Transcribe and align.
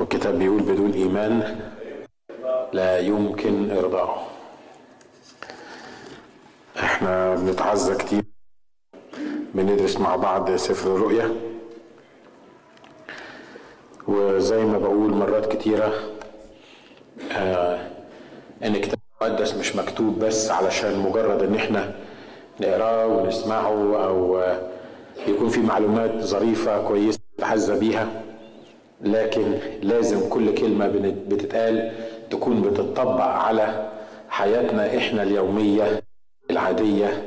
والكتاب 0.00 0.38
بيقول 0.38 0.62
بدون 0.62 0.92
إيمان 0.92 1.60
لا 2.72 2.98
يمكن 2.98 3.70
إرضائه 3.70 4.26
إحنا 6.78 7.34
بنتعزى 7.34 7.94
كتير 7.94 8.22
بندرس 9.54 9.96
مع 9.96 10.16
بعض 10.16 10.56
سفر 10.56 10.94
الرؤيا 10.96 11.34
وزي 14.08 14.64
ما 14.64 14.78
بقول 14.78 15.10
مرات 15.14 15.52
كتيرة 15.56 15.92
آه 17.32 17.90
إن 18.64 18.74
الكتاب 18.74 18.98
المقدس 19.22 19.54
مش 19.54 19.76
مكتوب 19.76 20.18
بس 20.18 20.50
علشان 20.50 20.98
مجرد 20.98 21.42
إن 21.42 21.54
إحنا 21.54 21.94
نقرأه 22.60 23.06
ونسمعه 23.06 24.04
أو 24.06 24.42
يكون 25.26 25.48
في 25.48 25.60
معلومات 25.60 26.20
ظريفة 26.20 26.88
كويسة 26.88 27.18
نتعزى 27.38 27.78
بيها. 27.78 28.29
لكن 29.04 29.54
لازم 29.82 30.28
كل 30.28 30.54
كلمة 30.54 30.86
بتتقال 31.28 31.92
تكون 32.30 32.62
بتطبق 32.62 33.20
على 33.20 33.90
حياتنا 34.28 34.96
إحنا 34.96 35.22
اليومية 35.22 36.02
العادية 36.50 37.22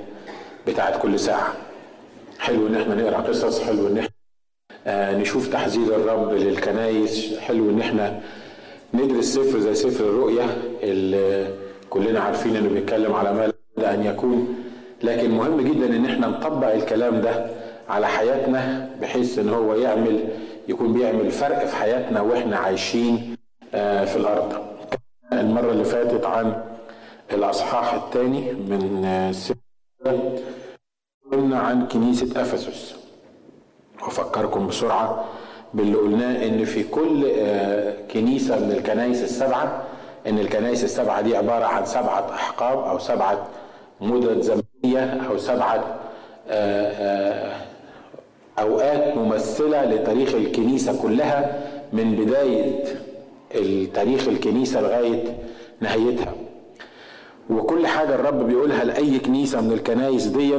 بتاعت 0.67 1.01
كل 1.01 1.19
ساعة. 1.19 1.53
حلو 2.39 2.67
إن 2.67 2.75
إحنا 2.75 2.95
نقرأ 2.95 3.17
قصص 3.17 3.61
حلو 3.61 3.87
إن 3.87 3.97
إحنا 3.97 4.09
آه 4.87 5.17
نشوف 5.17 5.47
تحذير 5.47 5.95
الرب 5.95 6.33
للكنايس 6.33 7.39
حلو 7.39 7.69
إن 7.69 7.79
إحنا 7.79 8.19
ندرس 8.93 9.25
سفر 9.25 9.59
زي 9.59 9.73
سفر 9.75 10.03
الرؤيا 10.03 10.45
اللي 10.83 11.47
كلنا 11.89 12.19
عارفين 12.19 12.55
إنه 12.55 12.69
بيتكلم 12.69 13.13
على 13.13 13.33
ما 13.33 13.51
لا 13.77 13.93
أن 13.93 14.03
يكون. 14.05 14.55
لكن 15.03 15.31
مهم 15.31 15.61
جدا 15.61 15.85
إن 15.85 16.05
إحنا 16.05 16.27
نطبق 16.27 16.73
الكلام 16.73 17.21
ده 17.21 17.45
على 17.89 18.07
حياتنا 18.07 18.89
بحيث 19.01 19.39
إن 19.39 19.49
هو 19.49 19.75
يعمل 19.75 20.19
يكون 20.67 20.93
بيعمل 20.93 21.31
فرق 21.31 21.65
في 21.65 21.75
حياتنا 21.75 22.21
وإحنا 22.21 22.57
عايشين 22.57 23.37
آه 23.73 24.05
في 24.05 24.15
الأرض. 24.15 24.53
المرة 25.33 25.71
اللي 25.71 25.83
فاتت 25.83 26.25
عن 26.25 26.63
الأصحاح 27.31 27.93
الثاني 27.93 28.51
من 28.51 29.29
سفر 29.33 29.55
قلنا 31.31 31.59
عن 31.59 31.87
كنيسة 31.87 32.41
أفسس. 32.41 32.95
وافكركم 34.01 34.67
بسرعة 34.67 35.25
باللي 35.73 35.95
قلناه 35.97 36.45
إن 36.47 36.65
في 36.65 36.83
كل 36.83 37.27
كنيسة 38.13 38.59
من 38.59 38.71
الكنائس 38.71 39.23
السبعة 39.23 39.83
إن 40.27 40.39
الكنائس 40.39 40.83
السبعة 40.83 41.21
دي 41.21 41.37
عبارة 41.37 41.65
عن 41.65 41.85
سبعة 41.85 42.33
أحقاب 42.33 42.77
أو 42.79 42.99
سبعة 42.99 43.47
مدد 44.01 44.41
زمنية 44.41 45.21
أو 45.29 45.37
سبعة 45.37 45.99
أوقات 48.59 49.17
ممثلة 49.17 49.85
لتاريخ 49.85 50.35
الكنيسة 50.35 51.01
كلها 51.01 51.63
من 51.93 52.15
بداية 52.15 52.83
تاريخ 53.93 54.27
الكنيسة 54.27 54.81
لغاية 54.81 55.23
نهايتها. 55.81 56.33
وكل 57.49 57.87
حاجة 57.87 58.15
الرب 58.15 58.47
بيقولها 58.47 58.83
لأي 58.83 59.19
كنيسة 59.19 59.61
من 59.61 59.71
الكنائس 59.71 60.25
دي 60.25 60.53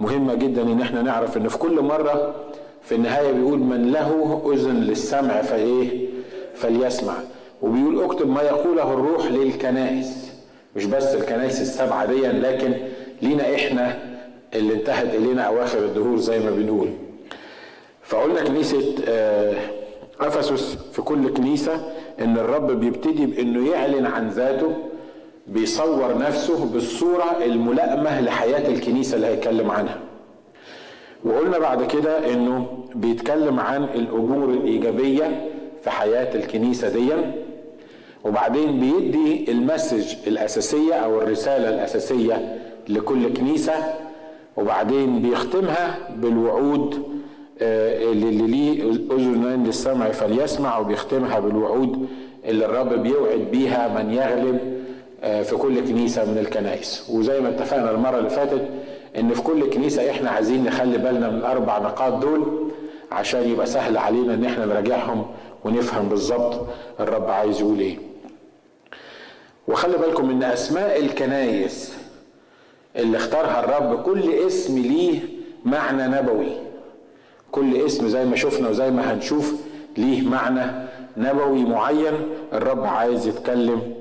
مهمة 0.00 0.34
جدا 0.34 0.62
إن 0.62 0.80
إحنا 0.80 1.02
نعرف 1.02 1.36
إن 1.36 1.48
في 1.48 1.58
كل 1.58 1.80
مرة 1.80 2.34
في 2.82 2.94
النهاية 2.94 3.32
بيقول 3.32 3.58
من 3.58 3.92
له 3.92 4.42
أذن 4.54 4.80
للسمع 4.80 5.42
فإيه؟ 5.42 6.06
فليسمع. 6.54 7.14
وبيقول 7.62 8.02
اكتب 8.04 8.28
ما 8.28 8.42
يقوله 8.42 8.92
الروح 8.92 9.26
للكنائس. 9.26 10.32
مش 10.76 10.84
بس 10.84 11.14
الكنائس 11.14 11.60
السبعة 11.60 12.06
دي 12.06 12.20
لكن 12.20 12.74
لينا 13.22 13.54
إحنا 13.54 13.98
اللي 14.54 14.74
انتهت 14.74 15.14
إلينا 15.14 15.42
أواخر 15.42 15.78
الدهور 15.78 16.16
زي 16.16 16.38
ما 16.40 16.50
بنقول. 16.50 16.88
فقلنا 18.04 18.44
كنيسه 18.44 18.94
أفسس 20.20 20.74
في 20.92 21.02
كل 21.02 21.28
كنيسة 21.28 21.92
إن 22.20 22.38
الرب 22.38 22.72
بيبتدي 22.80 23.26
بإنه 23.26 23.70
يعلن 23.70 24.06
عن 24.06 24.28
ذاته 24.28 24.76
بيصور 25.46 26.18
نفسه 26.18 26.64
بالصورة 26.64 27.36
الملائمة 27.44 28.20
لحياة 28.20 28.68
الكنيسة 28.68 29.16
اللي 29.16 29.26
هيتكلم 29.26 29.70
عنها. 29.70 29.98
وقلنا 31.24 31.58
بعد 31.58 31.86
كده 31.86 32.32
إنه 32.32 32.66
بيتكلم 32.94 33.60
عن 33.60 33.84
الأمور 33.84 34.50
الإيجابية 34.50 35.50
في 35.82 35.90
حياة 35.90 36.34
الكنيسة 36.34 36.88
دي. 36.88 37.12
وبعدين 38.24 38.80
بيدي 38.80 39.52
المسج 39.52 40.14
الأساسية 40.26 40.94
أو 40.94 41.20
الرسالة 41.22 41.68
الأساسية 41.68 42.58
لكل 42.88 43.32
كنيسة. 43.34 43.74
وبعدين 44.56 45.22
بيختمها 45.22 45.98
بالوعود 46.16 47.13
اللي 47.60 48.46
ليه 48.46 48.82
اذنان 48.90 49.64
للسمع 49.64 50.08
فليسمع 50.10 50.78
وبيختمها 50.78 51.40
بالوعود 51.40 52.08
اللي 52.44 52.64
الرب 52.64 53.02
بيوعد 53.02 53.38
بيها 53.52 53.88
من 54.02 54.10
يغلب 54.14 54.58
في 55.44 55.56
كل 55.56 55.80
كنيسة 55.80 56.24
من 56.24 56.38
الكنائس. 56.38 57.10
وزي 57.10 57.40
ما 57.40 57.48
اتفقنا 57.48 57.90
المرة 57.90 58.18
اللي 58.18 58.30
فاتت 58.30 58.68
إن 59.18 59.34
في 59.34 59.42
كل 59.42 59.70
كنيسة 59.70 60.10
إحنا 60.10 60.30
عايزين 60.30 60.64
نخلي 60.64 60.98
بالنا 60.98 61.30
من 61.30 61.36
الاربع 61.38 61.78
نقاط 61.78 62.12
دول 62.12 62.70
عشان 63.12 63.48
يبقى 63.48 63.66
سهل 63.66 63.96
علينا 63.96 64.34
إن 64.34 64.44
إحنا 64.44 64.66
نراجعهم 64.66 65.26
ونفهم 65.64 66.08
بالظبط 66.08 66.66
الرب 67.00 67.30
عايز 67.30 67.60
يقول 67.60 67.78
إيه. 67.80 67.98
وخلي 69.68 69.96
بالكم 69.98 70.30
إن 70.30 70.42
أسماء 70.42 71.00
الكنايس 71.00 71.94
اللي 72.96 73.16
اختارها 73.16 73.60
الرب 73.64 74.02
كل 74.02 74.32
اسم 74.32 74.78
ليه 74.78 75.18
معنى 75.64 76.06
نبوي. 76.16 76.46
كل 77.54 77.76
اسم 77.76 78.08
زي 78.08 78.24
ما 78.24 78.36
شفنا 78.36 78.68
وزي 78.68 78.90
ما 78.90 79.12
هنشوف 79.14 79.54
ليه 79.96 80.28
معنى 80.28 80.86
نبوي 81.16 81.64
معين 81.64 82.14
الرب 82.52 82.84
عايز 82.84 83.26
يتكلم 83.26 83.94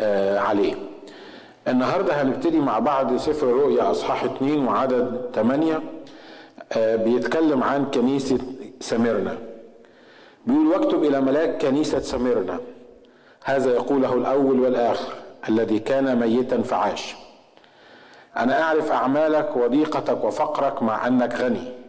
آه 0.00 0.38
عليه. 0.38 0.74
النهاردة 1.68 2.22
هنبتدي 2.22 2.58
مع 2.58 2.78
بعض 2.78 3.16
سفر 3.16 3.46
الرؤيا 3.46 3.90
أصحاح 3.90 4.24
2 4.24 4.66
وعدد 4.66 5.20
8 5.34 5.80
آه 6.72 6.96
بيتكلم 6.96 7.62
عن 7.62 7.90
كنيسة 7.90 8.38
سميرنا. 8.80 9.38
بيقول 10.46 10.66
واكتب 10.66 11.04
إلى 11.04 11.20
ملاك 11.20 11.62
كنيسة 11.66 12.00
سميرنا. 12.00 12.58
هذا 13.44 13.70
يقوله 13.74 14.14
الأول 14.14 14.60
والآخر 14.60 15.12
الذي 15.48 15.78
كان 15.78 16.16
ميتا 16.20 16.62
فعاش. 16.62 17.14
أنا 18.36 18.62
أعرف 18.62 18.90
أعمالك 18.92 19.56
وضيقتك 19.56 20.24
وفقرك 20.24 20.82
مع 20.82 21.06
أنك 21.06 21.34
غني. 21.34 21.79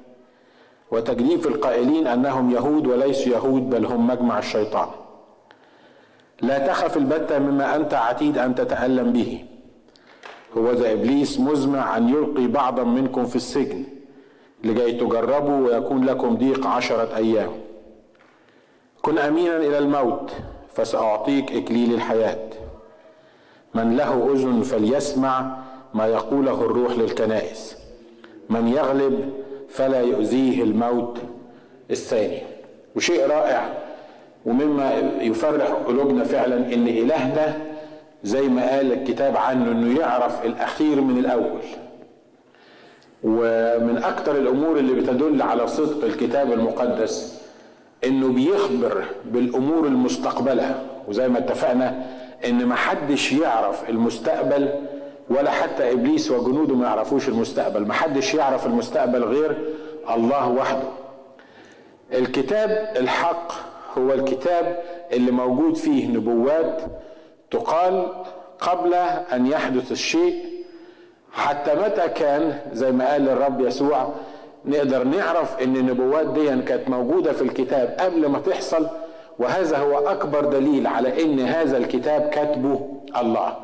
وتجديف 0.91 1.47
القائلين 1.47 2.07
أنهم 2.07 2.51
يهود 2.51 2.87
وليسوا 2.87 3.33
يهود 3.33 3.69
بل 3.69 3.85
هم 3.85 4.07
مجمع 4.07 4.39
الشيطان. 4.39 4.87
لا 6.41 6.67
تخف 6.67 6.97
البتة 6.97 7.39
مما 7.39 7.75
أنت 7.75 7.93
عتيد 7.93 8.37
أن 8.37 8.55
تتألم 8.55 9.13
به. 9.13 9.45
هو 10.57 10.71
ذا 10.71 10.93
إبليس 10.93 11.39
مزمع 11.39 11.97
أن 11.97 12.09
يلقي 12.09 12.47
بعضا 12.47 12.83
منكم 12.83 13.25
في 13.25 13.35
السجن 13.35 13.83
لكي 14.63 14.91
تجربوا 14.91 15.67
ويكون 15.67 16.05
لكم 16.05 16.35
ضيق 16.35 16.67
عشرة 16.67 17.15
أيام. 17.15 17.51
كن 19.01 19.17
أمينا 19.17 19.57
إلى 19.57 19.77
الموت 19.77 20.31
فسأعطيك 20.73 21.51
إكليل 21.51 21.93
الحياة. 21.93 22.49
من 23.73 23.97
له 23.97 24.31
أذن 24.33 24.61
فليسمع 24.61 25.57
ما 25.93 26.07
يقوله 26.07 26.61
الروح 26.61 26.91
للكنائس. 26.91 27.77
من 28.49 28.67
يغلب 28.67 29.33
فلا 29.73 30.01
يؤذيه 30.01 30.63
الموت 30.63 31.17
الثاني. 31.91 32.41
وشيء 32.95 33.27
رائع 33.27 33.69
ومما 34.45 34.93
يفرح 35.21 35.67
قلوبنا 35.67 36.23
فعلا 36.23 36.55
إن 36.73 36.87
إلهنا 36.87 37.57
زي 38.23 38.41
ما 38.41 38.69
قال 38.69 38.91
الكتاب 38.91 39.37
عنه 39.37 39.71
إنه 39.71 39.99
يعرف 39.99 40.45
الأخير 40.45 41.01
من 41.01 41.17
الأول. 41.17 41.61
ومن 43.23 44.01
أكتر 44.03 44.37
الأمور 44.37 44.77
اللي 44.77 44.93
بتدل 44.93 45.41
على 45.41 45.67
صدق 45.67 46.05
الكتاب 46.05 46.51
المقدس 46.51 47.41
إنه 48.03 48.27
بيخبر 48.27 49.03
بالأمور 49.25 49.87
المستقبلة. 49.87 50.85
وزي 51.07 51.27
ما 51.27 51.39
اتفقنا 51.39 52.05
إن 52.45 52.65
ما 52.65 52.75
حدش 52.75 53.31
يعرف 53.31 53.89
المستقبل 53.89 54.69
ولا 55.29 55.51
حتى 55.51 55.91
إبليس 55.91 56.31
وجنوده 56.31 56.75
ما 56.75 56.85
يعرفوش 56.85 57.27
المستقبل. 57.29 57.85
ما 57.85 57.93
حدش 57.93 58.33
يعرف 58.33 58.65
المستقبل 58.65 59.23
غير 59.23 59.57
الله 60.15 60.49
وحده. 60.49 60.87
الكتاب 62.13 62.93
الحق 62.97 63.51
هو 63.97 64.13
الكتاب 64.13 64.83
اللي 65.11 65.31
موجود 65.31 65.75
فيه 65.75 66.07
نبوات 66.07 66.81
تقال 67.51 68.07
قبل 68.59 68.93
أن 69.33 69.47
يحدث 69.47 69.91
الشيء. 69.91 70.45
حتى 71.33 71.75
متى 71.75 72.07
كان 72.07 72.59
زي 72.73 72.91
ما 72.91 73.11
قال 73.11 73.29
الرب 73.29 73.61
يسوع 73.61 74.09
نقدر 74.65 75.03
نعرف 75.03 75.63
إن 75.63 75.75
النبوات 75.75 76.27
دي 76.27 76.61
كانت 76.61 76.89
موجودة 76.89 77.33
في 77.33 77.41
الكتاب 77.41 77.95
قبل 77.99 78.25
ما 78.27 78.39
تحصل؟ 78.39 78.87
وهذا 79.39 79.77
هو 79.77 79.97
أكبر 79.97 80.45
دليل 80.45 80.87
على 80.87 81.23
إن 81.23 81.39
هذا 81.39 81.77
الكتاب 81.77 82.29
كاتبه 82.29 82.87
الله. 83.17 83.57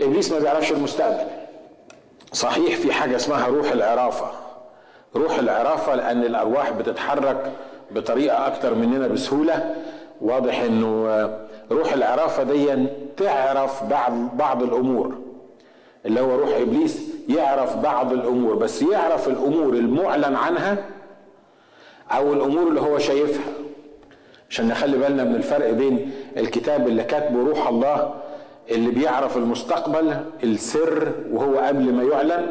إبليس 0.00 0.32
ما 0.32 0.38
بيعرفش 0.38 0.72
المستقبل. 0.72 1.26
صحيح 2.32 2.76
في 2.76 2.92
حاجة 2.92 3.16
اسمها 3.16 3.46
روح 3.46 3.72
العرافة. 3.72 4.26
روح 5.16 5.38
العرافة 5.38 5.94
لأن 5.94 6.22
الأرواح 6.24 6.70
بتتحرك 6.70 7.52
بطريقة 7.90 8.46
أكتر 8.46 8.74
مننا 8.74 9.08
بسهولة. 9.08 9.74
واضح 10.20 10.60
إنه 10.60 11.06
روح 11.70 11.92
العرافة 11.92 12.42
دي 12.42 12.86
تعرف 13.16 13.84
بعض 13.84 14.12
بعض 14.36 14.62
الأمور. 14.62 15.14
اللي 16.06 16.20
هو 16.20 16.34
روح 16.38 16.56
إبليس 16.56 17.02
يعرف 17.28 17.76
بعض 17.76 18.12
الأمور 18.12 18.54
بس 18.54 18.82
يعرف 18.82 19.28
الأمور 19.28 19.72
المعلن 19.72 20.34
عنها 20.36 20.76
أو 22.10 22.32
الأمور 22.32 22.68
اللي 22.68 22.80
هو 22.80 22.98
شايفها. 22.98 23.52
عشان 24.50 24.68
نخلي 24.68 24.98
بالنا 24.98 25.24
من 25.24 25.34
الفرق 25.34 25.70
بين 25.70 26.10
الكتاب 26.36 26.88
اللي 26.88 27.04
كاتبه 27.04 27.44
روح 27.48 27.68
الله 27.68 28.14
اللي 28.70 28.90
بيعرف 28.90 29.36
المستقبل 29.36 30.24
السر 30.44 31.12
وهو 31.32 31.58
قبل 31.58 31.92
ما 31.92 32.02
يعلن 32.02 32.46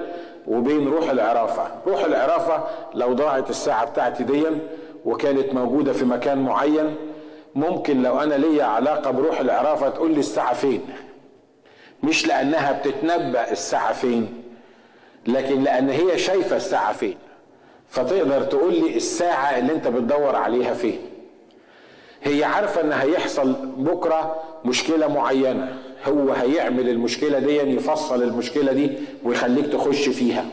وبين 0.48 0.88
روح 0.88 1.10
العرافة. 1.10 1.68
روح 1.88 2.04
العرافة 2.04 2.64
لو 2.94 3.14
ضاعت 3.14 3.50
الساعة 3.50 3.86
بتاعتي 3.86 4.24
دي 4.24 4.44
وكانت 5.06 5.54
موجودة 5.54 5.94
في 5.94 6.06
مكان 6.06 6.38
معين 6.38 6.96
ممكن 7.56 8.02
لو 8.04 8.20
أنا 8.20 8.36
ليا 8.36 8.64
علاقة 8.64 9.12
بروح 9.12 9.40
العرافة 9.40 9.90
تقول 9.90 10.12
لي 10.12 10.20
الساعة 10.20 10.54
فين. 10.54 10.82
مش 12.04 12.28
لأنها 12.28 12.72
بتتنبأ 12.72 13.52
الساعة 13.52 13.94
فين 13.94 14.44
لكن 15.28 15.64
لأن 15.64 15.90
هي 15.90 16.18
شايفة 16.18 16.56
الساعة 16.56 16.94
فين. 16.94 17.18
فتقدر 17.90 18.44
تقول 18.44 18.74
لي 18.74 18.96
الساعة 18.98 19.58
اللي 19.58 19.74
أنت 19.74 19.88
بتدور 19.88 20.36
عليها 20.36 20.74
فين. 20.74 21.00
هي 22.24 22.44
عارفة 22.44 22.82
إن 22.82 22.92
هيحصل 22.92 23.54
بكرة 23.78 24.36
مشكلة 24.66 25.08
معينة. 25.08 25.78
هو 26.08 26.32
هيعمل 26.32 26.90
المشكلة 26.90 27.40
دي 27.40 27.56
يفصل 27.56 28.24
المشكلة 28.24 28.72
دي 28.72 28.92
ويخليك 29.24 29.66
تخش 29.66 30.10
فيها. 30.10 30.46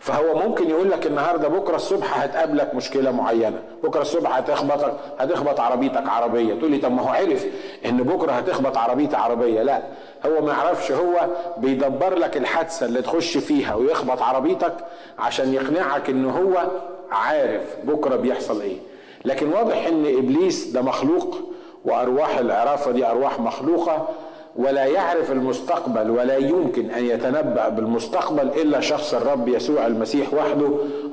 فهو 0.00 0.38
ممكن 0.38 0.70
يقول 0.70 0.90
لك 0.90 1.06
النهارده 1.06 1.48
بكرة 1.48 1.76
الصبح 1.76 2.22
هتقابلك 2.22 2.74
مشكلة 2.74 3.10
معينة، 3.10 3.62
بكرة 3.82 4.02
الصبح 4.02 4.36
هتخبطك 4.36 4.92
هتخبط 5.18 5.60
عربيتك 5.60 6.08
عربية، 6.08 6.54
تقول 6.54 6.70
لي 6.70 6.78
طب 6.78 6.92
ما 6.92 7.02
هو 7.02 7.08
عرف 7.08 7.46
إن 7.86 7.96
بكرة 7.96 8.32
هتخبط 8.32 8.76
عربيتي 8.76 9.16
عربية، 9.16 9.62
لا 9.62 9.82
هو 10.26 10.44
ما 10.44 10.52
يعرفش 10.52 10.92
هو 10.92 11.26
بيدبر 11.58 12.14
لك 12.18 12.36
الحادثة 12.36 12.86
اللي 12.86 13.02
تخش 13.02 13.38
فيها 13.38 13.74
ويخبط 13.74 14.22
عربيتك 14.22 14.74
عشان 15.18 15.54
يقنعك 15.54 16.10
إن 16.10 16.24
هو 16.30 16.66
عارف 17.10 17.62
بكرة 17.84 18.16
بيحصل 18.16 18.60
إيه. 18.60 18.76
لكن 19.24 19.52
واضح 19.52 19.86
إن 19.86 20.06
إبليس 20.18 20.66
ده 20.66 20.82
مخلوق 20.82 21.38
وأرواح 21.84 22.38
العرافة 22.38 22.90
دي 22.90 23.06
أرواح 23.06 23.40
مخلوقة. 23.40 24.08
ولا 24.58 24.84
يعرف 24.84 25.32
المستقبل 25.32 26.10
ولا 26.10 26.36
يمكن 26.36 26.90
أن 26.90 27.04
يتنبأ 27.04 27.68
بالمستقبل 27.68 28.48
إلا 28.60 28.80
شخص 28.80 29.14
الرب 29.14 29.48
يسوع 29.48 29.86
المسيح 29.86 30.34
وحده 30.34 30.68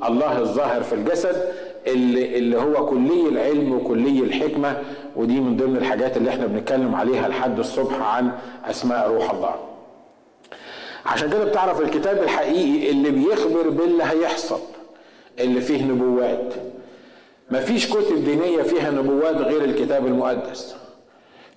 الله 0.08 0.38
الظاهر 0.38 0.82
في 0.82 0.94
الجسد 0.94 1.36
اللي, 1.86 2.38
اللي 2.38 2.56
هو 2.58 2.86
كلي 2.86 3.28
العلم 3.28 3.72
وكلي 3.72 4.18
الحكمة 4.20 4.76
ودي 5.16 5.40
من 5.40 5.56
ضمن 5.56 5.76
الحاجات 5.76 6.16
اللي 6.16 6.30
إحنا 6.30 6.46
بنتكلم 6.46 6.94
عليها 6.94 7.28
لحد 7.28 7.58
الصبح 7.58 8.14
عن 8.16 8.30
أسماء 8.70 9.10
روح 9.10 9.30
الله. 9.30 9.54
عشان 11.06 11.30
كده 11.30 11.44
بتعرف 11.44 11.80
الكتاب 11.80 12.22
الحقيقي 12.22 12.90
اللي 12.90 13.10
بيخبر 13.10 13.68
باللي 13.68 14.02
هيحصل 14.04 14.58
اللي 15.40 15.60
فيه 15.60 15.82
نبوات. 15.84 16.54
مفيش 17.50 17.90
كتب 17.90 18.24
دينية 18.24 18.62
فيها 18.62 18.90
نبوات 18.90 19.36
غير 19.36 19.64
الكتاب 19.64 20.06
المقدس. 20.06 20.76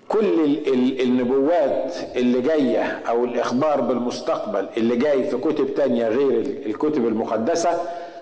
كل 0.07 0.57
النبوات 1.01 1.95
اللي 2.15 2.41
جاية 2.41 2.83
أو 3.09 3.25
الإخبار 3.25 3.81
بالمستقبل 3.81 4.67
اللي 4.77 4.95
جاي 4.95 5.23
في 5.23 5.37
كتب 5.37 5.73
تانية 5.75 6.07
غير 6.07 6.39
الكتب 6.65 7.07
المقدسة 7.07 7.69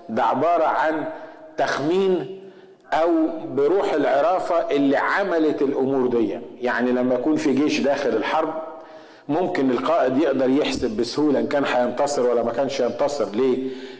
ده 0.09 0.23
عبارة 0.23 0.63
عن 0.65 1.05
تخمين 1.57 2.39
أو 2.93 3.09
بروح 3.55 3.93
العرافة 3.93 4.55
اللي 4.71 4.97
عملت 4.97 5.61
الأمور 5.61 6.07
دي 6.07 6.39
يعني 6.61 6.91
لما 6.91 7.15
يكون 7.15 7.35
في 7.35 7.53
جيش 7.53 7.79
داخل 7.79 8.09
الحرب 8.09 8.53
ممكن 9.29 9.71
القائد 9.71 10.17
يقدر 10.17 10.49
يحسب 10.49 10.97
بسهولة 10.97 11.39
إن 11.39 11.47
كان 11.47 11.63
هينتصر 11.65 12.29
ولا 12.29 12.43
ما 12.43 12.51
كانش 12.51 12.79
ينتصر 12.79 13.29
ليه؟ 13.35 13.57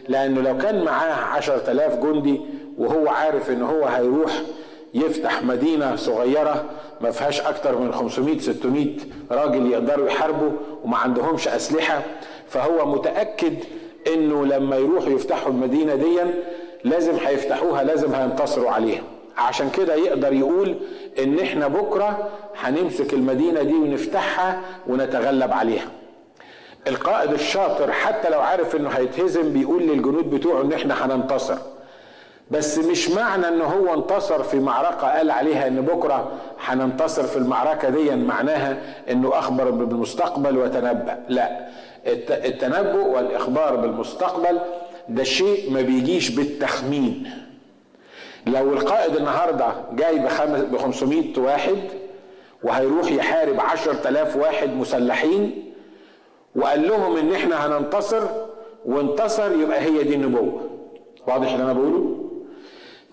لأنه 0.08 0.40
لو 0.40 0.58
كان 0.58 0.84
معاه 0.84 1.12
عشر 1.14 1.58
تلاف 1.58 1.96
جندي 1.98 2.40
وهو 2.78 3.08
عارف 3.08 3.50
إن 3.50 3.62
هو 3.62 3.84
هيروح 3.84 4.32
يفتح 4.94 5.42
مدينة 5.42 5.96
صغيرة 5.96 6.64
ما 7.00 7.10
فيهاش 7.10 7.40
أكتر 7.40 7.78
من 7.78 7.92
500 7.92 8.38
600 8.38 8.96
راجل 9.30 9.70
يقدروا 9.70 10.06
يحاربوا 10.06 10.50
وما 10.84 10.96
عندهمش 10.96 11.48
أسلحة. 11.48 12.02
فهو 12.48 12.86
متأكد 12.86 13.54
إنه 14.14 14.46
لما 14.46 14.76
يروحوا 14.76 15.08
يفتحوا 15.10 15.52
المدينة 15.52 15.94
دي 15.94 16.18
لازم 16.84 17.14
هيفتحوها 17.26 17.82
لازم 17.82 18.14
هينتصروا 18.14 18.70
عليها. 18.70 19.02
عشان 19.38 19.70
كده 19.70 19.94
يقدر 19.94 20.32
يقول 20.32 20.74
إن 21.18 21.38
إحنا 21.38 21.68
بكرة 21.68 22.28
هنمسك 22.60 23.12
المدينة 23.14 23.62
دي 23.62 23.74
ونفتحها 23.74 24.60
ونتغلب 24.86 25.52
عليها. 25.52 25.88
القائد 26.88 27.32
الشاطر 27.32 27.92
حتى 27.92 28.30
لو 28.30 28.40
عارف 28.40 28.76
إنه 28.76 28.88
هيتهزم 28.88 29.52
بيقول 29.52 29.82
للجنود 29.82 30.30
بتوعه 30.30 30.62
إن 30.62 30.72
إحنا 30.72 31.04
هننتصر. 31.06 31.56
بس 32.50 32.78
مش 32.78 33.10
معنى 33.10 33.48
إن 33.48 33.60
هو 33.60 33.94
انتصر 33.94 34.42
في 34.42 34.60
معركة 34.60 35.06
قال 35.16 35.30
عليها 35.30 35.66
إن 35.66 35.80
بكرة 35.80 36.32
هننتصر 36.60 37.22
في 37.22 37.36
المعركة 37.36 37.88
دي 37.88 38.16
معناها 38.16 38.78
إنه 39.10 39.38
أخبر 39.38 39.70
بالمستقبل 39.70 40.58
وتنبأ. 40.58 41.18
لا 41.28 41.66
التنبؤ 42.30 43.06
والإخبار 43.06 43.76
بالمستقبل 43.76 44.60
ده 45.08 45.22
شيء 45.22 45.72
ما 45.72 45.80
بيجيش 45.80 46.28
بالتخمين. 46.30 47.30
لو 48.46 48.72
القائد 48.72 49.16
النهاردة 49.16 49.66
جاي 49.92 50.18
ب 50.18 50.76
500 50.76 51.38
واحد 51.40 51.76
وهيروح 52.62 53.12
يحارب 53.12 53.60
10000 53.60 54.36
واحد 54.36 54.68
مسلحين 54.76 55.72
وقال 56.56 56.88
لهم 56.88 57.16
إن 57.16 57.32
إحنا 57.34 57.66
هننتصر 57.66 58.22
وانتصر 58.84 59.52
يبقى 59.60 59.80
هي 59.80 60.02
دي 60.02 60.14
النبوة. 60.14 60.60
واضح 61.26 61.52
اللي 61.52 61.64
أنا 61.64 61.72
بقوله؟ 61.72 62.25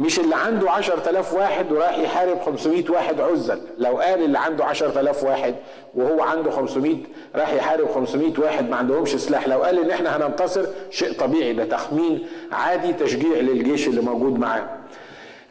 مش 0.04 0.20
اللي 0.20 0.36
عنده 0.36 0.72
عشر 0.72 0.98
تلاف 1.00 1.34
واحد 1.34 1.72
ورايح 1.72 1.98
يحارب 1.98 2.42
500 2.42 2.84
واحد 2.90 3.22
عزل. 3.22 3.60
لو 3.78 3.98
قال 3.98 4.24
اللي 4.24 4.40
عنده 4.40 4.66
عشر 4.66 4.90
تلاف 4.90 5.24
واحد 5.24 5.56
وهو 5.96 6.22
عنده 6.22 6.52
500 6.52 6.96
راح 7.36 7.54
يحارب 7.54 7.88
500 7.96 8.34
واحد 8.40 8.70
ما 8.70 8.76
عندهمش 8.76 9.10
سلاح. 9.16 9.48
لو 9.48 9.64
قال 9.64 9.80
ان 9.80 9.92
إحنا 9.92 10.18
هننتصر 10.18 10.66
شيء 10.90 11.14
طبيعي. 11.14 11.54
ده 11.54 11.66
تخمين 11.66 12.28
عادي 12.52 12.94
تشجيع 12.94 13.38
للجيش 13.38 13.88
اللي 13.88 14.02
موجود 14.02 14.40
معاه. 14.40 14.70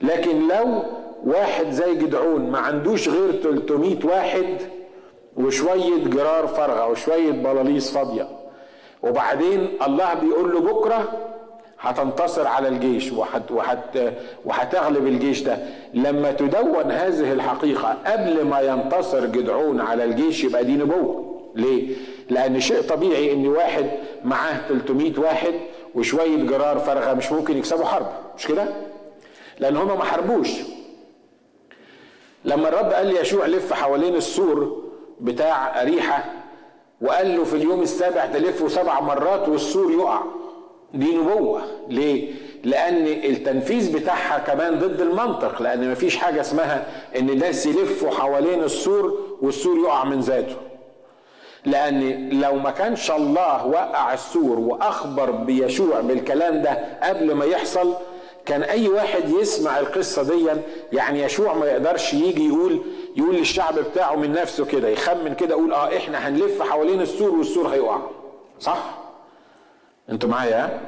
لكن 0.02 0.48
لو 0.48 0.82
واحد 1.24 1.70
زي 1.70 1.94
جدعون 1.94 2.50
ما 2.50 2.58
عندوش 2.58 3.08
غير 3.08 3.32
300 3.42 3.96
واحد 4.04 4.56
وشوية 5.36 6.04
جرار 6.04 6.46
فارغة 6.46 6.86
وشوية 6.88 7.30
بلاليص 7.32 7.92
فاضية 7.92 8.28
وبعدين 9.02 9.68
الله 9.86 10.14
بيقول 10.14 10.52
له 10.52 10.60
بكرة 10.60 11.08
هتنتصر 11.82 12.46
على 12.46 12.68
الجيش 12.68 13.12
وحت 13.12 13.50
وحت 13.50 13.98
وهتغلب 14.44 15.06
الجيش 15.06 15.42
ده. 15.42 15.58
لما 15.94 16.32
تدون 16.32 16.90
هذه 16.92 17.32
الحقيقة 17.32 17.96
قبل 18.06 18.44
ما 18.44 18.60
ينتصر 18.60 19.26
جدعون 19.26 19.80
على 19.80 20.04
الجيش 20.04 20.44
يبقى 20.44 20.64
دي 20.64 20.76
نبوة. 20.76 21.32
ليه؟ 21.54 21.96
لأن 22.30 22.60
شيء 22.60 22.80
طبيعي 22.82 23.32
إن 23.32 23.46
واحد 23.46 23.86
معاه 24.24 24.60
300 24.68 25.12
واحد 25.20 25.54
وشوية 25.94 26.36
جرار 26.46 26.78
فارغة 26.78 27.14
مش 27.14 27.32
ممكن 27.32 27.58
يكسبوا 27.58 27.84
حرب. 27.84 28.06
مش 28.38 28.46
كده؟ 28.46 28.64
لأن 29.58 29.76
هما 29.76 29.94
ما 29.94 30.04
حاربوش. 30.04 30.48
لما 32.44 32.68
الرب 32.68 32.92
قال 32.92 33.06
ليشوع 33.06 33.46
لف 33.46 33.72
حوالين 33.72 34.14
السور 34.14 34.82
بتاع 35.20 35.82
أريحة 35.82 36.24
وقال 37.00 37.36
له 37.36 37.44
في 37.44 37.56
اليوم 37.56 37.82
السابع 37.82 38.26
تلفه 38.26 38.68
سبع 38.68 39.00
مرات 39.00 39.48
والسور 39.48 39.92
يقع. 39.92 40.20
دي 40.94 41.16
نبوة 41.16 41.62
ليه؟ 41.88 42.32
لأن 42.64 43.06
التنفيذ 43.06 43.92
بتاعها 43.98 44.38
كمان 44.38 44.78
ضد 44.78 45.00
المنطق 45.00 45.62
لأن 45.62 45.90
مفيش 45.92 46.16
حاجة 46.16 46.40
اسمها 46.40 46.86
إن 47.18 47.30
الناس 47.30 47.66
يلفوا 47.66 48.10
حوالين 48.10 48.62
السور 48.64 49.18
والسور 49.42 49.78
يقع 49.78 50.04
من 50.04 50.20
ذاته 50.20 50.56
لأن 51.64 52.28
لو 52.40 52.54
ما 52.56 52.70
كانش 52.70 53.10
الله 53.10 53.66
وقع 53.66 54.14
السور 54.14 54.58
وأخبر 54.58 55.30
بيشوع 55.30 56.00
بالكلام 56.00 56.62
ده 56.62 56.78
قبل 57.02 57.34
ما 57.34 57.44
يحصل 57.44 57.94
كان 58.46 58.62
أي 58.62 58.88
واحد 58.88 59.30
يسمع 59.30 59.78
القصة 59.78 60.22
دي 60.22 60.46
يعني 60.92 61.22
يشوع 61.22 61.54
ما 61.54 61.66
يقدرش 61.66 62.14
يجي 62.14 62.48
يقول 62.48 62.80
يقول 63.16 63.34
للشعب 63.36 63.78
بتاعه 63.78 64.14
من 64.16 64.32
نفسه 64.32 64.64
كده 64.64 64.88
يخمن 64.88 65.34
كده 65.34 65.50
يقول 65.54 65.72
آه 65.72 65.96
إحنا 65.96 66.28
هنلف 66.28 66.62
حوالين 66.62 67.00
السور 67.00 67.30
والسور 67.30 67.66
هيقع 67.68 67.98
صح؟ 68.60 69.01
أنتوا 70.12 70.28
معايا؟ 70.28 70.80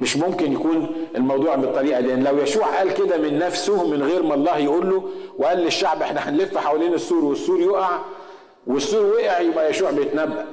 مش 0.00 0.16
ممكن 0.16 0.52
يكون 0.52 0.86
الموضوع 1.16 1.54
بالطريقة 1.54 2.00
دي. 2.00 2.14
لو 2.14 2.38
يشوع 2.38 2.66
قال 2.78 2.94
كده 2.94 3.16
من 3.18 3.38
نفسه 3.38 3.86
من 3.86 4.02
غير 4.02 4.22
ما 4.22 4.34
الله 4.34 4.58
يقول 4.58 4.90
له 4.90 5.02
وقال 5.38 5.58
للشعب 5.58 6.02
إحنا 6.02 6.20
هنلف 6.28 6.58
حوالين 6.58 6.94
السور 6.94 7.24
والسور 7.24 7.60
يقع 7.60 7.98
والسور 8.66 9.06
وقع 9.06 9.40
يبقى 9.40 9.70
يشوع 9.70 9.90
بيتنبأ. 9.90 10.46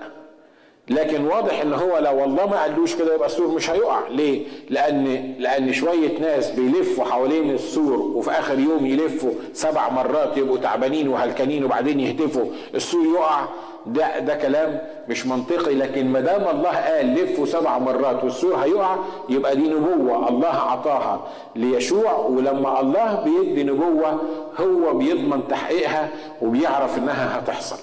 لكن 0.90 1.26
واضح 1.26 1.62
ان 1.62 1.74
هو 1.74 1.98
لو 1.98 2.22
والله 2.22 2.46
ما 2.46 2.62
قالوش 2.62 2.96
كده 2.96 3.16
يبقى 3.16 3.28
السور 3.28 3.48
مش 3.48 3.70
هيقع. 3.70 4.08
ليه؟ 4.10 4.46
لأن 4.70 5.34
لأن 5.40 5.74
شوية 5.74 6.20
ناس 6.20 6.52
بيلفوا 6.52 7.06
حوالين 7.06 7.52
السور 7.52 7.94
وفي 8.00 8.32
آخر 8.32 8.60
يوم 8.60 8.86
يلفوا 8.86 9.32
سبع 9.54 9.90
مرات 9.90 10.38
يبقوا 10.38 10.58
تعبانين 10.58 11.08
وهلكانين 11.08 11.66
وبعدين 11.66 12.00
يهتفوا. 12.00 12.46
السور 12.76 13.06
يقع 13.06 13.46
ده 13.86 14.20
ده 14.20 14.36
كلام 14.36 14.80
مش 15.10 15.26
منطقي 15.26 15.76
لكن 15.76 16.08
ما 16.08 16.20
دام 16.20 16.48
الله 16.58 16.70
قال 16.70 17.16
لفوا 17.16 17.46
سبع 17.46 17.78
مرات 17.78 18.24
والسور 18.24 18.56
هيقع 18.56 18.96
يبقى 19.30 19.56
دي 19.56 19.70
نبوة 19.70 20.30
الله 20.30 20.48
عطاها 20.48 21.28
ليشوع 21.56 22.14
ولما 22.18 22.82
الله 22.82 23.24
بيدي 23.24 23.64
نبوة 23.64 24.22
هو 24.62 24.94
بيضمن 24.94 25.48
تحقيقها 25.48 26.10
وبيعرف 26.42 26.98
إنها 26.98 27.40
هتحصل. 27.40 27.78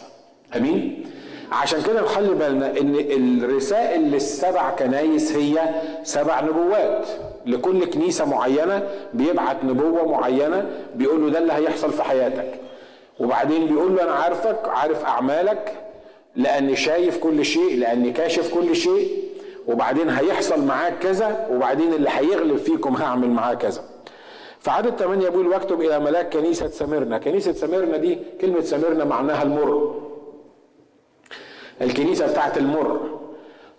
أمين؟ 0.56 1.06
عشان 1.52 1.82
كده 1.82 2.00
نخلي 2.02 2.34
بالنا 2.34 2.66
إن 2.80 2.94
الرسائل 3.44 4.00
للسبع 4.10 4.70
كنايس 4.70 5.32
هي 5.36 5.58
سبع 6.02 6.40
نبوات. 6.40 7.06
لكل 7.46 7.84
كنيسة 7.84 8.24
معينة 8.24 8.82
بيبعت 9.14 9.64
نبوة 9.64 10.08
معينة 10.08 10.64
بيقول 10.94 11.20
له 11.24 11.30
ده 11.30 11.38
اللي 11.38 11.52
هيحصل 11.52 11.90
في 11.92 12.02
حياتك. 12.02 12.54
وبعدين 13.20 13.66
بيقول 13.66 13.96
له 13.96 14.02
أنا 14.02 14.12
عارفك 14.12 14.68
عارف 14.68 15.04
أعمالك 15.04 15.72
لاني 16.36 16.76
شايف 16.76 17.18
كل 17.18 17.44
شيء 17.44 17.78
لاني 17.78 18.10
كاشف 18.12 18.54
كل 18.54 18.76
شيء 18.76 19.30
وبعدين 19.66 20.10
هيحصل 20.10 20.64
معاك 20.64 20.98
كذا 20.98 21.48
وبعدين 21.52 21.92
اللي 21.92 22.08
هيغلب 22.12 22.56
فيكم 22.56 22.94
هعمل 22.96 23.30
معاه 23.30 23.54
كذا. 23.54 23.82
فعدد 24.60 24.96
8 24.96 25.28
بيقول 25.28 25.46
واكتب 25.46 25.80
إلى 25.80 26.00
ملاك 26.00 26.36
كنيسة 26.36 26.68
سميرنا. 26.68 27.18
كنيسة 27.18 27.52
سميرنا 27.52 27.96
دي 27.96 28.18
كلمة 28.40 28.60
سميرنا 28.60 29.04
معناها 29.04 29.42
المر. 29.42 30.00
الكنيسة 31.82 32.26
بتاعت 32.26 32.58
المر. 32.58 33.18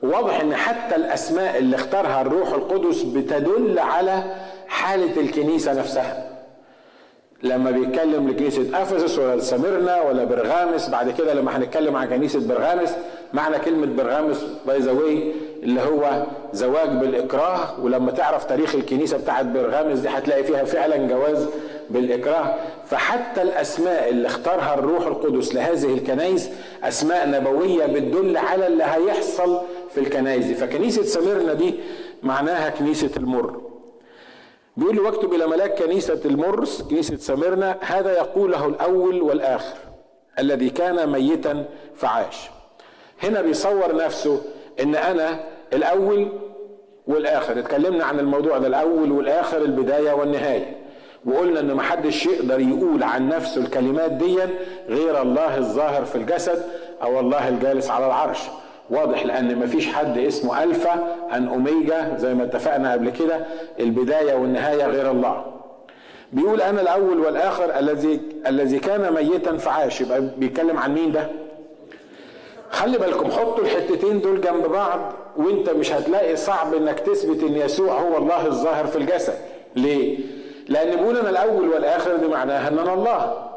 واضح 0.04 0.40
إن 0.40 0.56
حتى 0.56 0.96
الأسماء 0.96 1.58
اللي 1.58 1.76
اختارها 1.76 2.22
الروح 2.22 2.50
القدس 2.54 3.02
بتدل 3.02 3.80
على 3.80 4.24
حالة 4.68 5.22
الكنيسة 5.22 5.74
نفسها. 5.74 6.31
لما 7.44 7.72
بيتكلم 7.72 8.30
لكنيسة 8.30 8.82
أفسس 8.82 9.20
ولا 9.20 9.40
سميرنا 9.40 10.02
ولا 10.02 10.24
برغامس 10.24 10.90
بعد 10.90 11.12
كده 11.12 11.34
لما 11.34 11.58
هنتكلم 11.58 11.96
عن 11.96 12.08
كنيسة 12.08 12.48
برغامس 12.48 12.90
معنى 13.34 13.60
كلمة 13.60 13.86
برغامس 13.86 14.46
باي 14.68 14.80
ذا 14.80 14.92
اللي 15.64 15.82
هو 15.82 16.24
زواج 16.54 16.90
بالإكراه 16.90 17.80
ولما 17.80 18.12
تعرف 18.12 18.44
تاريخ 18.46 18.76
الكنيسة 18.76 19.18
بتاعت 19.18 19.46
برغامس 19.46 20.00
دي 20.00 20.08
هتلاقي 20.10 20.44
فيها 20.44 20.64
فعلا 20.64 20.98
جواز 20.98 21.46
بالإكراه. 21.90 22.56
فحتى 22.86 23.42
الأسماء 23.42 24.10
اللي 24.10 24.28
اختارها 24.28 24.74
الروح 24.74 25.08
القدس 25.08 25.56
لهذه 25.56 25.94
الكنائس 25.94 26.50
أسماء 26.84 27.30
نبوية 27.30 27.86
بتدل 27.86 28.38
على 28.38 28.68
اللي 28.68 28.84
هيحصل 28.84 29.60
في 29.94 30.00
الكنائس 30.00 30.46
دي. 30.46 30.56
فكنيسة 30.56 31.04
سميرنا 31.04 31.54
دي 31.54 31.74
معناها 32.24 32.70
كنيسة 32.70 33.10
المر. 33.18 33.62
بيقول 34.78 34.96
له 34.96 35.04
واكتب 35.04 35.34
إلى 35.34 35.48
ملاك 35.48 35.84
كنيسة 35.84 36.20
المرس 36.26 36.82
كنيسة 36.82 37.16
سميرنا 37.18 37.78
هذا 37.82 38.12
يقوله 38.18 38.66
الأول 38.66 39.22
والآخر 39.22 39.76
الذي 40.40 40.70
كان 40.70 41.10
ميتا 41.10 41.66
فعاش. 41.96 42.50
هنا 43.24 43.42
بيصور 43.42 43.96
نفسه 43.96 44.42
إن 44.82 44.96
أنا 44.96 45.44
الأول 45.74 46.32
والآخر. 47.08 47.60
اتكلمنا 47.60 48.06
عن 48.06 48.20
الموضوع 48.20 48.58
ده 48.58 48.68
الأول 48.68 49.12
والآخر 49.12 49.58
البداية 49.58 50.12
والنهاية. 50.14 50.78
وقلنا 51.26 51.60
إن 51.60 51.74
محدش 51.74 52.26
يقدر 52.26 52.60
يقول 52.60 53.04
عن 53.04 53.30
نفسه 53.30 53.62
الكلمات 53.62 54.12
دي 54.12 54.40
غير 54.90 55.22
الله 55.22 55.58
الظاهر 55.58 56.06
في 56.06 56.16
الجسد 56.16 56.64
أو 57.02 57.20
الله 57.20 57.50
الجالس 57.50 57.90
على 57.90 58.06
العرش. 58.06 58.40
واضح 58.92 59.26
لأن 59.26 59.56
مفيش 59.60 59.88
حد 59.88 60.18
اسمه 60.18 60.64
ألفا 60.64 61.16
أن 61.34 61.48
أوميجا 61.48 62.16
زي 62.18 62.34
ما 62.34 62.44
اتفقنا 62.44 62.92
قبل 62.94 63.10
كده 63.10 63.46
البداية 63.80 64.34
والنهاية 64.34 64.86
غير 64.86 65.12
الله. 65.12 65.46
بيقول 66.34 66.62
أنا 66.62 66.82
الأول 66.82 67.20
والآخر 67.20 67.80
الذي 67.80 68.20
الذي 68.48 68.80
كان 68.80 69.14
ميتا 69.14 69.58
فعاش 69.58 70.02
يبقى 70.02 70.22
بيتكلم 70.38 70.78
عن 70.78 70.94
مين 70.94 71.12
ده؟ 71.12 71.28
خلي 72.70 72.98
بالكم 72.98 73.32
حطوا 73.32 73.64
الحتتين 73.64 74.22
دول 74.22 74.42
جنب 74.42 74.66
بعض 74.72 75.14
وانت 75.38 75.70
مش 75.70 75.92
هتلاقي 75.94 76.36
صعب 76.36 76.74
إنك 76.74 77.00
تثبت 77.00 77.44
إن 77.44 77.56
يسوع 77.56 77.94
هو 78.02 78.18
الله 78.18 78.46
الظاهر 78.46 78.88
في 78.88 78.96
الجسد. 78.96 79.34
ليه؟ 79.76 80.20
لأن 80.68 80.96
بيقول 80.96 81.18
أنا 81.18 81.30
الأول 81.30 81.70
والآخر 81.70 82.16
دي 82.16 82.28
معناها 82.28 82.68
إن 82.68 82.80
أنا 82.80 82.94
الله. 82.94 83.48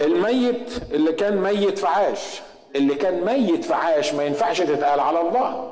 الميت 0.00 0.70
اللي 0.92 1.12
كان 1.12 1.36
ميت 1.36 1.78
فعاش 1.78 2.40
اللي 2.76 2.94
كان 2.94 3.24
ميت 3.24 3.64
فعاش 3.64 4.14
ما 4.14 4.24
ينفعش 4.24 4.60
تتقال 4.60 5.00
على 5.00 5.20
الله. 5.20 5.70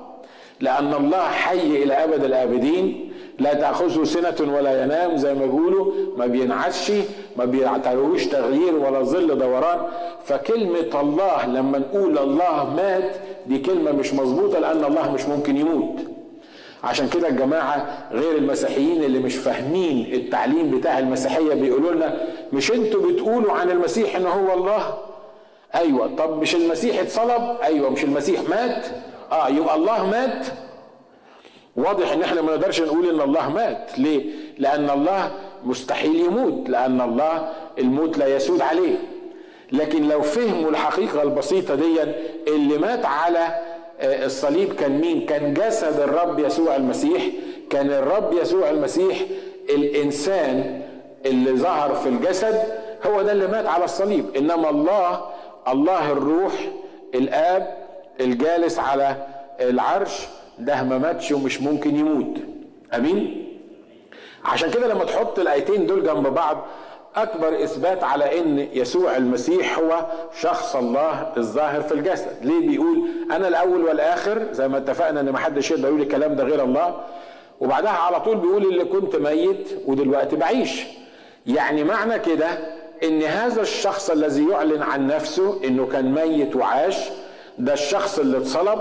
لأن 0.61 0.95
الله 0.95 1.23
حي 1.23 1.83
إلى 1.83 1.95
أبد 1.95 2.25
الآبدين 2.25 3.13
لا 3.39 3.55
تأخذه 3.55 4.05
سنة 4.05 4.55
ولا 4.55 4.83
ينام 4.85 5.17
زي 5.17 5.35
ما 5.35 5.47
بيقولوا 5.47 5.93
ما 6.17 6.27
بينعسش 6.27 6.93
ما 7.37 7.45
بيعتروش 7.45 8.27
تغيير 8.27 8.75
ولا 8.75 9.03
ظل 9.03 9.39
دوران. 9.39 9.79
فكلمة 10.25 11.01
الله 11.01 11.47
لما 11.47 11.79
نقول 11.79 12.19
الله 12.19 12.75
مات 12.77 13.17
دي 13.47 13.59
كلمة 13.59 13.93
مش 13.93 14.15
مظبوطة 14.15 14.59
لأن 14.59 14.85
الله 14.85 15.13
مش 15.13 15.25
ممكن 15.27 15.57
يموت. 15.57 16.01
عشان 16.85 17.09
كده 17.09 17.29
الجماعة 17.29 18.09
غير 18.13 18.37
المسيحيين 18.39 19.05
اللي 19.05 19.19
مش 19.19 19.37
فاهمين 19.37 20.15
التعليم 20.15 20.79
بتاع 20.79 20.99
المسيحية 20.99 21.55
بيقولوا 21.55 21.93
لنا 21.93 22.21
مش 22.53 22.73
أنتوا 22.73 23.11
بتقولوا 23.13 23.53
عن 23.53 23.71
المسيح 23.71 24.17
إن 24.17 24.27
هو 24.27 24.55
الله؟ 24.55 24.99
أيوه. 25.75 26.11
طب 26.19 26.41
مش 26.43 26.55
المسيح 26.55 27.01
اتصلب؟ 27.01 27.57
أيوه. 27.63 27.91
مش 27.91 28.05
المسيح 28.05 28.41
مات؟ 28.49 28.87
آه 29.33 29.49
يبقى 29.49 29.77
الله 29.77 30.07
مات؟ 30.07 30.47
واضح 31.77 32.13
إن 32.13 32.23
إحنا 32.23 32.43
ما 32.43 32.57
نقدرش 32.57 32.81
نقول 32.81 33.09
إن 33.09 33.21
الله 33.21 33.51
مات. 33.51 33.99
ليه؟ 33.99 34.25
لأن 34.59 34.91
الله 34.91 35.31
مستحيل 35.65 36.17
يموت 36.17 36.69
لأن 36.69 37.01
الله 37.01 37.49
الموت 37.79 38.19
لا 38.19 38.37
يسود 38.37 38.61
عليه. 38.63 38.97
لكن 39.73 40.09
لو 40.09 40.23
فهموا 40.23 40.71
الحقيقة 40.71 41.23
البسيطة 41.23 41.75
دي 41.75 42.03
اللي 42.49 42.79
مات 42.79 43.05
على 43.07 43.39
آه، 44.01 44.27
الصليب 44.27 44.73
كان 44.73 45.01
مين؟ 45.01 45.27
كان 45.27 45.55
جسد 45.55 46.01
الرب 46.01 46.39
يسوع 46.39 46.77
المسيح. 46.77 47.23
كان 47.71 47.91
الرب 47.91 48.33
يسوع 48.33 48.71
المسيح 48.71 49.19
الإنسان 49.71 50.83
اللي 51.27 51.53
ظهر 51.57 51.95
في 51.95 52.09
الجسد 52.09 52.63
هو 53.07 53.23
ده 53.23 53.33
اللي 53.33 53.47
مات 53.47 53.67
على 53.67 53.85
الصليب. 53.85 54.25
إنما 54.37 54.71
الله 54.71 55.21
الله 55.69 56.13
الروح 56.13 56.53
الآب 57.15 57.77
الجالس 58.21 58.79
على 58.79 59.17
العرش 59.61 60.27
ده 60.59 60.83
ما 60.83 60.99
ماتش 60.99 61.33
ومش 61.33 61.61
ممكن 61.61 61.97
يموت. 61.97 62.37
آمين؟ 62.95 63.45
عشان 64.45 64.71
كده 64.71 64.87
لما 64.89 65.05
تحط 65.05 65.39
الآيتين 65.39 65.87
دول 65.87 66.03
جنب 66.05 66.27
بعض 66.27 66.67
أكبر 67.17 67.65
إثبات 67.65 68.05
على 68.05 68.39
إن 68.41 68.59
يسوع 68.73 69.17
المسيح 69.17 69.79
هو 69.79 70.07
شخص 70.41 70.77
الله 70.77 71.33
الظاهر 71.37 71.81
في 71.81 71.93
الجسد. 71.95 72.37
ليه 72.43 72.69
بيقول 72.69 73.09
أنا 73.33 73.49
الأول 73.49 73.85
والآخر؟ 73.85 74.47
زي 74.53 74.69
ما 74.69 74.79
اتفقنا 74.79 75.21
إن 75.21 75.31
ما 75.31 75.39
حدش 75.39 75.71
يقدر 75.71 75.89
يقول 75.89 76.01
الكلام 76.03 76.35
ده 76.35 76.45
غير 76.45 76.65
الله. 76.65 77.01
وبعدها 77.61 77.91
على 77.91 78.21
طول 78.21 78.37
بيقول 78.37 78.63
اللي 78.63 78.85
كنت 78.85 79.17
ميت 79.17 79.69
ودلوقتي 79.87 80.37
بعيش. 80.37 80.83
يعني 81.47 81.85
معنى 81.85 82.19
كده 82.19 82.49
إن 83.03 83.23
هذا 83.23 83.63
الشخص 83.63 84.11
الذي 84.11 84.49
يعلن 84.49 84.83
عن 84.83 85.07
نفسه 85.07 85.61
إنه 85.65 85.87
كان 85.87 86.13
ميت 86.13 86.57
وعاش 86.57 86.97
ده 87.59 87.73
الشخص 87.73 88.19
اللي 88.19 88.39
اتصلب 88.39 88.79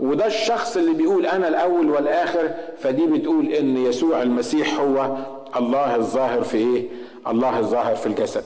وده 0.00 0.26
الشخص 0.26 0.76
اللي 0.76 0.92
بيقول 0.94 1.26
أنا 1.26 1.48
الأول 1.48 1.90
والآخر 1.90 2.50
فدي 2.78 3.06
بتقول 3.06 3.46
إن 3.52 3.76
يسوع 3.76 4.22
المسيح 4.22 4.80
هو 4.80 5.16
الله 5.56 5.96
الظاهر 5.96 6.42
في 6.42 6.56
إيه؟ 6.56 6.84
الله 7.28 7.58
الظاهر 7.58 7.96
في 7.96 8.06
الجسد. 8.06 8.42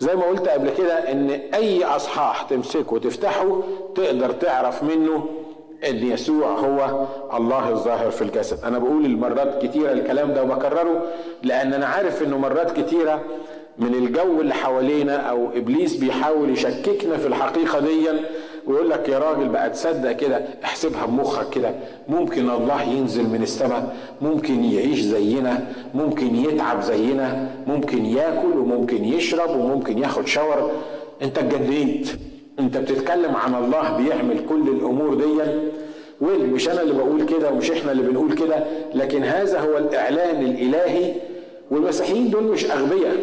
زي 0.00 0.16
ما 0.16 0.24
قلت 0.24 0.48
قبل 0.48 0.70
كده 0.70 1.12
إن 1.12 1.30
أي 1.30 1.84
أصحاح 1.84 2.42
تمسكه 2.42 2.94
وتفتحه 2.94 3.62
تقدر 3.94 4.30
تعرف 4.32 4.82
منه 4.82 5.26
إن 5.88 5.96
يسوع 5.96 6.48
هو 6.48 7.06
الله 7.36 7.68
الظاهر 7.68 8.10
في 8.10 8.22
الجسد. 8.22 8.64
أنا 8.64 8.78
بقول 8.78 9.04
المرات 9.04 9.62
كتيرة 9.66 9.92
الكلام 9.92 10.34
ده 10.34 10.42
وبكرره 10.42 11.02
لأن 11.42 11.74
أنا 11.74 11.86
عارف 11.86 12.22
إنه 12.22 12.38
مرات 12.38 12.80
كتيرة 12.80 13.20
من 13.78 13.94
الجو 13.94 14.40
اللي 14.40 14.54
حوالينا 14.54 15.16
أو 15.16 15.48
إبليس 15.56 15.96
بيحاول 15.96 16.50
يشككنا 16.50 17.16
في 17.16 17.26
الحقيقة 17.26 17.80
دي 17.80 18.08
ويقول 18.66 18.90
لك 18.90 19.08
يا 19.08 19.18
راجل 19.18 19.48
بقى 19.48 19.70
تصدق 19.70 20.12
كده 20.12 20.40
احسبها 20.64 21.06
بمخك 21.06 21.50
كده. 21.50 21.74
ممكن 22.08 22.50
الله 22.50 22.82
ينزل 22.82 23.22
من 23.28 23.42
السماء 23.42 23.96
ممكن 24.22 24.64
يعيش 24.64 25.00
زينا 25.00 25.66
ممكن 25.94 26.36
يتعب 26.36 26.80
زينا 26.82 27.50
ممكن 27.66 28.04
ياكل 28.04 28.58
وممكن 28.58 29.04
يشرب 29.04 29.50
وممكن 29.50 29.98
ياخد 29.98 30.26
شاور. 30.26 30.70
انت 31.22 31.38
اتجننت. 31.38 32.06
انت 32.60 32.76
بتتكلم 32.76 33.36
عن 33.36 33.54
الله 33.64 33.96
بيعمل 33.96 34.46
كل 34.48 34.68
الأمور 34.68 35.14
دي 35.14 35.24
ومش 36.20 36.68
أنا 36.68 36.82
اللي 36.82 36.94
بقول 36.94 37.22
كده 37.26 37.50
ومش 37.50 37.70
إحنا 37.70 37.92
اللي 37.92 38.02
بنقول 38.02 38.32
كده 38.34 38.64
لكن 38.94 39.22
هذا 39.24 39.60
هو 39.60 39.78
الإعلان 39.78 40.44
الإلهي. 40.46 41.12
والمسيحيين 41.70 42.30
دول 42.30 42.42
مش 42.44 42.64
أغبياء. 42.70 43.16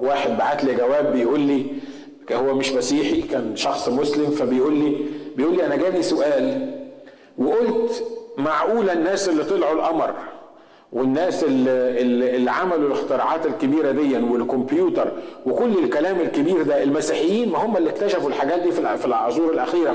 واحد 0.00 0.38
بعت 0.38 0.64
لي 0.64 0.74
جواب 0.74 1.12
بيقول 1.12 1.40
لي 1.40 1.66
هو 2.32 2.54
مش 2.54 2.72
مسيحي 2.72 3.22
كان 3.22 3.56
شخص 3.56 3.88
مسلم 3.88 4.30
فبيقول 4.30 4.74
لي 4.74 4.96
بيقول 5.36 5.56
لي 5.56 5.66
أنا 5.66 5.76
جاني 5.76 6.02
سؤال 6.02 6.74
وقلت 7.38 8.04
معقوله 8.38 8.92
الناس 8.92 9.28
اللي 9.28 9.44
طلعوا 9.44 9.72
القمر 9.74 10.14
والناس 10.92 11.44
اللي, 11.44 12.00
اللي 12.36 12.50
عملوا 12.50 12.86
الاختراعات 12.88 13.46
الكبيرة 13.46 13.90
دي 13.90 14.16
والكمبيوتر 14.16 15.12
وكل 15.46 15.78
الكلام 15.84 16.20
الكبير 16.20 16.62
ده 16.62 16.82
المسيحيين 16.82 17.48
ما 17.48 17.58
هم 17.58 17.76
اللي 17.76 17.90
اكتشفوا 17.90 18.28
الحاجات 18.28 18.60
دي 18.60 18.72
في 18.72 19.04
العصور 19.04 19.52
الأخيرة. 19.52 19.94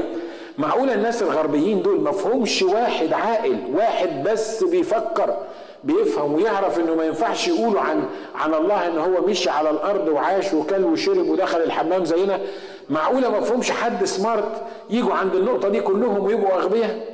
معقوله 0.58 0.94
الناس 0.94 1.24
الغربيين 1.24 1.82
دول 1.82 2.00
ما 2.02 2.12
فهمش 2.12 2.62
واحد 2.62 3.14
عاقل 3.14 3.58
واحد 3.74 4.24
بس 4.24 4.64
بيفكر 4.64 5.36
بيفهم 5.84 6.34
ويعرف 6.34 6.80
إنه 6.80 6.96
ما 6.96 7.06
ينفعش 7.06 7.48
يقولوا 7.48 7.82
عن 7.82 8.04
عن 8.36 8.54
الله 8.54 8.88
إن 8.88 8.98
هو 8.98 9.28
مشي 9.28 9.50
على 9.50 9.70
الأرض 9.70 10.08
وعاش 10.08 10.54
وكل 10.54 10.84
وشرب 10.84 11.30
ودخل 11.30 11.58
الحمام 11.62 12.06
زينا. 12.06 12.40
معقولة 12.90 13.30
ما 13.30 13.42
فهمش 13.42 13.72
حد 13.72 14.06
سمارت 14.06 14.62
يجوا 14.90 15.14
عند 15.14 15.36
النقطة 15.36 15.70
دي 15.70 15.82
كلهم 15.82 16.26
ويبقوا 16.26 16.54
أغبياء؟ 16.62 17.14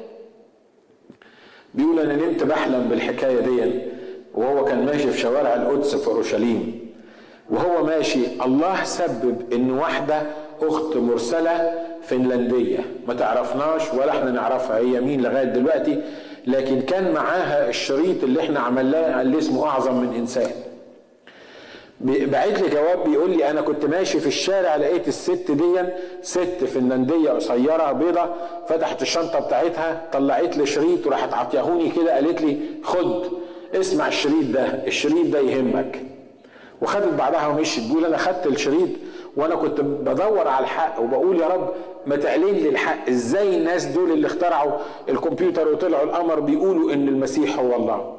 بيقول 1.74 2.00
أنا 2.00 2.16
نمت 2.16 2.44
بحلم 2.44 2.88
بالحكاية 2.90 3.40
دي. 3.40 3.82
وهو 4.34 4.66
كان 4.66 4.86
ماشي 4.86 5.12
في 5.12 5.20
شوارع 5.20 5.54
القدس 5.54 5.96
في 5.96 6.08
أورشليم. 6.08 6.90
وهو 7.50 7.84
ماشي 7.84 8.20
الله 8.46 8.84
سبب 8.84 9.54
إن 9.54 9.72
واحدة 9.72 10.22
أخت 10.62 10.98
مرسلة 10.98 11.72
فنلندية. 12.04 12.80
ما 13.08 13.14
تعرفناش 13.14 13.94
ولا 13.94 14.10
إحنا 14.10 14.32
نعرفها. 14.32 14.78
هي 14.78 15.02
مين 15.02 15.22
لغاية 15.22 15.44
دلوقتي؟ 15.44 16.02
لكن 16.52 16.82
كان 16.82 17.14
معاها 17.14 17.70
الشريط 17.70 18.24
اللي 18.24 18.40
إحنا 18.42 18.60
عملناه 18.60 19.22
اللي 19.22 19.38
اسمه 19.38 19.68
أعظم 19.68 19.96
من 19.96 20.14
إنسان. 20.16 20.52
بعت 22.02 22.62
لي 22.62 22.70
جواب 22.70 23.04
بيقول 23.10 23.30
لي 23.38 23.50
أنا 23.50 23.62
كنت 23.62 23.86
ماشي 23.86 24.20
في 24.20 24.28
الشارع 24.28 24.76
لقيت 24.76 25.08
الست 25.08 25.52
دي 25.52 25.84
ست 26.22 26.64
فنلندية 26.74 27.30
قصيرة 27.30 27.92
بيضة 27.92 28.26
فتحت 28.70 29.02
الشنطة 29.02 29.40
بتاعتها 29.40 30.02
طلعت 30.14 30.58
لي 30.58 30.66
شريط 30.66 31.08
وراحت 31.08 31.34
عطيهوني 31.34 31.90
كده 31.90 32.16
قالت 32.16 32.42
لي 32.42 32.58
خد 32.84 33.24
اسمع 33.76 34.08
الشريط 34.08 34.46
ده 34.54 34.66
الشريط 34.88 35.26
ده 35.26 35.40
يهمك. 35.40 36.02
وخدت 36.82 37.14
بعدها 37.14 37.48
ومشيت. 37.48 37.84
بيقول 37.88 38.06
أنا 38.06 38.18
خدت 38.18 38.48
الشريط 38.48 38.90
وأنا 39.38 39.56
كنت 39.56 39.82
بدور 39.82 40.48
على 40.48 40.64
الحق 40.64 41.00
وبقول 41.02 41.40
يا 41.42 41.48
رب 41.48 41.70
ما 42.08 42.16
تعلن 42.16 42.46
لي 42.54 42.70
الحق 42.70 43.10
إزاي 43.10 43.58
الناس 43.58 43.86
دول 43.86 44.12
اللي 44.12 44.28
اخترعوا 44.28 44.72
الكمبيوتر 45.10 45.68
وطلعوا 45.68 46.04
القمر 46.04 46.40
بيقولوا 46.40 46.94
إن 46.94 47.08
المسيح 47.08 47.60
هو 47.60 47.76
الله؟ 47.76 48.14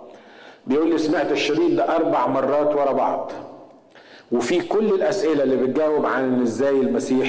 بيقول 0.67 0.91
لي 0.91 0.99
سمعت 0.99 1.33
الشريط 1.33 1.71
ده 1.77 1.97
أربع 1.97 2.27
مرات 2.27 2.75
ورا 2.77 2.93
بعض. 2.93 3.33
وفي 4.33 4.61
كل 4.61 4.85
الأسئلة 4.95 5.43
اللي 5.43 5.57
بتجاوب 5.57 6.07
عن 6.07 6.43
إزاي 6.43 6.71
المسيح 6.81 7.29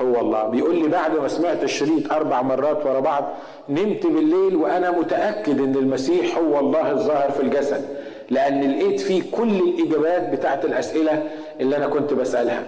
هو 0.00 0.20
الله. 0.20 0.44
بيقول 0.48 0.76
لي 0.76 0.88
بعد 0.88 1.16
ما 1.16 1.28
سمعت 1.28 1.62
الشريط 1.64 2.12
أربع 2.12 2.42
مرات 2.42 2.86
ورا 2.86 3.00
بعض 3.00 3.24
نمت 3.68 4.06
بالليل 4.06 4.56
وأنا 4.56 4.90
متأكد 4.90 5.60
إن 5.60 5.74
المسيح 5.74 6.38
هو 6.38 6.58
الله 6.60 6.90
الظاهر 6.90 7.30
في 7.30 7.40
الجسد 7.42 7.84
لأن 8.30 8.70
لقيت 8.72 9.00
فيه 9.00 9.22
كل 9.32 9.48
الإجابات 9.58 10.28
بتاعت 10.30 10.64
الأسئلة 10.64 11.22
اللي 11.60 11.76
أنا 11.76 11.86
كنت 11.86 12.12
بسألها. 12.12 12.62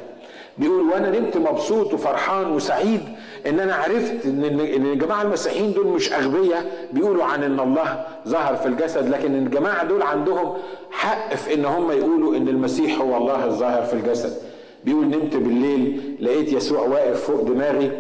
بيقول 0.59 0.89
وأنا 0.91 1.19
نمت 1.19 1.37
مبسوط 1.37 1.95
وفرحان 1.95 2.53
وسعيد 2.53 3.01
ان 3.47 3.61
أنا 3.61 3.75
عرفت 3.75 4.27
ان 4.27 4.45
الجماعة 4.93 5.23
المسيحيين 5.23 5.73
دول 5.73 5.87
مش 5.87 6.13
أغبياء. 6.13 6.89
بيقولوا 6.93 7.25
عن 7.25 7.43
إن 7.43 7.61
الله 7.61 8.07
ظهر 8.29 8.57
في 8.57 8.67
الجسد 8.67 9.09
لكن 9.09 9.35
الجماعة 9.35 9.85
دول 9.85 10.03
عندهم 10.03 10.57
حق 10.91 11.35
في 11.35 11.55
إن 11.55 11.65
هم 11.65 11.91
يقولوا 11.93 12.37
إن 12.37 12.49
المسيح 12.49 13.01
هو 13.01 13.17
الله 13.17 13.45
الظاهر 13.47 13.83
في 13.83 13.93
الجسد. 13.95 14.37
بيقول 14.85 15.05
نمت 15.07 15.37
بالليل 15.37 16.17
لقيت 16.21 16.53
يسوع 16.53 16.81
واقف 16.81 17.25
فوق 17.31 17.43
دماغي 17.43 17.93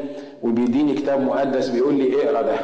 وبيديني 0.42 0.94
كتاب 0.94 1.20
مقدس 1.22 1.68
بيقول 1.68 1.94
لي 1.94 2.24
اقرأ 2.24 2.42
ده. 2.42 2.56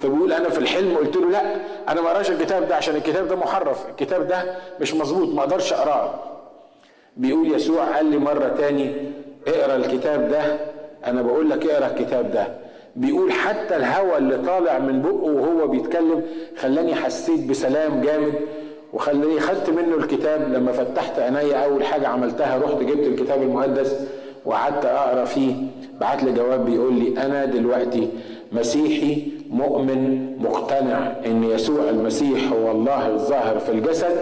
فبيقول 0.00 0.32
أنا 0.32 0.48
في 0.48 0.58
الحلم 0.58 0.96
قلت 0.96 1.16
له 1.16 1.30
لا 1.30 1.42
أنا 1.88 2.00
ما 2.00 2.10
اقراش 2.10 2.30
الكتاب 2.30 2.68
ده 2.68 2.76
عشان 2.76 2.96
الكتاب 2.96 3.28
ده 3.28 3.36
محرف 3.36 3.78
الكتاب 3.90 4.28
ده 4.28 4.56
مش 4.80 4.94
مظبوط 4.94 5.28
ما 5.34 5.40
أقدرش 5.40 5.72
أقرأه. 5.72 6.14
بيقول 7.18 7.54
يسوع 7.54 7.84
قال 7.84 8.06
لي 8.06 8.18
مرة 8.18 8.48
تاني 8.58 8.90
اقرأ 9.48 9.76
الكتاب 9.76 10.28
ده. 10.30 10.42
أنا 11.06 11.22
بقول 11.22 11.50
لك 11.50 11.66
اقرأ 11.66 11.86
الكتاب 11.86 12.30
ده. 12.32 12.46
بيقول 12.96 13.32
حتى 13.32 13.76
الهوى 13.76 14.18
اللي 14.18 14.38
طالع 14.38 14.78
من 14.78 15.02
بقه 15.02 15.32
وهو 15.32 15.66
بيتكلم 15.66 16.22
خلاني 16.56 16.94
حسيت 16.94 17.50
بسلام 17.50 18.00
جامد 18.00 18.32
وخلاني 18.92 19.40
خدت 19.40 19.70
منه 19.70 19.96
الكتاب. 19.96 20.52
لما 20.52 20.72
فتحت 20.72 21.18
عينيا 21.18 21.64
أول 21.64 21.84
حاجة 21.84 22.08
عملتها 22.08 22.58
رحت 22.58 22.82
جبت 22.82 23.06
الكتاب 23.06 23.42
المقدس 23.42 23.96
وقعدت 24.44 24.84
أقرأ 24.84 25.24
فيه. 25.24 25.54
بعت 26.00 26.22
لي 26.22 26.32
جواب 26.32 26.64
بيقول 26.64 26.94
لي 26.94 27.24
أنا 27.26 27.44
دلوقتي 27.44 28.08
مسيحي 28.52 29.22
مؤمن 29.50 30.32
مقتنع 30.38 31.12
إن 31.26 31.44
يسوع 31.44 31.88
المسيح 31.90 32.52
هو 32.52 32.70
الله 32.70 33.08
الظاهر 33.08 33.58
في 33.58 33.72
الجسد. 33.72 34.16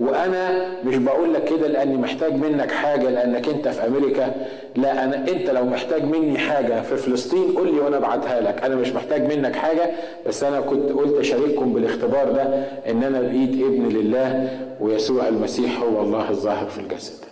وأنا 0.00 0.66
مش 0.84 0.96
بقول 0.96 1.34
لك 1.34 1.44
كده 1.44 1.66
لأني 1.66 1.96
محتاج 1.96 2.34
منك 2.34 2.70
حاجة 2.70 3.10
لأنك 3.10 3.48
أنت 3.48 3.68
في 3.68 3.86
أمريكا. 3.86 4.34
لا 4.76 5.04
أنا 5.04 5.16
أنت 5.16 5.50
لو 5.50 5.64
محتاج 5.64 6.04
مني 6.04 6.38
حاجة 6.38 6.82
في 6.82 6.96
فلسطين 6.96 7.52
قول 7.56 7.74
لي 7.74 7.80
وأنا 7.80 7.96
أبعتها 7.96 8.40
لك. 8.40 8.62
أنا 8.64 8.74
مش 8.74 8.92
محتاج 8.92 9.34
منك 9.36 9.56
حاجة 9.56 9.90
بس 10.26 10.44
أنا 10.44 10.60
كنت 10.60 10.92
قلت 10.92 11.18
أشارككم 11.18 11.72
بالاختبار 11.72 12.32
ده 12.32 12.42
إن 12.90 13.02
أنا 13.02 13.20
بإيد 13.20 13.62
ابن 13.62 13.88
لله 13.88 14.58
ويسوع 14.80 15.28
المسيح 15.28 15.80
هو 15.80 16.00
الله 16.02 16.30
الظاهر 16.30 16.66
في 16.66 16.78
الجسد. 16.80 17.24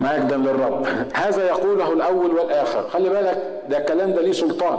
مجدا 0.00 0.36
للرب 0.36 0.86
هذا 1.14 1.46
يقوله 1.46 1.92
الأول 1.92 2.30
والآخر. 2.30 2.88
خلي 2.88 3.08
بالك 3.08 3.42
ده 3.70 3.78
الكلام 3.78 4.12
ده 4.12 4.22
ليه 4.22 4.32
سلطان. 4.32 4.78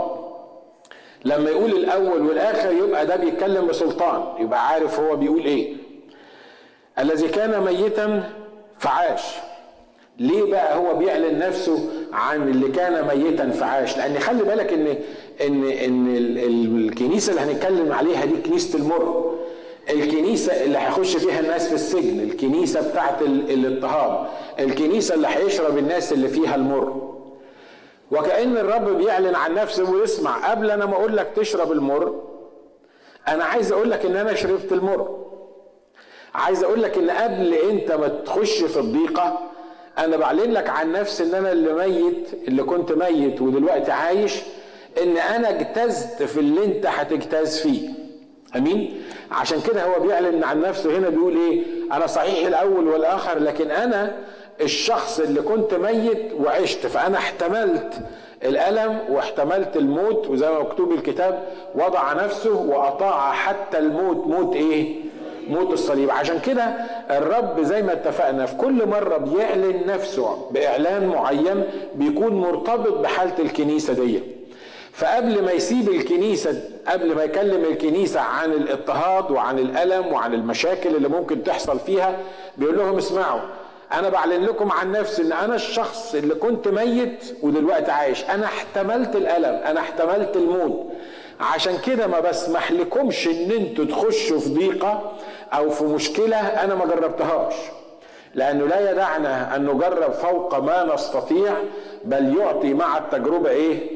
لما 1.24 1.50
يقول 1.50 1.70
الأول 1.72 2.22
والآخر 2.26 2.72
يبقى 2.72 3.06
ده 3.06 3.16
بيتكلم 3.16 3.66
بسلطان 3.66 4.42
يبقى 4.44 4.68
عارف 4.68 5.00
هو 5.00 5.16
بيقول 5.16 5.44
إيه. 5.44 5.74
الذي 6.98 7.28
كان 7.28 7.60
ميتا 7.60 8.30
فعاش. 8.78 9.22
ليه 10.18 10.42
بقى 10.50 10.76
هو 10.76 10.94
بيعلن 10.94 11.38
نفسه 11.38 11.88
عن 12.12 12.48
اللي 12.48 12.68
كان 12.68 13.06
ميتا 13.16 13.50
فعاش؟ 13.50 13.96
لأن 13.96 14.18
خلي 14.18 14.42
بالك 14.42 14.72
إن 14.72 14.86
إن 15.46 15.64
إن 15.64 16.06
الكنيسة 16.16 17.30
اللي 17.30 17.40
هنتكلم 17.52 17.92
عليها 17.92 18.24
دي 18.24 18.36
كنيسة 18.36 18.78
المر 18.78 19.34
الكنيسة 19.90 20.52
اللي 20.64 20.78
هيخش 20.78 21.16
فيها 21.16 21.40
الناس 21.40 21.68
في 21.68 21.74
السجن 21.74 22.20
الكنيسة 22.20 22.90
بتاعت 22.90 23.22
الاضطهاد 23.22 24.26
الكنيسة 24.60 25.14
اللي 25.14 25.28
هيشرب 25.28 25.78
الناس 25.78 26.12
اللي 26.12 26.28
فيها 26.28 26.54
المر 26.54 27.13
وكأن 28.10 28.56
الرب 28.56 28.88
بيعلن 28.88 29.34
عن 29.34 29.54
نفسه 29.54 29.90
ويسمع. 29.90 30.50
قبل 30.50 30.70
أنا 30.70 30.86
ما 30.86 30.94
أقول 30.94 31.16
لك 31.16 31.30
تشرب 31.36 31.72
المر 31.72 32.22
أنا 33.28 33.44
عايز 33.44 33.72
أقول 33.72 33.90
لك 33.90 34.06
إن 34.06 34.16
أنا 34.16 34.34
شربت 34.34 34.72
المر. 34.72 35.24
عايز 36.34 36.64
أقول 36.64 36.82
لك 36.82 36.98
إن 36.98 37.10
قبل 37.10 37.54
أنت 37.54 37.92
ما 37.92 38.08
تخش 38.08 38.62
في 38.64 38.80
الضيقة 38.80 39.38
أنا 39.98 40.16
بعلن 40.16 40.52
لك 40.52 40.70
عن 40.70 40.92
نفسي 40.92 41.24
إن 41.24 41.34
أنا 41.34 41.52
اللي 41.52 41.72
ميت 41.72 42.28
اللي 42.48 42.62
كنت 42.62 42.92
ميت 42.92 43.40
ودلوقتي 43.42 43.92
عايش 43.92 44.32
إن 45.02 45.16
أنا 45.16 45.48
اجتزت 45.50 46.22
في 46.22 46.40
اللي 46.40 46.64
أنت 46.64 46.86
هتجتاز 46.86 47.60
فيه. 47.60 47.88
أمين؟ 48.56 49.02
عشان 49.30 49.60
كده 49.60 49.84
هو 49.84 50.00
بيعلن 50.00 50.44
عن 50.44 50.60
نفسه. 50.60 50.98
هنا 50.98 51.08
بيقول 51.08 51.36
إيه؟ 51.36 51.62
أنا 51.92 52.06
صحيح 52.06 52.46
الأول 52.46 52.88
والآخر 52.88 53.38
لكن 53.38 53.70
أنا 53.70 54.16
الشخص 54.60 55.20
اللي 55.20 55.42
كنت 55.42 55.74
ميت 55.74 56.32
وعشت 56.40 56.86
فأنا 56.86 57.18
احتملت 57.18 57.94
الألم 58.44 58.98
واحتملت 59.08 59.76
الموت 59.76 60.26
وزي 60.28 60.50
ما 60.50 60.58
مكتوب 60.58 60.92
الكتاب 60.92 61.42
وضع 61.74 62.12
نفسه 62.12 62.54
وأطاع 62.54 63.32
حتى 63.32 63.78
الموت. 63.78 64.26
موت 64.26 64.56
إيه؟ 64.56 64.94
موت 65.48 65.72
الصليب. 65.72 66.10
عشان 66.10 66.38
كده 66.40 66.64
الرب 67.10 67.60
زي 67.62 67.82
ما 67.82 67.92
اتفقنا 67.92 68.46
في 68.46 68.56
كل 68.56 68.86
مرة 68.88 69.16
بيعلن 69.16 69.86
نفسه 69.86 70.48
بإعلان 70.50 71.08
معين 71.08 71.64
بيكون 71.94 72.32
مرتبط 72.34 72.92
بحالة 72.98 73.38
الكنيسة 73.38 73.92
دي. 73.92 74.20
فقبل 74.92 75.44
ما 75.44 75.52
يسيب 75.52 75.88
الكنيسة 75.88 76.60
قبل 76.88 77.14
ما 77.14 77.22
يكلم 77.24 77.64
الكنيسة 77.64 78.20
عن 78.20 78.52
الاضطهاد 78.52 79.30
وعن 79.30 79.58
الألم 79.58 80.06
وعن 80.12 80.34
المشاكل 80.34 80.96
اللي 80.96 81.08
ممكن 81.08 81.42
تحصل 81.44 81.78
فيها 81.80 82.16
بيقول 82.58 82.78
لهم 82.78 82.96
اسمعوا 82.96 83.40
أنا 83.92 84.08
بعلن 84.08 84.44
لكم 84.44 84.72
عن 84.72 84.92
نفسي 84.92 85.22
ان 85.22 85.32
أنا 85.32 85.54
الشخص 85.54 86.14
اللي 86.14 86.34
كنت 86.34 86.68
ميت 86.68 87.36
ودلوقتي 87.42 87.90
عايش. 87.90 88.24
أنا 88.24 88.46
احتملت 88.46 89.16
الالم 89.16 89.60
أنا 89.66 89.80
احتملت 89.80 90.36
الموت. 90.36 90.86
عشان 91.40 91.78
كده 91.78 92.06
ما 92.06 92.20
بسمح 92.20 92.72
لكمش 92.72 93.26
ان 93.26 93.50
أنتوا 93.50 93.84
تخشوا 93.84 94.40
في 94.40 94.48
ضيقة 94.48 95.12
أو 95.52 95.70
في 95.70 95.84
مشكلة 95.84 96.36
أنا 96.36 96.74
ما 96.74 96.84
جربتهاش. 96.86 97.54
لأنه 98.34 98.66
لا 98.66 98.90
يدعنا 98.90 99.56
أن 99.56 99.66
نجرب 99.66 100.12
فوق 100.12 100.58
ما 100.58 100.94
نستطيع 100.94 101.54
بل 102.04 102.36
يعطي 102.38 102.74
مع 102.74 102.98
التجربة 102.98 103.50
إيه؟ 103.50 103.93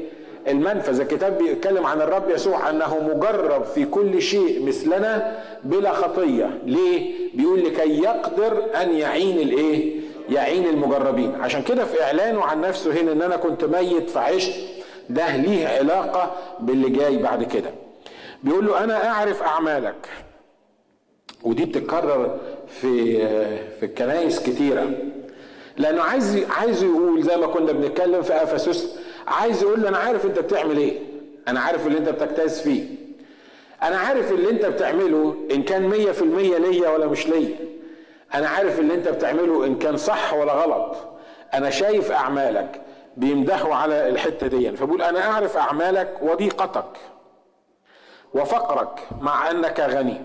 المنفذ. 0.49 0.99
الكتاب 1.01 1.37
بيتكلم 1.37 1.85
عن 1.85 2.01
الرب 2.01 2.29
يسوع 2.29 2.69
أنه 2.69 2.99
مجرب 3.15 3.63
في 3.63 3.85
كل 3.85 4.21
شيء 4.21 4.65
مثلنا 4.65 5.39
بلا 5.63 5.93
خطية. 5.93 6.59
ليه؟ 6.65 7.11
بيقول 7.33 7.63
لكي 7.65 8.01
يقدر 8.01 8.63
أن 8.81 8.93
يعين 8.93 9.37
الإيه؟ 9.39 9.99
يعين 10.29 10.65
المجربين. 10.65 11.35
عشان 11.41 11.61
كده 11.61 11.85
في 11.85 12.03
إعلانه 12.03 12.43
عن 12.43 12.61
نفسه 12.61 13.01
هنا 13.01 13.11
إن 13.11 13.21
أنا 13.21 13.35
كنت 13.37 13.63
ميت 13.63 14.09
فعشت 14.09 14.51
ده 15.09 15.35
ليه 15.37 15.67
علاقة 15.67 16.35
باللي 16.59 16.89
جاي 16.89 17.17
بعد 17.17 17.43
كده. 17.43 17.69
بيقول 18.43 18.65
له 18.67 18.83
أنا 18.83 19.09
أعرف 19.09 19.43
أعمالك. 19.43 20.07
ودي 21.43 21.65
بتتكرر 21.65 22.37
في 22.67 23.17
في 23.79 23.85
الكنائس 23.85 24.39
كتيرة. 24.39 24.89
لأنه 25.77 26.01
عايز 26.01 26.43
عايز 26.49 26.83
يقول 26.83 27.23
زي 27.23 27.37
ما 27.37 27.47
كنا 27.47 27.71
بنتكلم 27.71 28.21
في 28.21 28.33
إفسس 28.43 28.98
عايز 29.29 29.61
يقول 29.63 29.81
له 29.81 29.89
أنا 29.89 29.97
عارف 29.97 30.25
أنت 30.25 30.39
بتعمل 30.39 30.77
إيه. 30.77 30.99
أنا 31.47 31.59
عارف 31.59 31.87
اللي 31.87 31.97
أنت 31.97 32.09
بتجتاز 32.09 32.61
فيه. 32.61 32.85
أنا 33.83 33.97
عارف 33.97 34.31
اللي 34.31 34.49
أنت 34.49 34.65
بتعمله 34.65 35.35
إن 35.51 35.63
كان 35.63 35.87
مية 35.87 36.11
في 36.11 36.21
المية 36.21 36.57
ليا 36.57 36.89
ولا 36.89 37.05
مش 37.05 37.27
ليا. 37.27 37.55
أنا 38.33 38.49
عارف 38.49 38.79
اللي 38.79 38.93
أنت 38.93 39.07
بتعمله 39.07 39.65
إن 39.65 39.77
كان 39.79 39.97
صح 39.97 40.33
ولا 40.33 40.53
غلط. 40.53 40.95
أنا 41.53 41.69
شايف 41.69 42.11
أعمالك 42.11 42.81
بيمدحوا 43.17 43.75
على 43.75 44.09
الحتة 44.09 44.47
دي. 44.47 44.75
فبقول 44.75 45.01
أنا 45.01 45.31
أعرف 45.31 45.57
أعمالك 45.57 46.17
وضيقتك 46.21 46.97
وفقرك 48.33 49.07
مع 49.21 49.51
أنك 49.51 49.79
غني. 49.79 50.21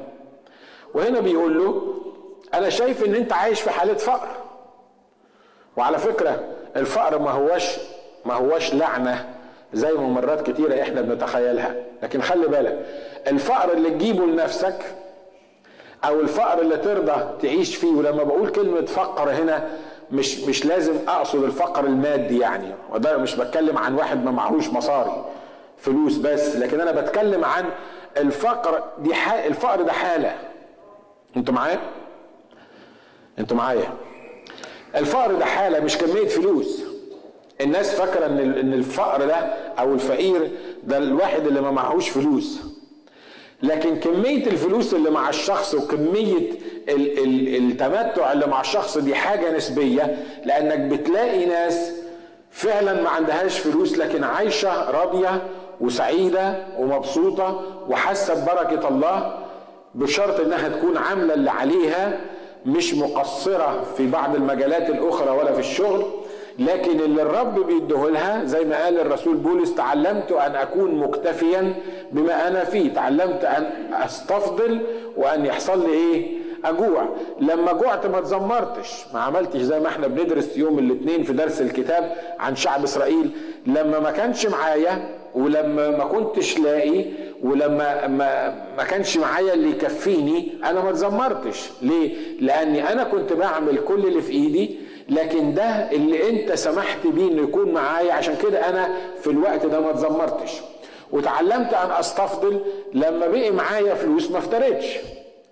وهنا 0.95 1.21
بيقول 1.21 1.59
له 1.59 1.95
أنا 2.55 2.69
شايف 2.69 3.05
إن 3.05 3.15
أنت 3.15 3.33
عايش 3.33 3.61
في 3.61 3.71
حالة 3.71 3.95
فقر. 3.95 4.29
وعلى 5.77 5.99
فكرة 5.99 6.45
الفقر 6.77 7.19
ما 7.19 7.31
هوش 7.31 7.65
ما 8.27 8.35
هوش 8.35 8.75
لعنة 8.75 9.29
زي 9.75 9.93
ما 9.93 10.09
مرات 10.09 10.51
كتيرة 10.51 10.83
إحنا 10.83 11.01
بنتخيلها. 11.01 11.75
لكن 12.03 12.23
خلي 12.23 12.47
بالك 12.49 12.87
الفقر 13.27 13.73
اللي 13.73 13.91
تجيبه 13.91 14.27
لنفسك 14.27 14.95
أو 16.05 16.21
الفقر 16.21 16.61
اللي 16.61 16.77
ترضى 16.77 17.39
تعيش 17.43 17.77
فيه 17.77 17.93
ولما 17.93 18.23
بقول 18.23 18.49
كلمة 18.49 18.87
فقر 18.87 19.31
هنا 19.31 19.69
مش 20.13 20.39
مش 20.41 20.67
لازم 20.67 20.95
أقصد 21.09 21.45
الفقر 21.45 21.85
المادي 21.85 22.39
يعني. 22.39 22.75
وده 22.93 23.17
مش 23.17 23.35
بتكلم 23.37 23.79
عن 23.79 23.95
واحد 23.95 24.25
ما 24.25 24.31
معهوش 24.31 24.69
مصاري 24.69 25.25
فلوس 25.79 26.17
بس 26.17 26.57
لكن 26.57 26.81
أنا 26.81 26.93
بتكلم 27.01 27.45
عن 27.45 27.65
الفقر 28.17 28.85
دي 28.99 29.15
حال 29.15 29.47
الفقر 29.47 29.83
ده 29.83 29.93
حالة. 29.93 30.35
أنتوا 31.37 31.55
معايا؟ 31.55 31.79
أنتوا 33.39 33.57
معايا؟ 33.57 33.89
الفقر 34.97 35.35
ده 35.35 35.45
حالة 35.45 35.81
مش 35.81 35.99
كمية 35.99 36.29
فلوس. 36.29 36.83
الناس 37.61 37.95
فاكرة 37.95 38.27
إن 38.27 38.39
إن 38.39 38.73
الفقر 38.73 39.25
ده 39.27 39.35
أو 39.79 39.95
الفقير 39.95 40.51
ده 40.85 40.99
الواحد 40.99 41.47
اللي 41.47 41.61
ما 41.61 41.71
معهوش 41.71 42.09
فلوس. 42.09 42.61
لكن 43.63 43.97
كمية 43.97 44.47
الفلوس 44.47 44.95
اللي 44.95 45.11
مع 45.11 45.29
الشخص 45.29 45.75
وكمية 45.75 46.51
ال 46.89 47.19
ال 47.19 47.57
التمتع 47.71 48.33
اللي 48.33 48.47
مع 48.47 48.61
الشخص 48.61 48.99
دي 48.99 49.15
حاجة 49.15 49.57
نسبية. 49.57 50.17
لأنك 50.45 50.79
بتلاقي 50.79 51.47
ناس 51.47 51.93
فعلا 52.51 53.03
ما 53.03 53.09
عندهاش 53.09 53.59
فلوس 53.59 53.99
لكن 53.99 54.25
عايشة 54.25 54.91
راضية 54.91 55.43
وسعيدة 55.81 56.57
ومبسوطة 56.79 57.61
وحاسة 57.89 58.35
ببركة 58.35 58.89
الله 58.89 59.39
بشرط 59.95 60.41
إنها 60.41 60.69
تكون 60.69 60.97
عاملة 60.97 61.35
اللي 61.35 61.51
عليها 61.51 62.21
مش 62.67 62.95
مقصرة 62.95 63.85
في 63.97 64.07
بعض 64.07 64.35
المجالات 64.35 64.91
الأخرى 64.91 65.31
ولا 65.31 65.53
في 65.53 65.61
الشغل. 65.61 66.05
لكن 66.59 67.01
اللي 67.01 67.23
الرب 67.23 67.67
بيديه 67.67 68.07
لها 68.11 68.45
زي 68.45 68.65
ما 68.65 68.85
قال 68.85 69.01
الرسول 69.01 69.37
بولس 69.37 69.75
تعلمت 69.75 70.33
أن 70.33 70.55
أكون 70.55 70.95
مكتفيا 70.95 71.75
بما 72.13 72.49
أنا 72.49 72.65
فيه 72.65 72.95
تعلمت 72.95 73.45
أن 73.45 73.71
أستفضل 73.93 74.81
وأن 75.17 75.47
يحصل 75.47 75.87
لي 75.87 75.93
إيه؟ 75.93 76.27
أجوع. 76.65 77.09
لما 77.41 77.73
جوعت 77.73 78.07
ما 78.07 78.21
تزمرتش 78.21 78.91
ما 79.15 79.21
عملتش 79.21 79.61
زي 79.61 79.81
ما 79.81 79.89
إحنا 79.89 80.07
بندرس 80.07 80.57
يوم 80.59 80.79
الاثنين 80.79 81.23
في 81.23 81.33
درس 81.33 81.61
الكتاب 81.61 82.17
عن 82.39 82.57
شعب 82.57 82.85
إسرائيل. 82.85 83.31
لما 83.67 83.99
ما 84.01 84.11
كانش 84.11 84.47
معايا 84.47 85.09
ولما 85.35 85.91
ما 85.91 86.05
كنتش 86.05 86.59
لاقي 86.59 87.05
ولما 87.43 88.07
ما, 88.07 88.55
ما 88.77 88.85
كانش 88.85 89.17
معايا 89.17 89.55
اللي 89.55 89.71
يكفيني 89.71 90.49
أنا 90.65 90.85
ما 90.85 90.93
تزمرتش. 90.93 91.71
ليه؟ 91.83 92.15
لأني 92.41 92.93
أنا 92.93 93.05
كنت 93.05 93.33
بعمل 93.33 93.79
كل 93.79 94.07
اللي 94.07 94.23
في 94.23 94.33
إيدي 94.33 94.79
لكن 95.09 95.55
ده 95.55 95.63
اللي 95.65 96.31
انت 96.31 96.53
سمحت 96.53 97.07
بيه 97.07 97.29
انه 97.33 97.43
يكون 97.43 97.73
معايا 97.73 98.13
عشان 98.13 98.35
كده 98.43 98.69
أنا 98.69 98.89
في 99.21 99.31
الوقت 99.31 99.67
ده 99.67 99.81
ما 99.81 99.93
تزمرتش 99.93 100.53
وتعلمت 101.13 101.75
ان 101.75 101.91
استفضل 101.91 102.61
لما 102.95 103.27
بقي 103.27 103.51
معايا 103.51 103.95
فلوس 103.95 104.31
ما 104.31 104.39
افتريتش. 104.39 104.97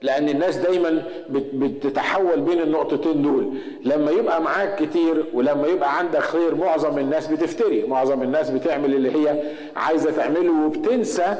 لأن 0.02 0.28
الناس 0.28 0.56
دايما 0.56 1.02
بتتحول 1.30 2.40
بين 2.40 2.60
النقطتين 2.60 3.22
دول. 3.22 3.54
لما 3.84 4.10
يبقى 4.10 4.42
معاك 4.42 4.82
كتير 4.82 5.24
ولما 5.34 5.66
يبقى 5.68 5.98
عندك 5.98 6.18
خير 6.20 6.54
معظم 6.54 6.98
الناس 6.98 7.26
بتفتري. 7.26 7.86
معظم 7.86 8.22
الناس 8.22 8.50
بتعمل 8.50 8.94
اللي 8.94 9.10
هي 9.28 9.42
عايزة 9.76 10.10
تعمله 10.10 10.66
وبتنسى 10.66 11.34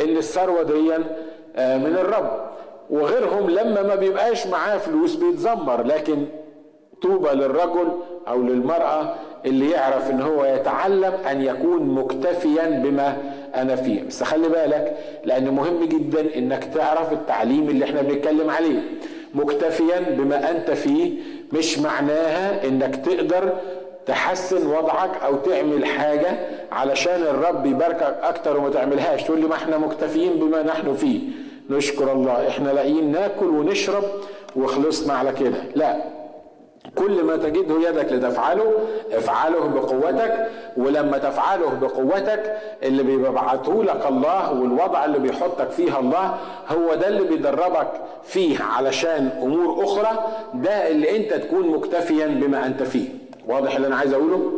ان 0.00 0.16
الثروة 0.16 0.62
دي 0.62 0.80
من 1.58 1.96
الرب. 2.00 2.50
وغيرهم 2.90 3.50
لما 3.50 3.82
ما 3.82 3.94
بيبقاش 3.94 4.46
معاه 4.46 4.78
فلوس 4.78 5.14
بيتذمر. 5.14 5.82
لكن 5.86 6.24
طوبى 7.02 7.28
للرجل 7.28 7.88
أو 8.28 8.42
للمرأة 8.42 9.14
اللي 9.46 9.70
يعرف 9.70 10.10
إن 10.10 10.22
هو 10.22 10.44
يتعلم 10.44 11.12
أن 11.30 11.42
يكون 11.42 11.82
مكتفيا 11.82 12.82
بما 12.84 13.16
أنا 13.54 13.76
فيه. 13.76 14.02
بس 14.02 14.22
خلي 14.22 14.48
بالك 14.48 14.96
لأن 15.24 15.50
مهم 15.50 15.84
جدا 15.84 16.36
إنك 16.36 16.64
تعرف 16.64 17.12
التعليم 17.12 17.68
اللي 17.68 17.84
إحنا 17.84 18.02
بنتكلم 18.02 18.50
عليه. 18.50 18.80
مكتفيا 19.34 20.00
بما 20.10 20.50
أنت 20.50 20.70
فيه 20.70 21.12
مش 21.52 21.78
معناها 21.78 22.64
إنك 22.68 22.96
تقدر 22.96 23.52
تحسن 24.06 24.66
وضعك 24.66 25.10
أو 25.24 25.36
تعمل 25.36 25.84
حاجة 25.86 26.30
علشان 26.72 27.22
الرب 27.22 27.66
يباركك 27.66 28.16
أكتر 28.22 28.56
وما 28.56 28.68
تعملهاش. 28.70 29.22
تقول 29.24 29.40
لي 29.40 29.46
ما 29.46 29.54
إحنا 29.54 29.78
مكتفيين 29.78 30.32
بما 30.32 30.62
نحن 30.62 30.94
فيه. 30.94 31.20
نشكر 31.70 32.12
الله. 32.12 32.48
إحنا 32.48 32.70
لاقيين 32.70 33.12
ناكل 33.12 33.46
ونشرب 33.46 34.04
وخلصنا 34.56 35.12
على 35.14 35.32
كده. 35.32 35.58
لا. 35.74 35.96
كل 36.98 37.24
ما 37.24 37.36
تجده 37.36 37.88
يدك 37.88 38.12
لتفعله 38.12 38.72
افعله 39.12 39.68
بقوتك 39.68 40.48
ولما 40.76 41.18
تفعله 41.18 41.70
بقوتك 41.80 42.56
اللي 42.82 43.02
بيبعته 43.02 43.84
لك 43.84 44.06
الله 44.08 44.52
والوضع 44.52 45.04
اللي 45.04 45.18
بيحطك 45.18 45.70
فيها 45.70 45.98
الله 46.00 46.36
هو 46.68 46.94
ده 46.94 47.08
اللي 47.08 47.24
بيدربك 47.24 47.88
فيه 48.24 48.62
علشان 48.62 49.30
أمور 49.42 49.84
أخرى 49.84 50.24
ده 50.54 50.88
اللي 50.90 51.16
أنت 51.16 51.34
تكون 51.34 51.68
مكتفيا 51.68 52.26
بما 52.26 52.66
أنت 52.66 52.82
فيه. 52.82 53.08
واضح 53.48 53.74
اللي 53.76 53.86
أنا 53.86 53.96
عايز 53.96 54.12
أقوله؟ 54.12 54.52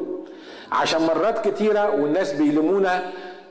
عشان 0.72 1.00
مرات 1.02 1.48
كتيرة 1.48 1.94
والناس 2.00 2.32
بيلمونا 2.32 3.02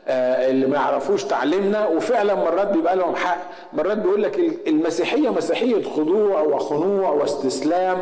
اللي 0.10 0.66
ما 0.68 0.76
يعرفوش 0.76 1.24
تعليمنا 1.24 1.88
وفعلا 1.88 2.36
مرات 2.36 2.68
بيبقى 2.68 2.96
لهم 2.96 3.16
حق 3.16 3.38
مرات 3.74 3.98
بيقول 3.98 4.24
لك 4.24 4.40
المسيحية 4.68 5.30
مسيحية 5.30 5.84
خضوع 5.84 6.42
وخنوع 6.42 7.10
واستسلام 7.10 7.98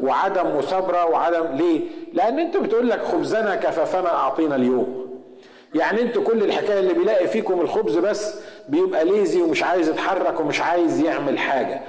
وعدم 0.00 0.56
مثابره 0.58 1.06
وعدم 1.06 1.46
ليه؟ 1.56 1.80
لأن 2.12 2.38
أنت 2.38 2.56
بتقول 2.56 2.88
لك 2.88 3.02
خبزنا 3.02 3.54
كفافنا 3.56 4.14
أعطينا 4.14 4.54
اليوم. 4.56 5.06
يعني 5.74 6.02
أنتوا 6.02 6.22
كل 6.24 6.42
الحكاية 6.44 6.80
اللي 6.80 6.94
بيلاقي 6.94 7.26
فيكم 7.28 7.60
الخبز 7.60 7.98
بس 7.98 8.34
بيبقى 8.68 9.04
ليزي 9.04 9.42
ومش 9.42 9.62
عايز 9.62 9.88
يتحرك 9.88 10.40
ومش 10.40 10.60
عايز 10.60 11.00
يعمل 11.00 11.38
حاجة. 11.38 11.80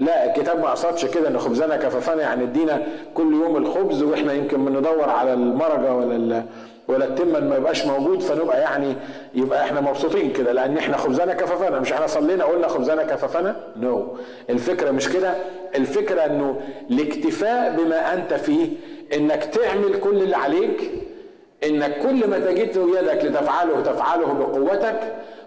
لا 0.00 0.24
الكتاب 0.24 0.60
ما 0.60 0.70
قصدش 0.70 1.04
كده 1.06 1.28
إن 1.28 1.38
خبزنا 1.38 1.76
كفافنا 1.76 2.22
يعني 2.22 2.44
ادينا 2.44 2.82
كل 3.14 3.32
يوم 3.34 3.56
الخبز 3.56 4.02
وإحنا 4.02 4.32
يمكن 4.32 4.64
بندور 4.64 5.08
على 5.10 5.32
المرجة 5.32 5.94
ولا 5.94 6.44
ولا 6.88 7.04
التمن 7.04 7.48
ما 7.48 7.56
يبقاش 7.56 7.86
موجود 7.86 8.20
فنبقى 8.22 8.60
يعني 8.60 8.96
يبقى 9.34 9.64
إحنا 9.64 9.80
مبسوطين 9.80 10.32
كده. 10.32 10.52
لأن 10.52 10.78
إحنا 10.78 10.96
خبزنا 10.96 11.34
كفافنا 11.34 11.80
مش 11.80 11.92
إحنا 11.92 12.06
صلينا 12.06 12.44
قلنا 12.44 12.68
خبزنا 12.68 13.02
كفافنا 13.02 13.56
نو 13.76 14.00
no. 14.00 14.18
الفكرة 14.50 14.90
مش 14.90 15.08
كده؟ 15.08 15.34
الفكرة 15.76 16.20
إنه 16.20 16.60
الاكتفاء 16.90 17.76
بما 17.76 18.14
أنت 18.14 18.34
فيه 18.34 18.68
إنك 19.16 19.44
تعمل 19.44 20.00
كل 20.00 20.16
اللي 20.22 20.36
عليك 20.36 20.90
إنك 21.64 21.98
كل 21.98 22.26
ما 22.30 22.38
تجده 22.38 22.98
يدك 23.00 23.24
لتفعله 23.24 23.80
تفعله 23.80 24.26
بقوتك 24.32 25.00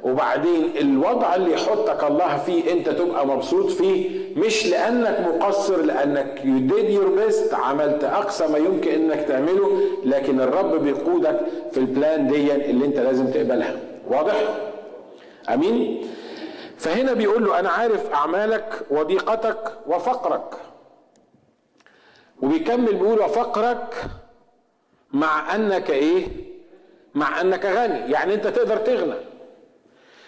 وبعدين 0.04 0.78
الوضع 0.78 1.36
اللي 1.36 1.54
يحطك 1.54 2.04
الله 2.04 2.38
فيه 2.38 2.72
انت 2.72 2.90
تبقى 2.90 3.28
مبسوط 3.28 3.72
فيه 3.72 4.20
مش 4.36 4.66
لأنك 4.68 5.20
مقصر 5.28 5.82
لأنك 5.82 6.40
you 6.44 6.72
did 6.74 6.86
your 6.98 7.20
best 7.34 7.54
عملت 7.54 8.04
أقصى 8.04 8.48
ما 8.48 8.58
يمكن 8.58 8.92
إنك 8.92 9.20
تعمله 9.28 9.82
لكن 10.06 10.42
الرب 10.42 10.84
بيقودك 10.84 11.40
في 11.72 11.78
البلان 11.80 12.28
دي 12.28 12.56
اللي 12.56 12.86
انت 12.86 12.98
لازم 13.00 13.28
تقبلها. 13.28 13.76
واضح؟ 14.08 14.36
آمين؟ 15.54 16.08
فهنا 16.78 17.14
بيقول 17.14 17.46
له 17.46 17.60
أنا 17.60 17.70
عارف 17.70 18.14
أعمالك 18.14 18.82
وضيقتك 18.92 19.72
وفقرك. 19.88 20.54
وبيكمل 22.42 22.94
بيقول 22.96 23.20
وفقرك 23.20 23.94
مع 25.14 25.56
أنك 25.56 25.90
إيه؟ 25.90 26.28
مع 27.16 27.42
أنك 27.42 27.66
غني. 27.66 28.12
يعني 28.12 28.34
أنت 28.34 28.48
تقدر 28.48 28.78
تغنى. 28.78 29.14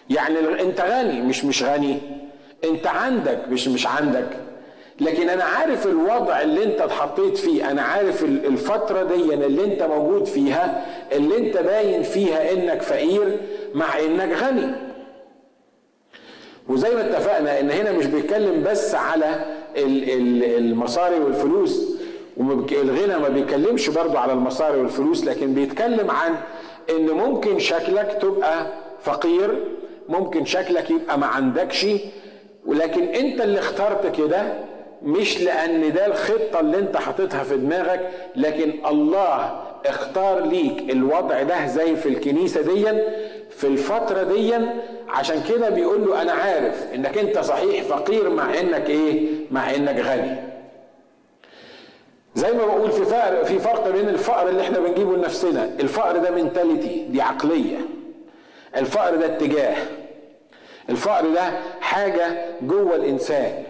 يعني 0.10 0.62
انت 0.62 0.82
غني 0.82 1.22
مش 1.22 1.46
مش 1.46 1.64
غني. 1.64 1.98
انت 2.64 2.88
عندك 2.88 3.40
مش 3.50 3.68
مش 3.68 3.88
عندك. 3.88 4.28
لكن 5.02 5.30
أنا 5.30 5.44
عارف 5.44 5.88
الوضع 5.88 6.42
اللي 6.42 6.64
أنت 6.64 6.82
اتحطيت 6.82 7.38
فيه. 7.38 7.72
أنا 7.72 7.82
عارف 7.82 8.24
الفترة 8.24 9.04
دي 9.04 9.34
اللي 9.34 9.64
أنت 9.66 9.84
موجود 9.84 10.26
فيها 10.26 10.86
اللي 11.12 11.38
أنت 11.38 11.58
باين 11.58 12.04
فيها 12.04 12.52
إنك 12.52 12.82
فقير 12.82 13.38
مع 13.74 14.00
إنك 14.00 14.34
غني. 14.38 14.72
وزي 16.70 16.96
ما 16.96 17.02
اتفقنا 17.10 17.60
إن 17.60 17.72
هنا 17.72 17.92
مش 17.92 18.06
بيتكلم 18.06 18.64
بس 18.64 18.96
على 18.96 19.46
المصاري 19.78 21.20
والفلوس 21.20 21.92
والغنى 22.38 23.18
ما 23.18 23.30
بيتكلمش 23.30 23.90
برضو 23.90 24.18
على 24.18 24.34
المصاري 24.34 24.78
والفلوس 24.78 25.26
لكن 25.26 25.54
بيتكلم 25.54 26.12
عن 26.12 26.36
إن 26.90 27.06
ممكن 27.12 27.60
شكلك 27.60 28.18
تبقى 28.22 28.66
فقير 29.02 29.64
ممكن 30.12 30.46
شكلك 30.46 30.90
يبقى 30.90 31.18
ما 31.20 31.26
عندكش 31.26 31.86
ولكن 32.66 33.04
انت 33.04 33.42
اللي 33.42 33.60
اخترت 33.60 34.16
كده 34.18 34.44
مش 35.04 35.42
لأن 35.42 35.94
ده 35.94 36.06
الخطة 36.06 36.60
اللي 36.60 36.78
انت 36.80 36.98
حاططها 36.98 37.44
في 37.44 37.58
دماغك 37.58 38.10
لكن 38.36 38.74
الله 38.88 39.62
اختار 39.86 40.46
ليك 40.46 40.90
الوضع 40.90 41.44
ده 41.44 41.68
زي 41.68 41.96
في 41.96 42.10
الكنيسة 42.10 42.62
دي 42.62 42.86
في 43.50 43.68
الفترة 43.68 44.24
دي 44.24 44.54
عشان 45.10 45.44
كده 45.50 45.70
بيقول 45.70 46.08
له 46.08 46.22
أنا 46.22 46.32
عارف 46.32 46.88
إنك 46.96 47.18
أنت 47.18 47.40
صحيح 47.40 47.84
فقير 47.84 48.30
مع 48.30 48.60
إنك 48.60 48.90
إيه؟ 48.90 49.30
مع 49.52 49.76
إنك 49.76 50.00
غني. 50.00 50.36
زي 52.36 52.52
ما 52.52 52.66
بقول 52.66 52.92
في 52.92 53.06
فرق 53.06 53.44
في 53.44 53.60
فرق 53.60 53.90
بين 53.90 54.10
الفقر 54.10 54.50
اللي 54.50 54.62
إحنا 54.62 54.80
بنجيبه 54.80 55.16
لنفسنا 55.18 55.70
الفقر 55.80 56.18
ده 56.18 56.32
منتاليتي 56.32 57.06
دي 57.10 57.22
عقلية. 57.22 57.78
الفقر 58.78 59.16
ده 59.16 59.26
اتجاه. 59.26 59.76
الفقر 60.90 61.34
ده 61.34 61.52
حاجة 61.82 62.46
جوه 62.62 62.96
الإنسان. 62.96 63.64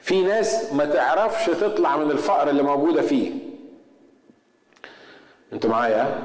في 0.00 0.22
ناس 0.22 0.72
ما 0.72 0.84
تعرفش 0.84 1.46
تطلع 1.46 1.96
من 1.96 2.10
الفقر 2.10 2.50
اللي 2.50 2.62
موجودة 2.62 3.02
فيه. 3.02 3.30
أنتوا 5.52 5.70
معايا؟ 5.70 6.18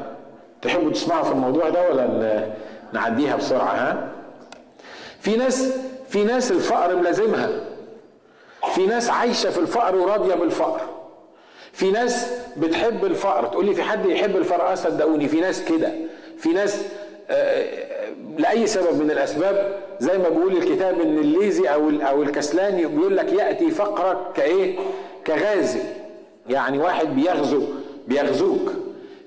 تحبوا 0.62 0.92
تسمعوا 0.92 1.24
في 1.24 1.32
الموضوع 1.32 1.70
ده 1.70 1.89
ولا 1.89 2.48
نعديها 2.94 3.36
بسرعة 3.36 3.74
ها؟ 3.76 4.12
في 5.20 5.38
ناس 5.38 5.74
في 6.10 6.24
ناس 6.24 6.52
الفقر 6.52 6.96
ملازمها. 6.96 7.50
في 8.76 8.86
ناس 8.86 9.10
عايشة 9.10 9.50
في 9.50 9.60
الفقر 9.60 9.96
وراضية 9.96 10.36
بالفقر. 10.36 10.82
في 11.74 11.92
ناس 11.92 12.32
بتحب 12.58 13.06
الفقر. 13.06 13.46
تقول 13.46 13.65
لي 13.65 13.74
في 13.74 13.84
حد 13.84 14.06
يحب 14.06 14.36
الفقر 14.38 14.72
آه 14.72 14.76
صدقوني 14.76 15.28
في 15.28 15.42
ناس 15.42 15.63
كده. 15.63 15.92
في 16.38 16.50
ناس 16.50 16.82
آه 17.30 17.89
لأي 18.38 18.67
سبب 18.67 19.02
من 19.02 19.12
الأسباب 19.12 19.76
زي 20.00 20.17
ما 20.17 20.30
بيقول 20.30 20.58
الكتاب 20.58 21.02
إن 21.02 21.17
الليزي 21.17 21.67
أو 21.67 21.89
أو 21.89 22.24
الكسلان 22.24 22.88
بيقول 22.88 23.17
لك 23.17 23.34
يأتي 23.34 23.72
فقرك 23.72 24.17
كإيه؟ 24.36 24.78
كغازي. 25.28 25.80
يعني 26.50 26.78
واحد 26.78 27.15
بيغزو 27.15 27.62
بيغزوك. 28.08 28.72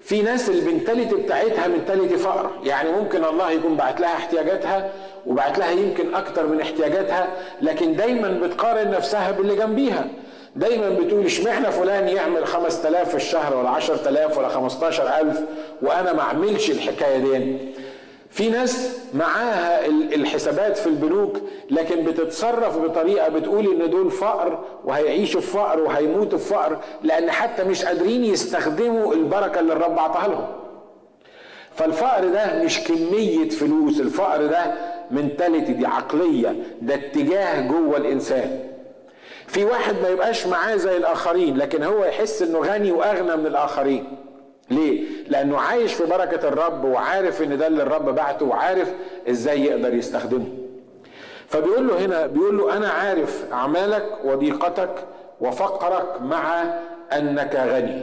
في 0.03 0.23
ناس 0.23 0.49
البنتاليتي 0.49 1.15
بتاعتها 1.15 1.67
منتاليتي 1.69 2.17
فقر. 2.17 2.51
يعني 2.65 2.91
ممكن 2.93 3.25
الله 3.25 3.51
يكون 3.51 3.77
بعت 3.77 4.01
لها 4.01 4.13
احتياجاتها 4.15 4.91
وبعت 5.27 5.59
لها 5.59 5.71
يمكن 5.71 6.15
أكتر 6.15 6.47
من 6.47 6.61
احتياجاتها 6.61 7.29
لكن 7.63 7.97
دايما 7.97 8.41
بتقارن 8.43 8.91
نفسها 8.91 9.31
باللي 9.31 9.57
جنبيها. 9.57 10.09
دايما 10.57 10.89
بتقول 10.89 11.25
اشمعنى 11.25 11.71
فلان 11.73 12.09
يعمل 12.09 12.47
5000 12.47 13.09
في 13.09 13.15
الشهر 13.15 13.57
ولا 13.57 13.69
10000 13.69 14.39
ولا 14.39 14.49
15000 14.49 15.41
وأنا 15.83 16.13
ما 16.13 16.21
أعملش 16.21 16.71
الحكاية 16.71 17.19
دي؟ 17.19 17.57
في 18.33 18.49
ناس 18.51 18.99
معاها 19.15 19.87
الحسابات 19.87 20.77
في 20.77 20.87
البنوك 20.87 21.41
لكن 21.71 22.05
بتتصرف 22.05 22.79
بطريقة 22.79 23.29
بتقول 23.29 23.67
إن 23.83 23.91
دول 23.91 24.11
فقر 24.11 24.65
وهيعيشوا 24.85 25.41
في 25.41 25.47
فقر 25.47 25.81
وهيموتوا 25.81 26.39
في 26.39 26.45
فقر 26.45 26.79
لأن 27.03 27.31
حتى 27.31 27.65
مش 27.65 27.85
قادرين 27.85 28.25
يستخدموا 28.25 29.15
البركة 29.15 29.61
اللي 29.61 29.73
الرب 29.73 29.99
عطاها 29.99 30.29
لهم. 30.29 30.47
فالفقر 31.75 32.29
ده 32.29 32.63
مش 32.65 32.81
كمية 32.81 33.49
فلوس، 33.49 34.01
الفقر 34.01 34.47
ده 34.47 34.75
منتاليتي 35.11 35.73
دي 35.73 35.87
عقلية، 35.87 36.57
ده 36.83 36.95
اتجاه 36.95 37.61
جوه 37.69 37.97
الإنسان. 37.97 38.61
في 39.47 39.65
واحد 39.65 39.95
ما 40.03 40.09
يبقاش 40.09 40.47
معاه 40.47 40.77
زي 40.77 40.97
الآخرين 40.97 41.57
لكن 41.57 41.83
هو 41.83 42.05
يحس 42.05 42.43
إنه 42.43 42.59
غني 42.59 42.93
وأغنى 42.93 43.37
من 43.37 43.47
الآخرين. 43.47 44.17
ليه؟ 44.71 45.05
لأنه 45.33 45.59
عايش 45.59 45.95
في 45.95 46.07
بركة 46.07 46.49
الرب 46.49 46.85
وعارف 46.85 47.43
إن 47.43 47.59
ده 47.59 47.67
اللي 47.67 47.83
الرب 47.83 48.15
بعته 48.15 48.47
وعارف 48.47 48.93
إزاي 49.31 49.65
يقدر 49.65 49.95
يستخدمه. 49.95 50.45
فبيقول 51.49 51.89
له 51.89 52.05
هنا 52.05 52.27
بيقول 52.27 52.59
له 52.59 52.77
أنا 52.77 52.89
عارف 52.89 53.45
أعمالك 53.53 54.05
وضيقتك 54.25 54.91
وفقرك 55.41 56.23
مع 56.23 56.65
أنك 57.13 57.55
غني. 57.57 58.03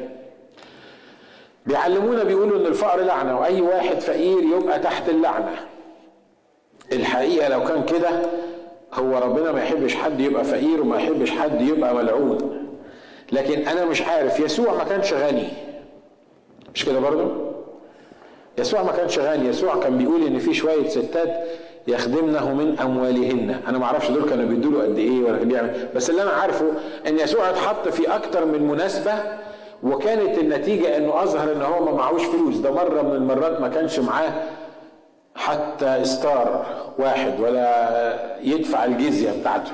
بيعلمونا 1.66 2.24
بيقولوا 2.24 2.60
إن 2.60 2.66
الفقر 2.66 3.00
لعنة 3.00 3.40
وأي 3.40 3.62
واحد 3.62 4.00
فقير 4.00 4.44
يبقى 4.44 4.80
تحت 4.80 5.10
اللعنة. 5.10 5.56
الحقيقة 6.92 7.50
لو 7.50 7.64
كان 7.64 7.86
كده 7.86 8.10
هو 8.94 9.18
ربنا 9.18 9.52
ما 9.52 9.64
يحبش 9.64 9.96
حد 9.96 10.20
يبقى 10.20 10.44
فقير 10.44 10.82
وما 10.82 10.98
يحبش 10.98 11.32
حد 11.32 11.62
يبقى 11.62 11.96
ملعون. 11.96 12.68
لكن 13.32 13.68
أنا 13.68 13.86
مش 13.86 14.02
عارف 14.02 14.40
يسوع 14.40 14.74
ما 14.74 14.84
كانش 14.84 15.14
غني. 15.14 15.69
مش 16.76 16.86
كده 16.86 17.00
برضه 17.00 17.32
يسوع 18.58 18.84
ما 18.84 18.92
كانش 18.92 19.20
غني. 19.20 19.50
يسوع 19.50 19.80
كان 19.80 19.98
بيقول 19.98 20.24
إن 20.24 20.40
في 20.40 20.54
شوية 20.54 20.88
ستات 20.88 21.44
يخدمنه 21.88 22.54
من 22.54 22.80
أموالهن. 22.80 23.60
أنا 23.68 23.78
ما 23.78 23.86
أعرفش 23.86 24.10
دول 24.12 24.30
كانوا 24.30 24.46
بيدوا 24.46 24.72
له 24.72 24.84
قد 24.84 24.98
إيه 24.98 25.22
ولا 25.24 25.38
بيعمل. 25.38 25.88
بس 25.96 26.10
اللي 26.10 26.22
أنا 26.22 26.32
عارفه 26.32 26.66
إن 27.08 27.20
يسوع 27.20 27.50
اتحط 27.50 27.88
في 27.88 28.16
أكتر 28.16 28.46
من 28.46 28.68
مناسبة 28.68 29.14
وكانت 29.84 30.38
النتيجة 30.38 30.98
إنه 30.98 31.24
أظهر 31.24 31.52
إن 31.54 31.62
هو 31.62 31.86
ما 31.86 31.92
معهوش 31.92 32.24
فلوس. 32.26 32.56
ده 32.58 32.72
مرة 32.72 33.02
من 33.02 33.16
المرات 33.16 33.62
ما 33.62 33.68
كانش 33.68 34.00
معاه 34.00 34.34
حتى 35.36 36.06
ستار 36.06 36.66
واحد 37.00 37.40
ولا 37.40 38.38
يدفع 38.44 38.86
الجزية 38.86 39.32
بتاعته. 39.42 39.72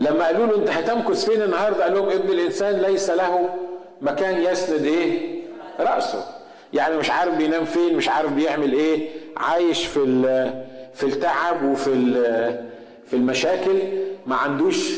لما 0.00 0.26
قالوا 0.26 0.46
له 0.46 0.56
أنت 0.56 0.70
هتمكث 0.70 1.24
فين 1.24 1.42
النهارده؟ 1.42 1.84
قال 1.84 1.94
لهم 1.94 2.08
ابن 2.08 2.28
الإنسان 2.30 2.74
ليس 2.74 3.10
له 3.10 3.48
مكان 4.02 4.42
يسند 4.42 4.84
إيه؟ 4.84 5.38
رأسه. 5.80 6.24
يعني 6.72 6.96
مش 6.96 7.10
عارف 7.10 7.34
بينام 7.34 7.64
فين 7.64 7.96
مش 7.96 8.08
عارف 8.08 8.32
بيعمل 8.32 8.72
إيه 8.72 9.08
عايش 9.36 9.86
في 9.86 10.00
في 10.94 11.06
التعب 11.06 11.64
وفي 11.64 11.90
في 13.06 13.16
المشاكل 13.16 13.78
ما 14.26 14.36
عندوش 14.36 14.92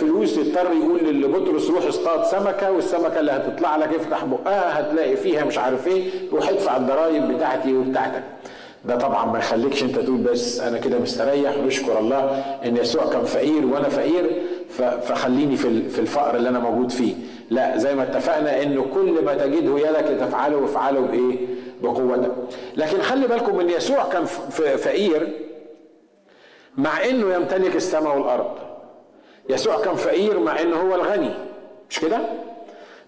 فلوس 0.00 0.36
يضطر 0.36 0.72
يقول 0.72 1.22
لبطرس 1.22 1.70
روح 1.70 1.86
اصطاد 1.86 2.24
سمكة 2.24 2.72
والسمكة 2.72 3.20
اللي 3.20 3.32
هتطلع 3.32 3.76
لك 3.76 3.94
افتح 3.94 4.24
بقها 4.24 4.80
هتلاقي 4.80 5.16
فيها 5.16 5.44
مش 5.44 5.58
عارف 5.58 5.86
إيه 5.86 6.10
روح 6.32 6.48
ادفع 6.48 6.76
الضرايب 6.76 7.28
بتاعتي 7.28 7.72
وبتاعتك. 7.72 8.22
ده 8.84 8.96
طبعا 8.96 9.26
ما 9.26 9.38
يخليكش 9.38 9.82
انت 9.82 9.98
تقول 9.98 10.16
بس 10.16 10.60
أنا 10.60 10.78
كده 10.78 10.98
مستريح 10.98 11.56
ونشكر 11.58 11.98
الله 11.98 12.44
إن 12.64 12.76
يسوع 12.76 13.10
كان 13.10 13.24
فقير 13.24 13.66
وأنا 13.66 13.88
فقير 13.88 14.42
فخليني 15.02 15.56
في 15.56 15.98
الفقر 15.98 16.36
اللي 16.36 16.48
أنا 16.48 16.58
موجود 16.58 16.90
فيه. 16.92 17.14
لا 17.54 17.76
زي 17.78 17.94
ما 17.94 18.02
اتفقنا 18.02 18.62
إنه 18.62 18.86
كل 18.94 19.24
ما 19.24 19.34
تجده 19.34 19.78
يدك 19.78 20.10
لتفعله 20.10 20.56
وافعله 20.56 21.00
بإيه؟ 21.00 21.36
بقوتك. 21.82 22.32
لكن 22.76 23.02
خلي 23.02 23.26
بالكم 23.26 23.60
إن 23.60 23.70
يسوع 23.70 24.08
كان 24.08 24.24
فقير 24.76 25.28
مع 26.76 27.04
إنه 27.04 27.34
يمتلك 27.34 27.76
السماء 27.76 28.18
والأرض. 28.18 28.50
يسوع 29.50 29.80
كان 29.80 29.94
فقير 29.94 30.38
مع 30.38 30.60
إنه 30.60 30.76
هو 30.76 30.94
الغني. 30.94 31.34
مش 31.90 32.00
كده؟ 32.00 32.18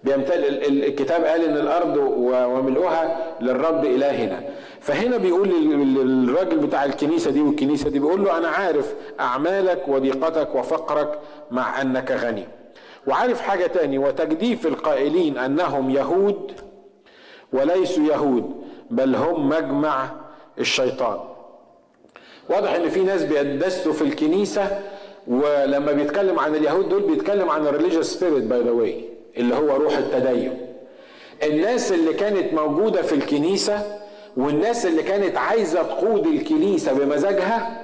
بيمتلك 0.05 0.69
الكتاب 0.69 1.25
قال 1.25 1.45
إن 1.45 1.57
الأرض 1.57 1.97
وملؤها 2.17 3.17
للرب 3.41 3.85
إلهنا. 3.85 4.43
فهنا 4.81 5.17
بيقول 5.17 5.49
للراجل 5.49 6.57
بتاع 6.57 6.85
الكنيسة 6.85 7.31
دي 7.31 7.41
والكنيسة 7.41 7.91
دي 7.91 7.99
بيقول 7.99 8.25
له 8.25 8.39
أنا 8.39 8.49
عارف 8.49 8.95
أعمالك 9.21 9.89
وضيقتك 9.89 10.55
وفقرك 10.55 11.19
مع 11.51 11.83
أنك 11.83 12.11
غني. 12.11 12.45
وعارف 13.07 13.41
حاجة 13.41 13.67
تاني 13.67 13.99
وتجديف 13.99 14.67
القائلين 14.67 15.39
أنهم 15.39 15.91
يهود 15.91 16.53
وليسوا 17.53 18.05
يهود 18.05 18.55
بل 18.91 19.15
هم 19.15 19.49
مجمع 19.49 20.11
الشيطان. 20.59 21.19
واضح 22.51 22.73
إن 22.75 22.89
في 22.89 23.01
ناس 23.03 23.25
بيدسوا 23.25 23.93
في 23.93 24.03
الكنيسة 24.03 24.81
ولما 25.27 25.93
بيتكلم 25.93 26.39
عن 26.39 26.55
اليهود 26.55 26.89
دول 26.89 27.03
بيتكلم 27.03 27.51
عن 27.51 27.67
ال 27.67 27.71
religious 27.71 28.07
spirit 28.07 28.45
by 28.45 28.63
the 28.63 28.71
way 28.71 29.05
اللي 29.37 29.55
هو 29.55 29.77
روح 29.77 29.97
التدين. 29.97 30.59
الناس 31.43 31.93
اللي 31.93 32.15
كانت 32.15 32.53
موجودة 32.55 33.03
في 33.03 33.15
الكنيسة 33.15 33.99
والناس 34.37 34.87
اللي 34.87 35.03
كانت 35.03 35.37
عايزة 35.37 35.83
تقود 35.83 36.27
الكنيسة 36.27 36.93
بمزاجها 36.93 37.83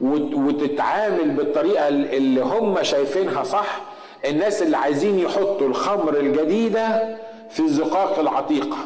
وتتعامل 0.00 1.30
بالطريقة 1.30 1.88
اللي 1.88 2.40
هم 2.40 2.82
شايفينها 2.82 3.42
صح 3.44 3.80
الناس 4.26 4.62
اللي 4.62 4.76
عايزين 4.76 5.18
يحطوا 5.18 5.68
الخمر 5.68 6.16
الجديدة 6.16 7.16
في 7.50 7.60
الزقاق 7.60 8.18
العتيقه 8.18 8.76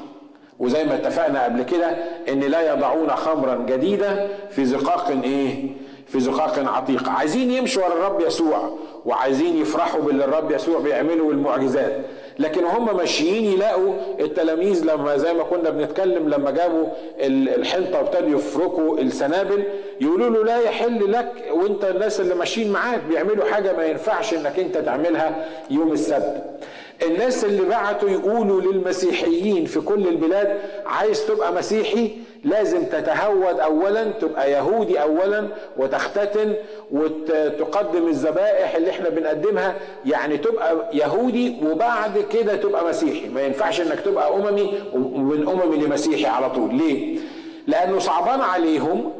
وزي 0.58 0.84
ما 0.84 0.94
اتفقنا 0.94 1.44
قبل 1.44 1.62
كده 1.62 1.86
إن 2.28 2.40
لا 2.40 2.72
يضعون 2.72 3.10
خمرا 3.10 3.54
جديدة 3.68 4.28
في 4.50 4.64
زقاق 4.64 5.08
إيه؟ 5.24 5.70
في 6.06 6.20
زقاق 6.20 6.58
عتيق. 6.76 7.08
عايزين 7.08 7.50
يمشوا 7.50 7.84
ورا 7.84 7.92
الرب 7.92 8.20
يسوع 8.20 8.78
وعايزين 9.04 9.56
يفرحوا 9.56 10.00
باللي 10.00 10.24
الرب 10.24 10.50
يسوع 10.50 10.80
بيعمله 10.80 11.24
والمعجزات. 11.24 11.96
لكن 12.38 12.64
هم 12.64 12.96
ماشيين 12.96 13.44
يلاقوا 13.44 13.94
التلاميذ 14.20 14.84
لما 14.84 15.16
زي 15.16 15.32
ما 15.34 15.42
كنا 15.42 15.70
بنتكلم 15.70 16.28
لما 16.28 16.50
جابوا 16.50 16.86
الحنطة 17.20 17.98
وابتدوا 17.98 18.38
يفركوا 18.38 18.98
السنابل 18.98 19.62
يقولوا 20.00 20.30
له 20.30 20.44
لا 20.44 20.58
يحل 20.60 21.12
لك 21.12 21.32
وانت 21.52 21.84
الناس 21.84 22.20
اللي 22.20 22.34
ماشيين 22.34 22.72
معاك 22.72 23.00
بيعملوا 23.08 23.44
حاجة 23.44 23.76
ما 23.76 23.86
ينفعش 23.86 24.34
انك 24.34 24.58
انت 24.58 24.78
تعملها 24.78 25.44
يوم 25.70 25.92
السبت. 25.92 26.44
الناس 27.06 27.44
اللي 27.44 27.62
بعتوا 27.64 28.10
يقولوا 28.10 28.60
للمسيحيين 28.60 29.64
في 29.64 29.80
كل 29.80 30.08
البلاد 30.08 30.58
عايز 30.86 31.26
تبقى 31.26 31.52
مسيحي 31.52 32.10
لازم 32.44 32.84
تتهود 32.84 33.60
اولا 33.60 34.04
تبقى 34.04 34.52
يهودي 34.52 35.02
اولا 35.02 35.48
وتختتن 35.76 36.54
وتقدم 36.90 38.08
الذبائح 38.08 38.74
اللي 38.74 38.90
إحنا 38.90 39.08
بنقدمها. 39.08 39.74
يعني 40.06 40.36
تبقى 40.38 40.76
يهودي 40.92 41.56
وبعد 41.66 42.18
كده 42.32 42.56
تبقى 42.56 42.88
مسيحي. 42.88 43.28
ما 43.28 43.42
ينفعش 43.42 43.80
إنك 43.80 44.00
تبقى 44.00 44.34
أممي 44.34 44.74
ومن 44.94 45.48
أممي 45.48 45.76
لمسيحي 45.76 46.26
على 46.26 46.50
طول. 46.50 46.74
ليه؟ 46.74 47.18
لأنه 47.66 47.98
صعبان 47.98 48.40
عليهم 48.40 49.12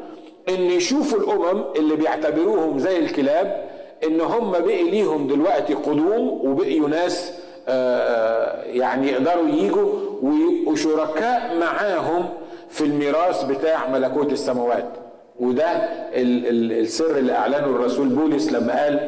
إن 0.49 0.61
يشوفوا 0.61 1.19
الأمم 1.19 1.63
اللي 1.75 1.95
بيعتبروهم 1.95 2.79
زي 2.79 2.97
الكلاب 2.99 3.69
إن 4.03 4.21
هم 4.21 4.51
بقي 4.51 4.83
ليهم 4.89 5.27
دلوقتي 5.27 5.73
قدوم 5.73 6.27
وبقيوا 6.45 6.89
ناس 6.89 7.31
يعني 8.65 9.07
يقدروا 9.11 9.47
يجوا 9.49 9.89
ويبقوا 10.21 10.75
شركاء 10.75 11.57
معاهم 11.59 12.29
في 12.69 12.83
الميراث 12.83 13.43
بتاع 13.43 13.87
ملكوت 13.89 14.31
السماوات. 14.31 14.85
وده 15.39 15.65
السر 16.13 17.17
اللي 17.17 17.33
أعلنه 17.33 17.65
الرسول 17.65 18.07
بولس 18.07 18.51
لما 18.51 18.83
قال 18.83 18.99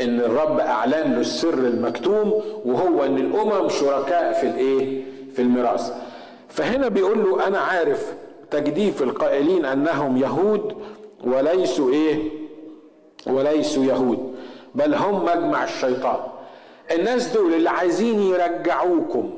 إن 0.00 0.20
الرب 0.20 0.58
أعلن 0.60 0.92
له 1.12 1.20
السر 1.20 1.54
المكتوم 1.54 2.42
وهو 2.64 3.04
إن 3.04 3.16
الأمم 3.16 3.68
شركاء 3.68 4.32
في 4.32 4.46
الإيه؟ 4.46 5.02
في 5.34 5.42
الميراث. 5.42 5.92
فهنا 6.48 6.88
بيقول 6.88 7.18
له 7.24 7.46
أنا 7.46 7.58
عارف 7.58 8.12
تجديف 8.50 9.02
القائلين 9.02 9.64
أنهم 9.64 10.16
يهود 10.16 10.74
وليسوا 11.24 11.92
إيه؟ 11.92 12.16
وليسوا 13.26 13.84
يهود 13.84 14.34
بل 14.74 14.94
هم 14.94 15.24
مجمع 15.24 15.64
الشيطان. 15.64 16.16
الناس 16.94 17.32
دول 17.36 17.54
اللي 17.54 17.70
عايزين 17.70 18.20
يرجعوكم 18.22 19.30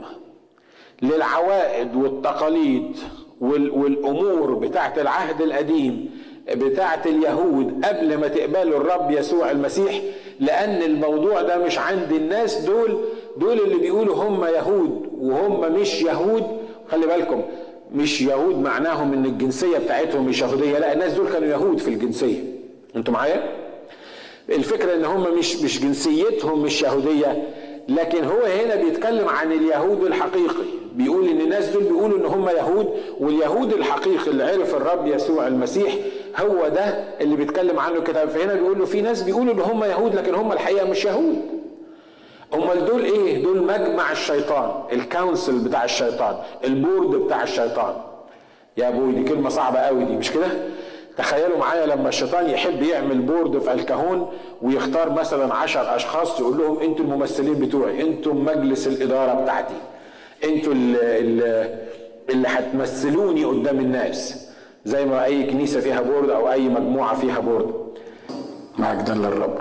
للعوائد 1.02 1.96
والتقاليد 1.96 2.96
والأمور 3.40 4.54
بتاعت 4.54 4.98
العهد 4.98 5.40
القديم 5.42 6.10
بتاعت 6.54 7.06
اليهود 7.06 7.84
قبل 7.84 8.18
ما 8.18 8.28
تقبلوا 8.28 8.76
الرب 8.80 9.10
يسوع 9.10 9.50
المسيح 9.50 10.00
لأن 10.40 10.82
الموضوع 10.82 11.42
ده 11.42 11.58
مش 11.58 11.78
عند 11.78 12.12
الناس 12.12 12.56
دول 12.58 12.98
دول 13.36 13.60
اللي 13.60 13.76
بيقولوا 13.78 14.16
هم 14.16 14.44
يهود 14.44 15.08
وهم 15.20 15.72
مش 15.72 16.02
يهود. 16.02 16.44
خلي 16.90 17.06
بالكم 17.06 17.42
مش 17.94 18.22
يهود 18.22 18.58
معناهم 18.58 19.12
إن 19.12 19.24
الجنسية 19.24 19.78
بتاعتهم 19.78 20.26
مش 20.26 20.40
يهودية 20.40 20.78
لا 20.78 20.92
الناس 20.92 21.12
دول 21.12 21.32
كانوا 21.32 21.48
يهود 21.48 21.78
في 21.78 21.88
الجنسية. 21.88 22.38
أنتوا 22.96 23.14
معايا؟ 23.14 23.42
الفكرة 24.50 24.94
إن 24.94 25.04
هم 25.04 25.38
مش 25.38 25.56
مش 25.56 25.80
جنسيتهم 25.80 26.62
مش 26.62 26.82
يهودية 26.82 27.42
لكن 27.88 28.24
هو 28.24 28.42
هنا 28.44 28.74
بيتكلم 28.74 29.28
عن 29.28 29.52
اليهود 29.52 30.04
الحقيقي. 30.04 30.64
بيقول 30.94 31.28
إن 31.28 31.40
الناس 31.40 31.68
دول 31.68 31.82
بيقولوا 31.82 32.18
إن 32.18 32.24
هم 32.26 32.48
يهود 32.48 32.88
واليهود 33.20 33.72
الحقيقي 33.72 34.30
اللي 34.30 34.44
عرف 34.44 34.74
الرب 34.74 35.06
يسوع 35.06 35.46
المسيح 35.46 35.94
هو 36.36 36.68
ده 36.68 37.04
اللي 37.20 37.36
بيتكلم 37.36 37.78
عنه 37.78 37.96
الكتاب 37.98 38.28
فهنا 38.28 38.54
بيقول 38.54 38.78
له 38.78 38.84
في 38.84 39.00
ناس 39.00 39.22
بيقولوا 39.22 39.54
إن 39.54 39.60
هم 39.60 39.84
يهود 39.84 40.14
لكن 40.14 40.34
هم 40.34 40.52
الحقيقة 40.52 40.90
مش 40.90 41.04
يهود. 41.04 41.36
أمال 42.54 42.86
دول 42.86 43.04
إيه؟ 43.04 43.42
دول 43.42 43.62
مجمع 43.62 44.12
الشيطان 44.12 44.70
ال 44.92 45.00
council 45.00 45.58
بتاع 45.58 45.84
الشيطان 45.84 46.36
ال 46.64 46.72
board 46.72 47.10
بتاع 47.10 47.42
الشيطان. 47.42 47.94
يا 48.76 48.88
أبوي 48.88 49.12
دي 49.12 49.24
كلمة 49.24 49.48
صعبة 49.48 49.78
قوي 49.78 50.04
دي 50.04 50.16
مش 50.16 50.30
كده؟ 50.30 50.46
تخيلوا 51.18 51.58
معايا 51.58 51.86
لما 51.86 52.08
الشيطان 52.08 52.50
يحب 52.50 52.82
يعمل 52.82 53.18
board 53.18 53.58
في 53.58 53.72
الكهون 53.72 54.32
ويختار 54.62 55.10
مثلا 55.12 55.54
عشر 55.54 55.96
أشخاص 55.96 56.40
يقول 56.40 56.58
لهم 56.58 56.78
أنتوا 56.80 57.04
الممثلين 57.04 57.54
بتوعي 57.54 58.00
أنتوا 58.02 58.34
مجلس 58.34 58.86
الإدارة 58.86 59.34
بتاعتي 59.42 59.74
أنتوا 60.44 60.72
اللي, 60.72 61.78
اللي 62.30 62.48
هتمثلوني 62.48 63.44
قدام 63.44 63.78
الناس 63.80 64.48
زي 64.84 65.04
ما 65.04 65.24
أي 65.24 65.44
كنيسة 65.50 65.80
فيها 65.80 66.00
board 66.00 66.30
أو 66.30 66.52
أي 66.52 66.68
مجموعة 66.68 67.14
فيها 67.14 67.38
board. 67.38 67.74
معك 68.78 69.10
للرب 69.10 69.58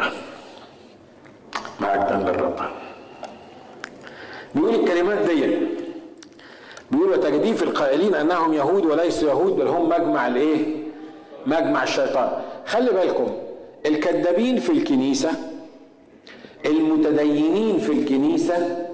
معك 1.80 2.12
للرب 2.12 2.56
بيقول 4.56 4.76
الكلمات 4.76 5.18
دي 5.18 5.58
بيقول 6.92 7.10
وتجديف 7.12 7.64
القائلين 7.64 8.16
أنهم 8.16 8.54
يهود 8.54 8.86
وليسوا 8.86 9.30
يهود 9.30 9.56
بل 9.56 9.68
هم 9.68 9.90
مجمع 9.90 10.28
الإيه؟ 10.28 10.79
مجمع 11.50 11.84
الشيطان 11.84 12.30
خلي 12.66 12.92
بالكم 12.92 13.28
الكذابين 13.86 14.60
في 14.60 14.72
الكنيسة 14.72 15.30
المتدينين 16.66 17.78
في 17.80 17.92
الكنيسة 17.92 18.86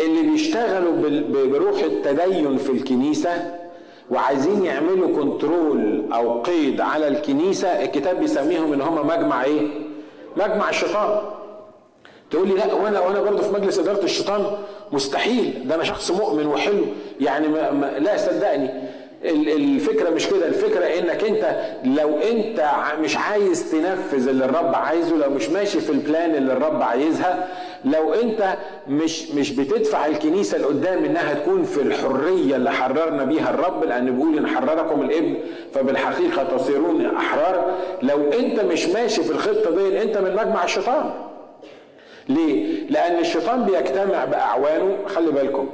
اللي 0.00 0.22
بيشتغلوا 0.22 0.92
بروح 1.30 1.82
التدين 1.82 2.56
في 2.58 2.72
الكنيسة 2.72 3.54
وعايزين 4.10 4.64
يعملوا 4.64 5.16
كنترول 5.16 6.04
أو 6.12 6.42
قيد 6.42 6.80
على 6.80 7.08
الكنيسة 7.08 7.68
الكتاب 7.68 8.20
بيسميهم 8.20 8.72
ان 8.72 8.80
هم 8.80 9.06
مجمع 9.06 9.44
إيه؟ 9.44 9.68
مجمع 10.36 10.68
الشيطان. 10.70 11.20
تقول 12.30 12.48
لي 12.48 12.54
لا 12.54 12.72
وأنا 12.74 13.00
وأنا 13.00 13.20
برضه 13.20 13.42
في 13.42 13.52
مجلس 13.52 13.78
إدارة 13.78 14.04
الشيطان 14.04 14.46
مستحيل 14.92 15.62
ده 15.68 15.74
أنا 15.74 15.84
شخص 15.84 16.10
مؤمن 16.10 16.46
وحلو 16.46 16.84
يعني 17.20 17.48
ما 17.48 17.70
ما 17.70 17.98
لا 17.98 18.16
صدقني 18.16 18.70
الفكرة 19.24 20.10
مش 20.10 20.26
كده 20.28 20.46
الفكرة 20.46 20.84
إنك 20.84 21.24
أنت 21.24 21.56
لو 21.84 22.18
أنت 22.18 22.70
مش 23.00 23.16
عايز 23.16 23.70
تنفذ 23.70 24.28
اللي 24.28 24.44
الرب 24.44 24.74
عايزه 24.74 25.16
لو 25.16 25.30
مش 25.30 25.48
ماشي 25.48 25.80
في 25.80 25.90
البلان 25.90 26.34
اللي 26.34 26.52
الرب 26.52 26.82
عايزها 26.82 27.48
لو 27.84 28.12
أنت 28.14 28.56
مش 28.88 29.30
مش 29.30 29.50
بتدفع 29.52 30.06
الكنيسة 30.06 30.58
لقدام 30.58 31.04
إنها 31.04 31.34
تكون 31.34 31.62
في 31.64 31.82
الحرية 31.82 32.56
اللي 32.56 32.70
حررنا 32.70 33.24
بيها 33.24 33.50
الرب 33.50 33.84
لأن 33.84 34.16
بيقول 34.16 34.38
إن 34.38 34.46
حرركم 34.46 35.02
الابن 35.02 35.34
فبالحقيقة 35.74 36.56
تصيرون 36.56 37.06
أحرار. 37.16 37.74
لو 38.02 38.32
أنت 38.32 38.60
مش 38.60 38.86
ماشي 38.86 39.22
في 39.22 39.30
الخطة 39.30 39.70
دي 39.70 40.02
أنت 40.02 40.18
من 40.18 40.36
مجمع 40.36 40.64
الشيطان. 40.64 41.10
ليه؟ 42.28 42.86
لأن 42.90 43.18
الشيطان 43.18 43.64
بيجتمع 43.64 44.24
بأعوانه. 44.24 44.96
خلي 45.06 45.30
بالكم. 45.32 45.68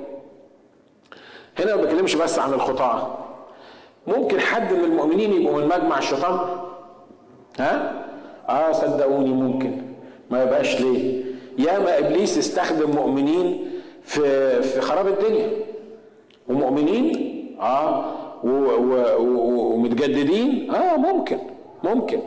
هنا 1.58 1.76
ما 1.76 1.82
بكلمش 1.82 2.14
بس 2.14 2.38
عن 2.38 2.52
الخطاة. 2.52 3.18
ممكن 4.16 4.40
حد 4.40 4.73
من 4.73 4.85
المؤمنين 4.85 5.33
يبقوا 5.33 5.61
من 5.61 5.68
مجمع 5.68 5.99
الشيطان؟ 5.99 6.38
ها؟ 7.59 8.05
آه 8.49 8.73
صدقوني 8.73 9.29
ممكن. 9.31 9.73
ما 10.31 10.42
يبقاش 10.42 10.81
ليه. 10.81 11.25
ياما 11.59 11.99
إبليس 11.99 12.38
استخدم 12.38 12.90
مؤمنين 12.90 13.71
في 14.03 14.23
في 14.62 14.81
خراب 14.81 15.07
الدنيا. 15.09 15.49
ومؤمنين 16.49 17.12
آه 17.61 18.14
ومتجددين. 19.18 20.71
آه 20.75 20.97
ممكن 20.97 21.38
ممكن. 21.85 22.21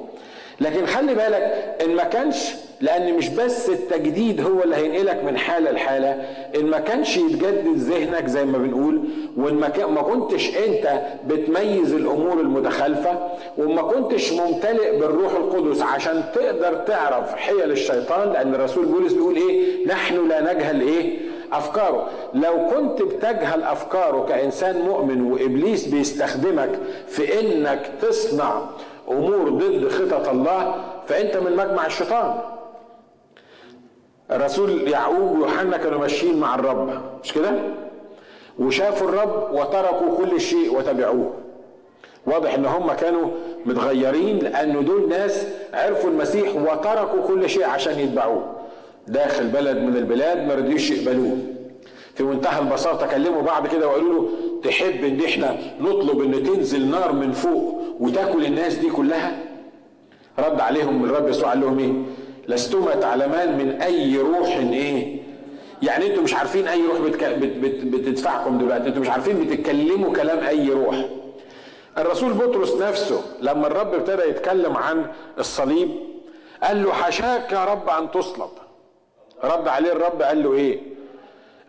لكن 0.62 0.86
خلي 0.86 1.16
بالك 1.16 1.76
إن 1.84 1.96
ما 1.96 2.04
كانش 2.04 2.54
لأن 2.82 3.14
مش 3.14 3.30
بس 3.30 3.70
التجديد 3.70 4.42
هو 4.42 4.64
اللي 4.64 4.76
هينقلك 4.76 5.24
من 5.24 5.38
حالة 5.38 5.72
لحالة. 5.72 6.26
إن 6.56 6.66
ما 6.66 6.80
كانش 6.80 7.18
يتجدد 7.18 7.78
ذهنك 7.78 8.28
زي 8.28 8.46
ما 8.46 8.58
بنقول 8.58 9.02
وإن 9.38 9.54
ما, 9.56 10.02
كنتش 10.02 10.50
أنت 10.58 11.02
بتميز 11.28 11.94
الأمور 11.94 12.40
المتخالفة 12.40 13.20
وما 13.58 13.82
كنتش 13.82 14.32
ممتلئ 14.34 15.00
بالروح 15.00 15.32
القدس 15.34 15.82
عشان 15.82 16.24
تقدر 16.36 16.74
تعرف 16.74 17.36
حيل 17.36 17.72
الشيطان 17.72 18.30
لأن 18.34 18.56
الرسول 18.56 18.86
بولس 18.86 19.14
بيقول 19.14 19.36
إيه؟ 19.36 19.88
نحن 19.88 20.28
لا 20.28 20.54
نجهل 20.54 20.82
إيه؟ 20.82 21.18
أفكاره. 21.54 22.08
لو 22.34 22.68
كنت 22.76 23.02
بتجهل 23.02 23.64
أفكاره 23.64 24.26
كإنسان 24.30 24.82
مؤمن 24.82 25.22
وإبليس 25.32 25.88
بيستخدمك 25.88 26.70
في 27.08 27.40
إنك 27.40 27.90
تصنع 28.02 28.62
أمور 29.12 29.50
ضد 29.50 29.88
خطط 29.88 30.30
الله 30.30 30.76
فأنت 31.08 31.38
من 31.38 31.52
مجمع 31.56 31.86
الشيطان. 31.86 32.34
الرسول 34.32 34.88
يعقوب 34.88 35.32
ويوحنا 35.38 35.78
كانوا 35.78 36.00
ماشيين 36.00 36.40
مع 36.40 36.56
الرب. 36.56 36.90
مش 37.24 37.34
كده؟ 37.34 37.52
وشافوا 38.60 39.08
الرب 39.10 39.50
وتركوا 39.54 40.18
كل 40.18 40.42
شيء 40.42 40.78
وتبعوه. 40.78 41.34
واضح 42.26 42.54
إن 42.54 42.66
هم 42.66 42.92
كانوا 42.92 43.30
متغيرين 43.66 44.40
لأن 44.40 44.86
دول 44.86 45.10
ناس 45.10 45.48
عرفوا 45.74 46.10
المسيح 46.10 46.56
وتركوا 46.56 47.28
كل 47.28 47.50
شيء 47.50 47.66
عشان 47.66 48.00
يتبعوه. 48.00 48.56
داخل 49.08 49.48
بلد 49.48 49.78
من 49.78 49.98
البلاد 49.98 50.48
ما 50.48 50.56
رضيوش 50.56 50.92
يقبلوه. 50.92 51.38
في 52.16 52.24
منتهى 52.24 52.60
البساطة 52.60 53.08
كلموا 53.08 53.42
بعض 53.42 53.68
كده 53.68 53.88
وقالوا 53.88 54.14
له 54.14 54.30
تحب 54.64 55.04
إن 55.04 55.20
إحنا 55.26 55.58
نطلب 55.82 56.22
إن 56.22 56.44
تنزل 56.44 56.92
نار 56.92 57.12
من 57.14 57.32
فوق 57.32 57.82
وتاكل 58.00 58.46
الناس 58.46 58.76
دي 58.76 58.90
كلها؟ 58.90 59.40
رد 60.40 60.60
عليهم 60.60 61.06
الرب 61.06 61.30
يسوع 61.30 61.50
قال 61.50 61.62
لهم 61.62 61.80
إيه؟ 61.80 61.92
لستما 62.48 62.96
تعلمان 62.96 63.58
من 63.58 63.82
أي 63.82 64.18
روح 64.18 64.48
إيه؟ 64.58 65.22
يعني 65.82 66.08
أنتوا 66.08 66.24
مش 66.24 66.34
عارفين 66.34 66.68
أي 66.68 66.82
روح 66.88 67.00
بتك... 67.00 67.24
بت... 67.24 67.58
بت... 67.58 67.86
بتدفعكم 67.86 68.58
دلوقتي 68.58 68.88
أنتوا 68.88 69.02
مش 69.02 69.10
عارفين 69.10 69.46
بتتكلموا 69.46 70.14
كلام 70.14 70.40
أي 70.40 70.70
روح. 70.70 71.06
الرسول 71.98 72.34
بطرس 72.34 72.76
نفسه 72.76 73.22
لما 73.42 73.68
الرب 73.68 73.94
ابتدى 73.94 74.24
يتكلم 74.30 74.78
عن 74.78 75.06
الصليب 75.40 75.90
قال 76.64 76.84
له 76.84 76.92
حشاك 76.94 77.52
يا 77.52 77.66
رب 77.66 77.90
أن 77.90 78.12
تصلب 78.12 78.50
رد 79.44 79.68
عليه 79.68 79.92
الرب 79.92 80.22
قال 80.22 80.44
له 80.44 80.54
إيه؟ 80.54 80.80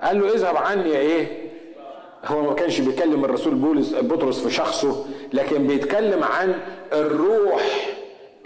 قال 0.03 0.21
له 0.21 0.35
اذهب 0.35 0.57
عني 0.57 0.91
يا 0.91 0.99
إيه؟ 0.99 1.27
هو 2.27 2.43
ما 2.43 2.55
كانش 2.55 2.81
بيتكلم 2.81 3.25
الرسول 3.25 3.55
بولس 3.55 3.95
بطرس 3.95 4.41
في 4.41 4.51
شخصه 4.51 5.05
لكن 5.33 5.67
بيتكلم 5.67 6.25
عن 6.25 6.55
الروح. 6.93 7.92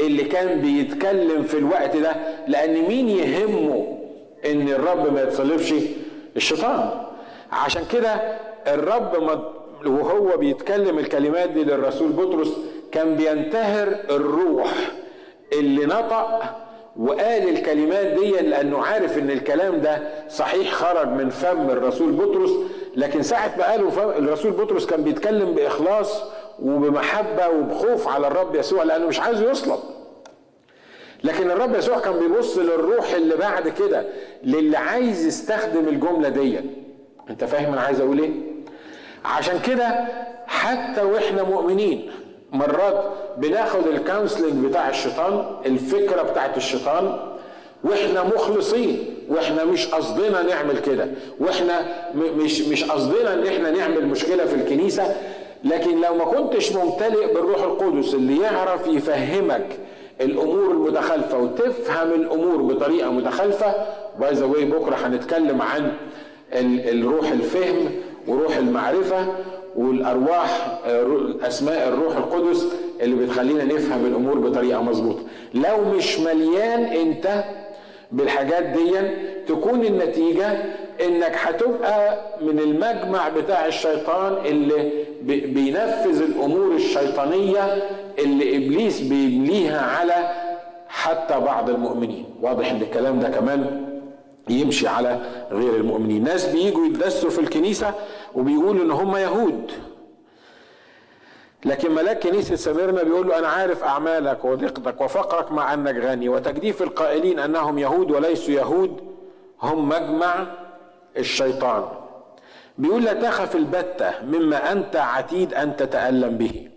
اللي 0.01 0.25
كان 0.25 0.61
بيتكلم 0.61 1.43
في 1.43 1.59
الوقت 1.59 1.97
ده 1.97 2.13
لأن 2.49 2.83
مين 2.89 3.09
يهمه 3.09 3.99
إن 4.47 4.69
الرب 4.69 5.13
ما 5.13 5.23
يتصلبش؟ 5.23 5.75
الشيطان. 6.37 6.91
عشان 7.53 7.83
كده 7.93 8.11
الرب 8.67 9.41
وهو 9.87 10.37
بيتكلم 10.37 10.99
الكلمات 10.99 11.51
دي 11.51 11.65
للرسول 11.65 12.09
بطرس 12.13 12.53
كان 12.93 13.15
بينتهر 13.17 13.97
الروح 14.11 14.73
اللي 15.53 15.87
نطق 15.87 16.41
وقال 16.97 17.49
الكلمات 17.49 18.07
دي 18.07 18.31
لأنه 18.31 18.83
عارف 18.83 19.19
إن 19.19 19.31
الكلام 19.31 19.81
ده 19.81 19.99
صحيح 20.29 20.73
خرج 20.73 21.09
من 21.09 21.31
فم 21.31 21.71
الرسول 21.71 22.13
بطرس. 22.13 22.51
لكن 22.97 23.23
ساعة 23.23 23.55
ما 23.59 23.71
قاله 23.71 24.19
الرسول 24.19 24.53
بطرس 24.53 24.87
كان 24.87 25.03
بيتكلم 25.03 25.53
بإخلاص 25.53 26.23
وبمحبة 26.63 27.49
وبخوف 27.49 28.09
على 28.09 28.27
الرب 28.27 28.55
يسوع 28.55 28.83
لأنه 28.83 29.07
مش 29.07 29.21
عايز 29.21 29.43
يصلب. 29.43 29.79
لكن 31.25 31.51
الرب 31.51 31.75
يسوع 31.75 31.99
كان 31.99 32.19
بيبص 32.19 32.59
للروح 32.59 33.13
اللي 33.13 33.37
بعد 33.37 33.69
كده 33.69 34.07
للي 34.45 34.77
عايز 34.77 35.27
يستخدم 35.27 35.89
الجملة 35.89 36.29
دي. 36.29 36.61
أنت 37.31 37.45
فاهم 37.45 37.73
أنا 37.73 37.81
عايز 37.81 38.01
أقول 38.01 38.19
إيه؟ 38.19 38.31
عشان 39.25 39.59
كده 39.61 40.05
حتى 40.47 41.03
وإحنا 41.03 41.43
مؤمنين 41.43 42.11
مرات 42.53 43.05
بناخد 43.37 43.87
ال 43.87 43.94
counseling 43.94 44.67
بتاع 44.67 44.89
الشيطان 44.89 45.45
الفكرة 45.67 46.23
بتاعت 46.23 46.57
الشيطان 46.57 47.19
وإحنا 47.85 48.23
مخلصين 48.23 49.15
وإحنا 49.29 49.65
مش 49.65 49.87
قصدنا 49.87 50.43
نعمل 50.43 50.79
كده. 50.79 51.09
وإحنا 51.41 51.81
مش 52.15 52.61
مش 52.61 52.85
قصدنا 52.85 53.35
إن 53.35 53.47
إحنا 53.47 53.71
نعمل 53.71 54.07
مشكلة 54.07 54.45
في 54.47 54.55
الكنيسة. 54.55 55.17
لكن 55.65 56.01
لو 56.01 56.15
ما 56.15 56.25
كنتش 56.25 56.73
ممتلئ 56.73 57.35
بالروح 57.35 57.63
القدس 57.63 58.15
اللي 58.15 58.41
يعرف 58.43 58.87
يفهمك 58.87 59.67
الأمور 60.21 60.71
المتخالفه 60.71 61.39
وتفهم 61.39 62.13
الأمور 62.13 62.57
بطريقة 62.63 63.11
متخالفه 63.11 63.75
by 64.21 64.33
the 64.35 64.47
بكرة 64.47 64.95
هنتكلم 64.95 65.63
عن 65.63 65.93
الروح 66.53 67.31
الفهم 67.31 67.91
وروح 68.29 68.57
المعرفة 68.57 69.27
والأرواح 69.77 70.79
أسماء 71.43 71.89
الروح 71.89 72.17
القدس 72.17 72.67
اللي 73.01 73.27
بتخلينا 73.27 73.65
نفهم 73.65 74.07
الأمور 74.07 74.39
بطريقة 74.39 74.83
مظبوطة. 74.83 75.21
لو 75.55 75.85
مش 75.97 76.19
مليان 76.21 76.83
أنت 76.85 77.45
بالحاجات 78.13 78.63
دي 78.63 78.93
تكون 79.49 79.85
النتيجة 79.85 80.53
إنك 81.07 81.37
هتبقى 81.43 82.19
من 82.41 82.59
المجمع 82.59 83.29
بتاع 83.29 83.67
الشيطان 83.67 84.47
اللي 84.47 85.05
بينفذ 85.23 86.23
الأمور 86.23 86.75
الشيطانية 86.75 87.61
اللي 88.19 88.57
إبليس 88.57 89.01
بيمليها 89.01 89.81
على 89.81 90.31
حتى 90.89 91.41
بعض 91.41 91.71
المؤمنين. 91.71 92.25
واضح 92.43 92.71
إن 92.71 92.83
الكلام 92.83 93.21
ده 93.21 93.29
كمان 93.29 93.87
يمشي 94.49 94.89
على 94.89 95.21
غير 95.51 95.77
المؤمنين. 95.77 96.25
ناس 96.25 96.47
بيجوا 96.47 96.87
يتدسوا 96.87 97.31
في 97.31 97.39
الكنيسة 97.39 97.95
وبيقولوا 98.35 98.85
إن 98.85 98.91
هم 98.91 99.17
يهود. 99.17 99.71
لكن 101.65 101.95
ملاك 101.95 102.19
كنيسة 102.29 102.55
سميرنا 102.57 103.03
بيقول 103.03 103.29
له 103.29 103.39
أنا 103.39 103.49
عارف 103.49 103.85
أعمالك 103.85 104.45
وضيقتك 104.45 105.01
وفقرك 105.01 105.53
مع 105.53 105.75
أنك 105.75 105.97
غني 105.97 106.29
وتجديف 106.29 106.83
القائلين 106.83 107.39
أنهم 107.39 107.79
يهود 107.79 108.11
وليسوا 108.11 108.55
يهود. 108.55 109.16
هم 109.63 109.89
مجمع 109.89 110.47
الشيطان. 111.17 111.85
بيقول 112.79 113.05
لا 113.05 113.13
تخف 113.13 113.57
البتة 113.57 114.11
مما 114.25 114.73
أنت 114.73 114.97
عتيد 114.97 115.55
أن 115.55 115.77
تتألم 115.77 116.39
به. 116.39 116.69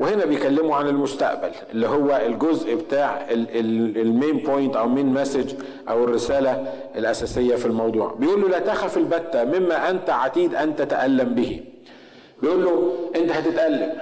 وهنا 0.00 0.24
بيكلموا 0.24 0.76
عن 0.76 0.88
المستقبل 0.88 1.50
اللي 1.70 1.88
هو 1.88 2.16
الجزء 2.26 2.74
بتاع 2.74 3.26
ال 3.30 3.51
main 3.51 4.36
point 4.36 4.76
أو 4.76 4.88
main 4.88 5.06
message 5.06 5.54
أو 5.88 6.04
الرسالة 6.04 6.72
الأساسية 6.96 7.56
في 7.56 7.66
الموضوع. 7.66 8.14
بيقول 8.18 8.40
له 8.42 8.48
لا 8.48 8.58
تخف 8.58 8.96
البتة 8.96 9.44
مما 9.44 9.90
أنت 9.90 10.10
عتيد 10.10 10.54
أن 10.54 10.76
تتألم 10.76 11.34
به. 11.34 11.64
بيقول 12.42 12.64
له 12.64 12.92
أنت 13.16 13.30
هتتألم. 13.30 13.92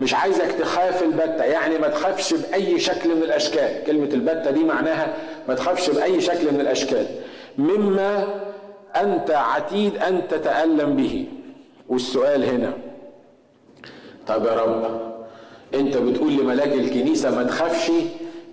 مش 0.00 0.14
عايزك 0.14 0.52
تخاف 0.52 1.02
البتة 1.02 1.44
يعني 1.44 1.78
ما 1.78 1.88
تخافش 1.88 2.34
بأي 2.34 2.78
شكل 2.78 3.16
من 3.16 3.22
الأشكال. 3.22 3.84
كلمة 3.86 4.08
البتة 4.14 4.50
دي 4.50 4.64
معناها 4.64 5.16
ما 5.48 5.54
تخافش 5.54 5.90
بأي 5.90 6.20
شكل 6.20 6.52
من 6.54 6.60
الأشكال. 6.60 7.06
مما 7.58 8.24
أنت 8.96 9.30
عتيد 9.30 9.96
أن 9.96 10.28
تتألم 10.28 10.96
به. 10.96 11.26
والسؤال 11.88 12.44
هنا. 12.44 12.72
طب 14.26 14.44
يا 14.46 14.52
رب 14.52 15.00
أنت 15.74 15.96
بتقول 15.96 16.32
لملاك 16.32 16.72
الكنيسة 16.72 17.30
ما 17.36 17.42
تخافش 17.44 17.90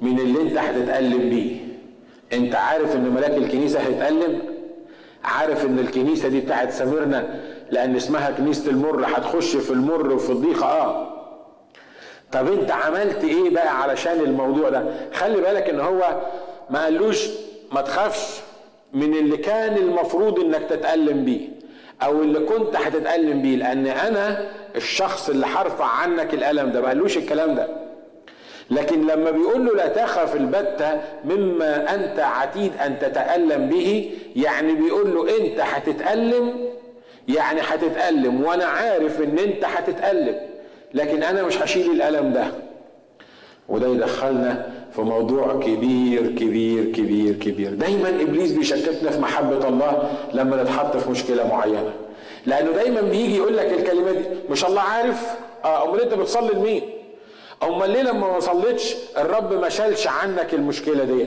من 0.02 0.20
اللي 0.20 0.42
أنت 0.42 0.58
هتتألم 0.58 1.30
بيه. 1.30 1.56
أنت 2.34 2.56
عارف 2.56 2.96
إن 2.96 3.10
ملاك 3.10 3.38
الكنيسة 3.38 3.80
هيتألم؟ 3.80 4.42
عارف 5.24 5.66
إن 5.66 5.80
الكنيسة 5.80 6.30
دي 6.30 6.40
بتاعت 6.40 6.72
سميرنا 6.74 7.40
لأن 7.72 7.96
اسمها 7.96 8.32
كنيسة 8.32 8.70
المر 8.72 9.06
هتخش 9.06 9.56
في 9.56 9.72
المر 9.72 10.14
وفي 10.14 10.30
الضيقة 10.32 10.66
آه. 10.66 11.08
طب 12.32 12.52
أنت 12.52 12.72
عملت 12.72 13.24
إيه 13.24 13.50
بقى 13.50 13.82
علشان 13.82 14.20
الموضوع 14.20 14.70
ده؟ 14.70 14.84
خلي 15.14 15.42
بالك 15.42 15.70
إن 15.70 15.80
هو 15.80 16.22
ما 16.72 16.84
قالوش 16.84 17.28
ما 17.72 17.82
تخافش 17.82 18.40
من 18.94 19.14
اللي 19.14 19.38
كان 19.38 19.78
المفروض 19.78 20.40
إنك 20.40 20.62
تتألم 20.70 21.26
بيه 21.26 21.48
أو 22.04 22.22
اللي 22.22 22.40
كنت 22.40 22.76
هتتألم 22.76 23.42
بيه 23.42 23.56
لأن 23.56 23.88
أنا 23.88 24.46
الشخص 24.76 25.30
اللي 25.30 25.46
هرفع 25.46 25.86
عنك 25.86 26.34
الألم 26.34 26.72
ده 26.72 26.82
ما 26.82 26.88
قالوش 26.88 27.18
الكلام 27.18 27.56
ده. 27.56 27.68
لكن 28.72 29.08
لما 29.08 29.32
بيقول 29.32 29.66
له 29.66 29.76
لا 29.76 29.88
تخف 29.88 30.36
البتة 30.36 31.02
مما 31.26 31.96
أنت 31.96 32.20
عتيد 32.20 32.72
أن 32.86 33.00
تتألم 33.00 33.70
به 33.70 34.12
يعني 34.36 34.74
بيقول 34.74 35.14
له 35.16 35.38
أنت 35.38 35.60
هتتألم 35.60 36.54
يعني 37.28 37.62
هتتألم 37.62 38.44
وأنا 38.44 38.66
عارف 38.66 39.22
إن 39.22 39.40
أنت 39.40 39.66
هتتألم 39.66 40.36
لكن 40.94 41.24
أنا 41.24 41.44
مش 41.44 41.58
هشيل 41.58 41.92
الألم 41.92 42.34
ده. 42.34 42.46
وده 43.72 43.88
يدخلنا 43.88 44.68
في 44.96 45.02
موضوع 45.02 45.54
كبير 45.54 46.28
كبير 46.28 46.84
كبير 46.86 47.34
كبير. 47.36 47.74
دايما 47.74 48.10
إبليس 48.10 48.52
بيشككنا 48.52 49.12
في 49.12 49.20
محبة 49.20 49.68
الله 49.68 50.10
لما 50.34 50.64
نتحط 50.64 50.98
في 50.98 51.10
مشكلة 51.12 51.48
معينة. 51.48 51.92
لأنه 52.46 52.72
دايما 52.72 53.02
بيجي 53.02 53.38
يقول 53.38 53.58
لك 53.58 53.74
الكلمات 53.74 54.16
دي 54.16 54.26
مش 54.50 54.66
الله 54.66 54.82
عارف 54.82 55.28
آه 55.66 55.90
أمال 55.90 56.02
أنت 56.02 56.14
بتصلي 56.14 56.54
لمين؟ 56.54 56.82
أمال 57.64 57.90
ليه 57.90 58.02
لما 58.02 58.28
ما 58.34 58.40
صليتش 58.40 58.96
الرب 59.18 59.54
ما 59.54 59.70
شالش 59.70 60.08
عنك 60.08 60.54
المشكلة 60.54 61.04
دي؟ 61.04 61.26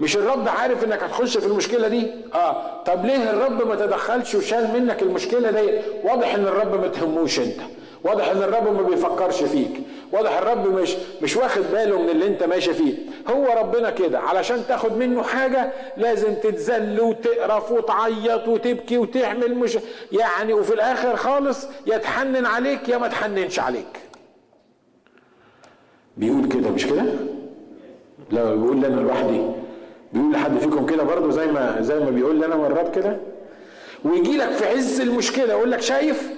مش 0.00 0.16
الرب 0.16 0.48
عارف 0.48 0.84
إنك 0.84 1.02
هتخش 1.02 1.38
في 1.38 1.46
المشكلة 1.46 1.88
دي؟ 1.88 2.06
آه 2.34 2.82
طب 2.86 3.04
ليه 3.06 3.30
الرب 3.30 3.68
ما 3.68 3.74
تدخلش 3.74 4.34
وشال 4.34 4.68
منك 4.80 5.02
المشكلة 5.02 5.50
دي؟ 5.50 5.70
واضح 6.04 6.34
إن 6.34 6.42
الرب 6.46 6.80
ما 6.80 6.88
تهموش 6.88 7.38
أنت. 7.38 7.60
واضح 8.04 8.28
إن 8.30 8.42
الرب 8.42 8.76
ما 8.76 8.82
بيفكرش 8.82 9.42
فيك. 9.42 9.80
واضح 10.12 10.38
الرب 10.38 10.74
مش 10.74 10.94
مش 11.22 11.36
واخد 11.36 11.62
باله 11.72 12.02
من 12.02 12.08
اللي 12.08 12.26
انت 12.26 12.42
ماشي 12.42 12.74
فيه. 12.74 12.94
هو 13.28 13.46
ربنا 13.60 13.90
كده. 13.90 14.18
علشان 14.18 14.62
تاخد 14.68 14.96
منه 14.96 15.22
حاجة 15.22 15.72
لازم 15.96 16.34
تتذل 16.34 17.00
وتقرف 17.00 17.72
وتعيط 17.72 18.48
وتبكي 18.48 18.98
وتعمل 18.98 19.54
مش 19.54 19.78
يعني 20.12 20.52
وفي 20.52 20.74
الآخر 20.74 21.16
خالص 21.16 21.66
يا 21.86 21.98
تحنن 21.98 22.46
عليك 22.46 22.88
يا 22.88 22.98
ما 22.98 23.08
تحننش 23.08 23.58
عليك. 23.58 23.98
بيقول 26.16 26.48
كده 26.48 26.70
مش 26.70 26.86
كده؟ 26.86 27.04
لا 28.30 28.54
بيقول 28.54 28.80
لي 28.80 28.86
أنا 28.86 29.00
لوحدي. 29.00 29.40
بيقول 30.12 30.32
لحد 30.32 30.58
فيكم 30.58 30.86
كده 30.86 31.02
برضه 31.02 31.30
زي 31.30 31.46
ما 31.46 31.76
زي 31.80 31.98
ما 32.00 32.10
بيقول 32.10 32.36
لي 32.36 32.46
أنا 32.46 32.56
مرات 32.56 32.94
كده. 32.94 33.16
ويجي 34.04 34.36
لك 34.36 34.50
في 34.50 34.66
عز 34.66 35.00
المشكلة 35.00 35.48
يقول 35.52 35.70
لك 35.70 35.80
شايف؟ 35.80 36.30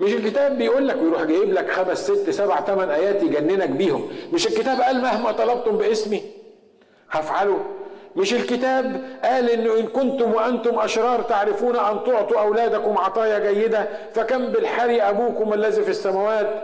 مش 0.00 0.12
الكتاب 0.14 0.58
بيقول 0.58 0.88
لك 0.88 0.96
ويروح 1.02 1.22
جايب 1.24 1.52
لك 1.52 1.70
خمس 1.70 1.98
ست 2.10 2.30
سبع 2.30 2.60
ثمان 2.60 2.90
آيات 2.90 3.22
يجننك 3.22 3.68
بيهم. 3.70 4.10
مش 4.32 4.46
الكتاب 4.46 4.80
قال 4.80 5.00
مهما 5.00 5.32
طلبتم 5.32 5.76
باسمي 5.78 6.22
هفعله. 7.10 7.58
مش 8.16 8.34
الكتاب 8.34 9.02
قال 9.24 9.50
انه 9.50 9.78
إن 9.78 9.86
كنتم 9.86 10.32
وأنتم 10.34 10.78
أشرار 10.78 11.22
تعرفون 11.22 11.76
أن 11.76 11.98
تعطوا 12.06 12.40
أولادكم 12.40 12.98
عطايا 12.98 13.52
جيدة 13.52 13.88
فكم 14.14 14.46
بالحري 14.46 15.02
أبوكم 15.02 15.52
الذي 15.52 15.82
في 15.82 15.90
السماوات. 15.90 16.62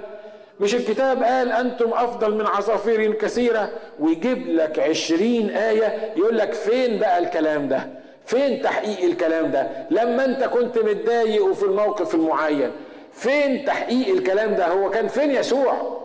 مش 0.61 0.75
الكتاب 0.75 1.23
قال 1.23 1.53
أنتم 1.53 1.91
أفضل 1.93 2.35
من 2.35 2.47
عصافير 2.47 3.13
كثيرة 3.13 3.71
ويجيب 4.01 4.49
لك 4.49 4.79
عشرين 4.79 5.51
آية 5.51 6.13
يقول 6.17 6.39
لك 6.39 6.53
فين 6.53 6.99
بقى 6.99 7.19
الكلام 7.19 7.69
ده؟ 7.69 7.87
فين 8.27 8.63
تحقيق 8.63 9.05
الكلام 9.05 9.51
ده؟ 9.51 9.67
لما 9.91 10.25
أنت 10.25 10.45
كنت 10.45 10.79
متضايق 10.79 11.45
وفي 11.45 11.63
الموقف 11.63 12.15
المعين. 12.15 12.71
فين 13.17 13.65
تحقيق 13.65 14.09
الكلام 14.17 14.55
ده؟ 14.55 14.67
هو 14.69 14.91
كان 14.91 15.09
فين 15.09 15.31
يسوع؟ 15.31 15.97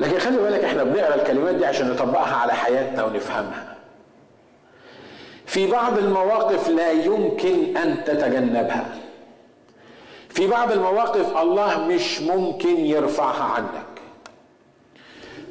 لكن 0.00 0.18
خلي 0.18 0.36
بالك 0.36 0.64
إحنا 0.64 0.84
بنقرأ 0.84 1.14
الكلمات 1.14 1.54
دي 1.54 1.66
عشان 1.66 1.90
نطبقها 1.90 2.36
على 2.36 2.52
حياتنا 2.52 3.04
ونفهمها. 3.04 3.76
في 5.46 5.66
بعض 5.70 5.98
المواقف 5.98 6.68
لا 6.68 6.90
يمكن 6.90 7.76
أن 7.76 8.04
تتجنبها. 8.04 8.86
في 10.28 10.46
بعض 10.46 10.72
المواقف 10.72 11.36
الله 11.36 11.78
مش 11.86 12.20
ممكن 12.20 12.76
يرفعها 12.76 13.44
عنك. 13.44 13.84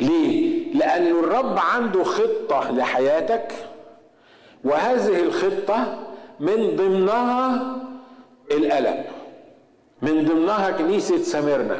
ليه؟ 0.02 0.62
لأن 0.74 1.08
الرب 1.08 1.58
عنده 1.58 2.04
خطة 2.04 2.72
لحياتك 2.72 3.52
وهذه 4.64 5.20
الخطة 5.24 6.00
من 6.42 6.76
ضمنها 6.76 7.76
الألم. 8.52 9.04
من 10.02 10.26
ضمنها 10.26 10.72
كنيسة 10.72 11.18
سميرنا 11.18 11.78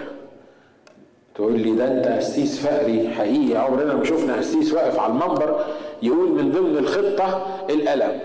تقول 1.36 1.60
لي 1.60 1.72
ده 1.72 1.88
أنت 1.88 2.08
قسيس 2.08 2.68
فقري 2.68 3.10
حقيقي. 3.10 3.58
عمرنا 3.58 3.94
ما 3.94 4.04
شفنا 4.04 4.36
قسيس 4.36 4.74
واقف 4.74 5.00
على 5.00 5.14
المنبر 5.14 5.66
يقول 6.04 6.30
من 6.30 6.52
ضمن 6.52 6.78
الخطة 6.78 7.46
الألم. 7.70 8.20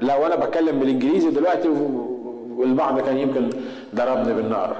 لا 0.00 0.16
وأنا 0.16 0.36
بتكلم 0.36 0.78
بالإنجليزي 0.78 1.30
دلوقتي 1.30 1.68
والبعض 2.56 3.00
كان 3.00 3.18
يمكن 3.18 3.50
ضربني 3.94 4.34
بالنار. 4.34 4.76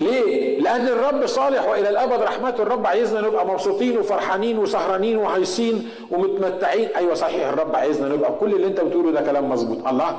ليه؟ 0.00 0.60
لأن 0.60 0.88
الرب 0.88 1.26
صالح 1.26 1.68
وإلى 1.68 1.88
الأبد 1.88 2.22
رحمته 2.22 2.62
الرب 2.62 2.86
عايزنا 2.86 3.20
نبقى 3.20 3.46
مبسوطين 3.46 3.98
وفرحانين 3.98 4.58
وسهرانين 4.58 5.16
وهيصين 5.16 5.88
ومتمتعين. 6.10 6.88
أيوة 6.96 7.14
صحيح 7.14 7.48
الرب 7.48 7.76
عايزنا 7.76 8.08
نبقى 8.08 8.32
كل 8.40 8.54
اللي 8.54 8.66
أنت 8.66 8.80
بتقوله 8.80 9.10
ده 9.10 9.20
كلام 9.20 9.48
مظبوط. 9.50 9.86
الله. 9.88 10.16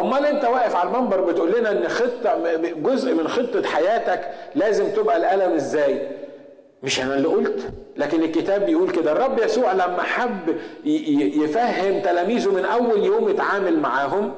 أمال 0.00 0.26
أنت 0.26 0.44
واقف 0.44 0.76
على 0.76 0.88
المنبر 0.88 1.20
بتقول 1.20 1.52
لنا 1.58 1.70
إن 1.72 1.88
خطة 1.88 2.38
جزء 2.76 3.14
من 3.14 3.28
خطة 3.28 3.62
حياتك 3.68 4.20
لازم 4.54 4.88
تبقى 4.88 5.16
الألم 5.16 5.52
إزاي؟ 5.54 6.08
مش 6.82 7.00
أنا 7.00 7.14
اللي 7.14 7.28
قلت 7.28 7.60
لكن 7.96 8.22
الكتاب 8.22 8.66
بيقول 8.66 8.90
كده. 8.90 9.12
الرب 9.12 9.38
يسوع 9.38 9.72
لما 9.72 10.02
حب 10.02 10.56
يفهم 10.84 12.00
تلاميذه 12.00 12.50
من 12.50 12.64
أول 12.64 13.04
يوم 13.04 13.28
اتعامل 13.28 13.78
معاهم 13.80 14.32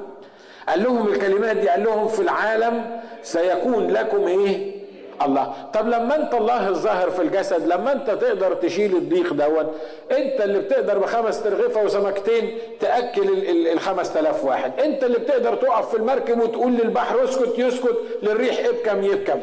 قال 0.69 0.83
لهم 0.83 1.07
الكلمات 1.07 1.57
دي 1.57 1.69
قال 1.69 1.83
لهم 1.83 2.07
في 2.07 2.21
العالم 2.21 2.99
سيكون 3.23 3.87
لكم 3.87 4.27
إيه؟ 4.27 4.82
الله. 5.21 5.53
طب 5.73 5.87
لما 5.87 6.15
انت 6.15 6.33
الله 6.33 6.69
الظاهر 6.69 7.09
في 7.09 7.21
الجسد 7.21 7.67
لما 7.67 7.91
انت 7.91 8.09
تقدر 8.09 8.53
تشيل 8.53 8.95
الضيق 8.95 9.33
دون 9.33 9.71
انت 10.11 10.41
اللي 10.41 10.59
بتقدر 10.59 10.97
بخمس 10.97 11.43
ترغيفة 11.43 11.83
وسمكتين 11.83 12.57
تأكل 12.79 13.29
الخمس 13.67 14.13
تلاف 14.13 14.45
واحد. 14.45 14.79
انت 14.79 15.03
اللي 15.03 15.19
بتقدر 15.19 15.55
تقف 15.55 15.89
في 15.89 15.97
المركب 15.97 16.41
وتقول 16.41 16.71
للبحر 16.73 17.23
اسكت 17.23 17.59
يسكت 17.59 17.97
للريح 18.23 18.59
ابكم 18.65 19.03
يبكم. 19.03 19.39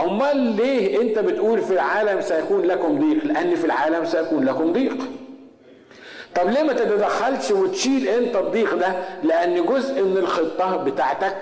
أمال 0.00 0.36
ليه 0.36 1.02
انت 1.02 1.18
بتقول 1.18 1.60
في 1.62 1.72
العالم 1.72 2.20
سيكون 2.20 2.62
لكم 2.62 2.98
ضيق؟ 2.98 3.24
لأن 3.24 3.54
في 3.54 3.64
العالم 3.64 4.04
سيكون 4.04 4.44
لكم 4.44 4.72
ضيق. 4.72 4.96
طب 6.34 6.50
ليه 6.50 6.62
ما 6.62 6.72
تتدخلش 6.72 7.50
وتشيل 7.50 8.08
انت 8.08 8.36
الضيق 8.36 8.74
ده؟ 8.74 8.92
لأن 9.22 9.66
جزء 9.66 10.02
من 10.02 10.16
الخطة 10.16 10.76
بتاعتك 10.76 11.36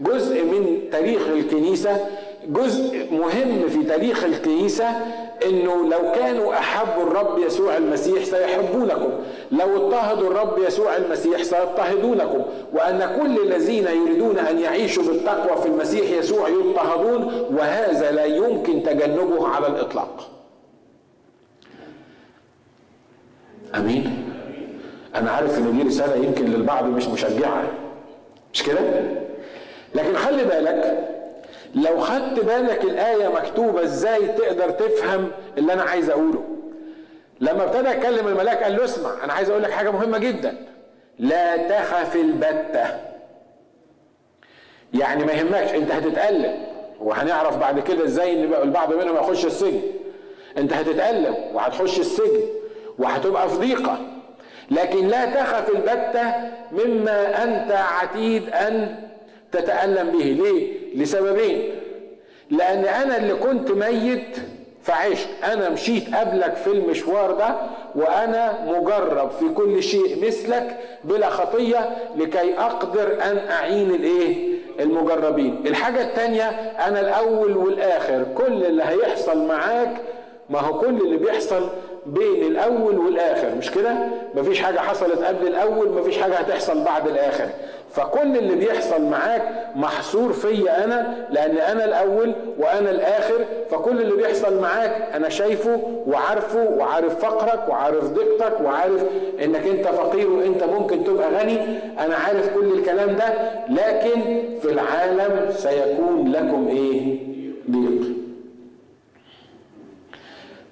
جزء 0.00 0.44
من 0.44 0.90
تاريخ 0.92 1.20
الكنيسة 1.28 2.06
جزء 2.48 3.06
مهم 3.12 3.68
في 3.68 3.82
تاريخ 3.84 4.24
الكنيسة 4.24 4.88
إنه 5.46 5.88
لو 5.88 6.12
كانوا 6.12 6.52
أحبوا 6.54 7.02
الرب 7.02 7.38
يسوع 7.38 7.76
المسيح 7.76 8.24
سيحبونكم. 8.24 9.10
لو 9.52 9.76
اضطهدوا 9.76 10.30
الرب 10.30 10.58
يسوع 10.58 10.96
المسيح 10.96 11.42
سيضطهدونكم. 11.42 12.42
وأن 12.72 13.16
كل 13.20 13.42
الذين 13.42 13.86
يريدون 13.86 14.38
أن 14.38 14.58
يعيشوا 14.58 15.02
بالتقوى 15.02 15.62
في 15.62 15.68
المسيح 15.68 16.10
يسوع 16.10 16.48
يضطهدون 16.48 17.24
وهذا 17.58 18.10
لا 18.10 18.24
يمكن 18.24 18.82
تجنبه 18.82 19.48
على 19.48 19.66
الإطلاق. 19.66 20.30
أمين؟ 23.74 24.24
أنا 25.14 25.30
عارف 25.30 25.58
إن 25.58 25.78
دي 25.78 25.82
رسالة 25.88 26.24
يمكن 26.24 26.44
للبعض 26.44 26.84
مش 26.84 27.08
مشجعة. 27.08 27.62
مش 28.52 28.62
كده؟ 28.62 28.80
لكن 29.94 30.16
خلي 30.16 30.44
بالك 30.44 31.08
لو 31.76 32.00
خدت 32.00 32.40
بالك 32.44 32.84
الآية 32.84 33.28
مكتوبة 33.28 33.82
إزاي 33.82 34.28
تقدر 34.28 34.70
تفهم 34.70 35.30
اللي 35.58 35.72
أنا 35.72 35.82
عايز 35.82 36.10
أقوله. 36.10 36.44
لما 37.40 37.64
ابتدى 37.64 37.88
يتكلم 37.88 38.28
الملاك 38.28 38.62
قال 38.62 38.76
له 38.76 38.84
اسمع 38.84 39.24
أنا 39.24 39.32
عايز 39.32 39.50
أقول 39.50 39.62
لك 39.62 39.70
حاجة 39.70 39.90
مهمة 39.90 40.18
جدا. 40.18 40.66
لا 41.18 41.56
تخف 41.56 42.16
البتة. 42.16 42.86
يعني 44.94 45.24
ما 45.24 45.32
يهمكش 45.32 45.74
أنت 45.74 45.90
هتتألم. 45.90 46.66
وهنعرف 47.00 47.56
بعد 47.56 47.80
كده 47.80 48.04
إزاي 48.04 48.44
إن 48.44 48.54
البعض 48.62 48.94
منهم 48.94 49.16
يخش 49.16 49.46
السجن. 49.46 49.82
أنت 50.58 50.72
هتتألم 50.72 51.34
وهتخش 51.54 51.98
السجن 52.00 52.42
وهتبقى 52.98 53.48
في 53.48 53.56
ضيقة. 53.56 53.98
لكن 54.70 55.08
لا 55.08 55.24
تخف 55.24 55.70
البتة 55.70 56.32
مما 56.72 57.44
أنت 57.44 57.72
عتيد 57.72 58.50
أن 58.50 58.96
تتألم 59.52 60.10
به. 60.10 60.24
ليه؟ 60.24 60.85
لسببين. 60.96 61.70
لأن 62.50 62.84
أنا 62.84 63.16
اللي 63.16 63.34
كنت 63.34 63.70
ميت 63.70 64.36
فعشت. 64.82 65.28
أنا 65.44 65.68
مشيت 65.68 66.14
قبلك 66.14 66.54
في 66.56 66.66
المشوار 66.70 67.32
ده 67.32 67.56
وأنا 67.94 68.58
مجرب 68.66 69.30
في 69.30 69.48
كل 69.48 69.82
شيء 69.82 70.26
مثلك 70.26 70.78
بلا 71.04 71.30
خطية 71.30 71.90
لكي 72.16 72.58
أقدر 72.58 73.22
أن 73.22 73.38
أعين 73.50 73.90
الإيه؟ 73.90 74.56
المجربين. 74.80 75.62
الحاجة 75.66 76.00
التانية 76.02 76.48
أنا 76.88 77.00
الأول 77.00 77.56
والآخر 77.56 78.24
كل 78.34 78.64
اللي 78.64 78.82
هيحصل 78.82 79.46
معاك 79.46 79.96
ما 80.50 80.60
هو 80.60 80.78
كل 80.80 80.86
اللي 81.00 81.16
بيحصل 81.16 81.68
بين 82.06 82.44
الأول 82.46 82.98
والآخر 82.98 83.54
مش 83.58 83.70
كده؟ 83.70 83.94
مفيش 84.34 84.60
حاجة 84.62 84.78
حصلت 84.78 85.18
قبل 85.22 85.46
الأول 85.46 85.88
مفيش 85.92 86.18
حاجة 86.18 86.34
هتحصل 86.34 86.84
بعد 86.84 87.08
الآخر. 87.08 87.48
فكل 87.90 88.36
اللي 88.36 88.54
بيحصل 88.54 89.02
معاك 89.02 89.42
محصور 89.76 90.32
فيا 90.32 90.84
أنا 90.84 91.26
لأن 91.30 91.56
أنا 91.58 91.84
الأول 91.84 92.34
وأنا 92.58 92.90
الآخر. 92.90 93.44
فكل 93.70 94.00
اللي 94.00 94.16
بيحصل 94.16 94.60
معاك 94.60 95.02
أنا 95.14 95.28
شايفه 95.28 95.80
وعارفه 96.06 96.68
وعارف 96.70 97.18
فقرك 97.24 97.68
وعارف 97.68 98.04
ضيقتك 98.04 98.60
وعارف 98.64 99.04
إنك 99.44 99.66
أنت 99.66 99.86
فقير 99.88 100.30
وأنت 100.30 100.64
ممكن 100.64 101.04
تبقى 101.04 101.30
غني. 101.30 101.58
أنا 101.98 102.14
عارف 102.16 102.54
كل 102.54 102.72
الكلام 102.78 103.16
ده 103.16 103.24
لكن 103.68 104.20
في 104.62 104.72
العالم 104.72 105.50
سيكون 105.50 106.32
لكم 106.32 106.68
إيه 106.68 107.18
ضيق 107.70 108.16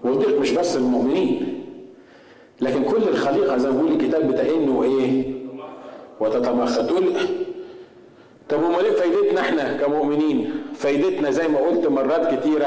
والضيق 0.04 0.40
مش 0.40 0.50
بس 0.50 0.76
المؤمنين 0.76 1.60
لكن 2.60 2.84
كل 2.84 3.02
الخليقة 3.08 3.56
زي 3.56 3.68
ما 3.70 3.74
بيقول 3.82 3.92
الكتاب 3.92 4.28
بتئن 4.32 4.68
وإيه 4.68 5.24
وتتمخض 6.20 6.86
تقول 6.86 7.04
طب 8.48 8.64
أمال 8.64 8.84
إيه 8.84 8.92
فايدتنا 8.92 9.40
إحنا 9.40 9.76
كمؤمنين؟ 9.76 10.62
فايدتنا 10.74 11.30
زي 11.30 11.48
ما 11.48 11.58
قلت 11.58 11.86
مرات 11.86 12.34
كتيرة 12.34 12.66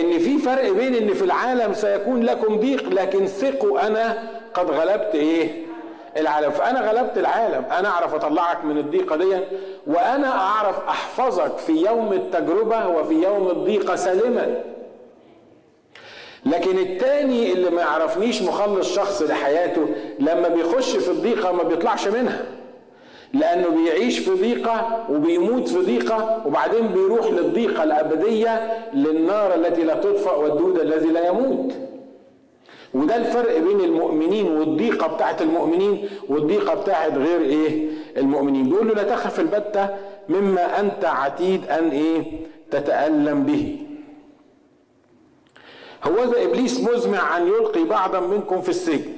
إن 0.00 0.18
في 0.18 0.38
فرق 0.38 0.70
بين 0.72 0.94
إن 0.94 1.14
في 1.14 1.24
العالم 1.24 1.72
سيكون 1.74 2.22
لكم 2.22 2.56
ضيق 2.56 2.88
لكن 2.88 3.26
ثقوا 3.26 3.86
أنا 3.86 4.18
قد 4.54 4.70
غلبت 4.70 5.14
إيه؟ 5.14 5.50
العالم. 6.16 6.50
فأنا 6.50 6.90
غلبت 6.90 7.18
العالم. 7.18 7.64
أنا 7.78 7.88
أعرف 7.88 8.14
أطلعك 8.14 8.64
من 8.64 8.78
الضيقة 8.78 9.16
دي 9.16 9.36
وأنا 9.86 10.28
أعرف 10.28 10.76
أحفظك 10.88 11.58
في 11.58 11.72
يوم 11.72 12.12
التجربة 12.12 12.88
وفي 12.88 13.14
يوم 13.14 13.48
الضيقة 13.50 13.96
سالما. 13.96 14.60
لكن 16.46 16.78
التاني 16.78 17.52
اللي 17.52 17.70
ما 17.70 17.80
يعرفنيش 17.80 18.42
مخلص 18.42 18.94
شخص 18.94 19.22
لحياته 19.22 19.86
لما 20.20 20.48
بيخش 20.48 20.96
في 20.96 21.10
الضيقه 21.10 21.52
ما 21.52 21.62
بيطلعش 21.62 22.08
منها. 22.08 22.44
لأنه 23.34 23.68
بيعيش 23.68 24.18
في 24.18 24.30
ضيقة 24.30 25.06
وبيموت 25.10 25.68
في 25.68 25.78
ضيقة 25.78 26.42
وبعدين 26.46 26.86
بيروح 26.86 27.26
للضيقة 27.26 27.82
الأبدية 27.84 28.72
للنار 28.94 29.54
التي 29.54 29.82
لا 29.84 29.94
تطفأ 29.94 30.32
والدود 30.32 30.78
الذي 30.78 31.08
لا 31.08 31.28
يموت. 31.28 31.72
وده 32.94 33.16
الفرق 33.16 33.58
بين 33.58 33.80
المؤمنين 33.80 34.46
والضيقة 34.46 35.06
بتاعت 35.06 35.42
المؤمنين 35.42 36.08
والضيقة 36.28 36.74
بتاعت 36.74 37.12
غير 37.14 37.40
إيه؟ 37.40 37.86
المؤمنين. 38.16 38.68
بيقول 38.68 38.88
له 38.88 38.94
لا 38.94 39.02
تخف 39.02 39.40
البتة 39.40 39.88
مما 40.28 40.80
أنت 40.80 41.04
عتيد 41.04 41.68
أن 41.70 41.88
إيه؟ 41.90 42.22
تتألم 42.70 43.42
به. 43.42 43.76
هوذا 46.04 46.42
إبليس 46.44 46.80
مزمع 46.80 47.36
أن 47.36 47.46
يلقي 47.46 47.84
بعضا 47.84 48.20
منكم 48.20 48.60
في 48.60 48.68
السجن. 48.68 49.12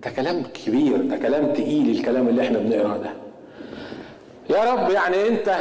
ده 0.00 0.10
كلام 0.10 0.42
كبير 0.42 0.96
ده 0.96 1.16
كلام 1.16 1.52
تقيل 1.52 1.90
الكلام 1.98 2.28
اللي 2.28 2.42
إحنا 2.42 2.58
بنقراه 2.58 2.96
ده. 2.96 3.10
يا 4.50 4.72
رب 4.72 4.90
يعني 4.90 5.28
أنت 5.28 5.56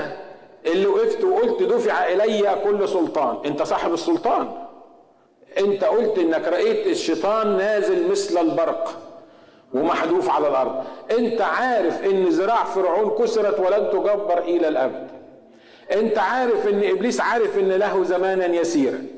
اللي 0.65 0.85
وقفت 0.87 1.23
وقلت 1.23 1.63
دفع 1.63 2.07
إلي 2.07 2.55
كل 2.63 2.89
سلطان. 2.89 3.37
أنت 3.45 3.63
صاحب 3.63 3.93
السلطان. 3.93 4.49
أنت 5.57 5.83
قلت 5.83 6.17
إنك 6.17 6.47
رأيت 6.47 6.87
الشيطان 6.87 7.57
نازل 7.57 8.11
مثل 8.11 8.37
البرق 8.37 8.99
ومحذوف 9.73 10.29
على 10.29 10.47
الأرض. 10.47 10.83
أنت 11.17 11.41
عارف 11.41 12.03
إن 12.05 12.25
ذراع 12.25 12.63
فرعون 12.63 13.09
كسرت 13.09 13.59
ولن 13.59 13.89
تجبر 13.91 14.37
إلى 14.37 14.67
الأبد. 14.67 15.07
أنت 15.91 16.17
عارف 16.17 16.67
إن 16.67 16.83
إبليس 16.83 17.21
عارف 17.21 17.57
إن 17.57 17.69
له 17.69 18.03
زمانا 18.03 18.45
يسيرا. 18.45 19.16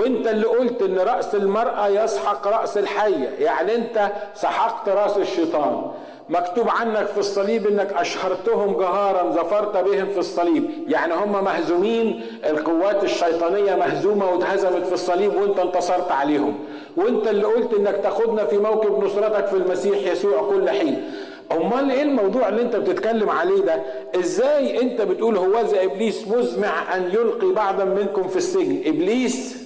وانت 0.00 0.26
اللي 0.26 0.46
قلت 0.46 0.82
ان 0.82 0.98
رأس 0.98 1.34
المرأة 1.34 1.88
يسحق 1.88 2.46
رأس 2.48 2.78
الحية 2.78 3.28
يعني 3.38 3.74
انت 3.74 4.10
سحقت 4.34 4.88
رأس 4.88 5.16
الشيطان. 5.16 5.82
مكتوب 6.28 6.68
عنك 6.68 7.06
في 7.06 7.18
الصليب 7.18 7.66
انك 7.66 7.92
أشهرتهم 7.92 8.76
جهارا 8.78 9.30
ظفرت 9.30 9.76
بهم 9.76 10.06
في 10.06 10.18
الصليب. 10.18 10.70
يعني 10.88 11.14
هم 11.14 11.44
مهزومين 11.44 12.22
القوات 12.44 13.04
الشيطانية 13.04 13.74
مهزومة 13.74 14.30
واتهزمت 14.30 14.86
في 14.86 14.92
الصليب 14.94 15.34
وانت 15.34 15.58
انتصرت 15.58 16.12
عليهم. 16.12 16.58
وانت 16.96 17.28
اللي 17.28 17.44
قلت 17.44 17.74
انك 17.74 17.96
تاخدنا 18.02 18.44
في 18.44 18.58
موكب 18.58 19.04
نصرتك 19.04 19.46
في 19.46 19.56
المسيح 19.56 20.12
يسوع 20.12 20.42
كل 20.50 20.70
حين. 20.70 21.10
امال 21.52 21.90
إيه 21.90 22.02
الموضوع 22.02 22.48
اللي 22.48 22.62
انت 22.62 22.76
بتتكلم 22.76 23.30
عليه 23.30 23.60
ده؟ 23.62 23.82
إزاي 24.18 24.82
انت 24.82 25.02
بتقول 25.02 25.36
هوذا 25.36 25.84
إبليس 25.84 26.28
مزمع 26.28 26.96
أن 26.96 27.02
يلقي 27.12 27.52
بعضا 27.52 27.84
منكم 27.84 28.28
في 28.28 28.36
السجن؟ 28.36 28.82
إبليس 28.86 29.65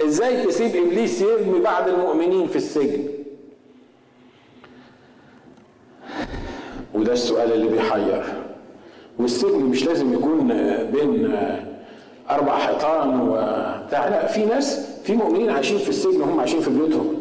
إزاي 0.00 0.44
تسيب 0.46 0.76
إبليس 0.86 1.20
يرمي 1.22 1.60
بعض 1.60 1.88
المؤمنين 1.88 2.46
في 2.48 2.56
السجن؟ 2.56 3.08
وده 6.94 7.12
السؤال 7.12 7.52
اللي 7.52 7.68
بيحير. 7.68 8.24
والسجن 9.18 9.58
مش 9.64 9.84
لازم 9.84 10.14
يكون 10.14 10.48
بين 10.92 11.36
أربع 12.30 12.58
حيطان 12.58 13.20
وبتاع 13.20 14.08
لا 14.08 14.26
في 14.26 14.44
ناس 14.46 14.90
في 15.04 15.12
مؤمنين 15.16 15.50
عايشين 15.50 15.78
في 15.78 15.88
السجن 15.88 16.20
وهم 16.20 16.40
عايشين 16.40 16.60
في 16.60 16.70
بيوتهم. 16.70 17.20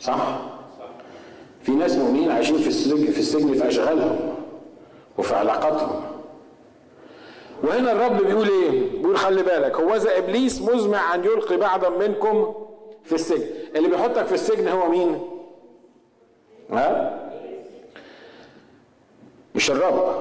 صح؟ 0.00 0.38
في 1.62 1.72
ناس 1.72 1.96
مؤمنين 1.96 2.30
عايشين 2.30 2.58
في 2.58 2.68
السجن 2.68 3.06
في 3.12 3.18
السجن 3.18 3.54
في 3.54 3.68
أشغالهم 3.68 4.18
وفي 5.18 5.34
علاقاتهم. 5.34 6.00
وهنا 7.64 7.92
الرب 7.92 8.26
بيقول 8.26 8.48
إيه؟ 8.48 8.70
بيقول 8.98 9.16
خلي 9.16 9.42
بالك 9.42 9.76
هو 9.80 9.94
ذا 9.96 10.18
إبليس 10.18 10.62
مزمع 10.62 11.14
أن 11.14 11.24
يلقي 11.24 11.56
بعضا 11.56 11.88
منكم 11.88 12.54
في 13.04 13.14
السجن 13.14 13.46
اللي 13.76 13.88
بيحطك 13.88 14.26
في 14.26 14.34
السجن 14.34 14.68
هو 14.68 14.88
مين؟ 14.88 15.20
ها؟ 16.72 17.18
مش 19.54 19.70
الرب. 19.70 20.14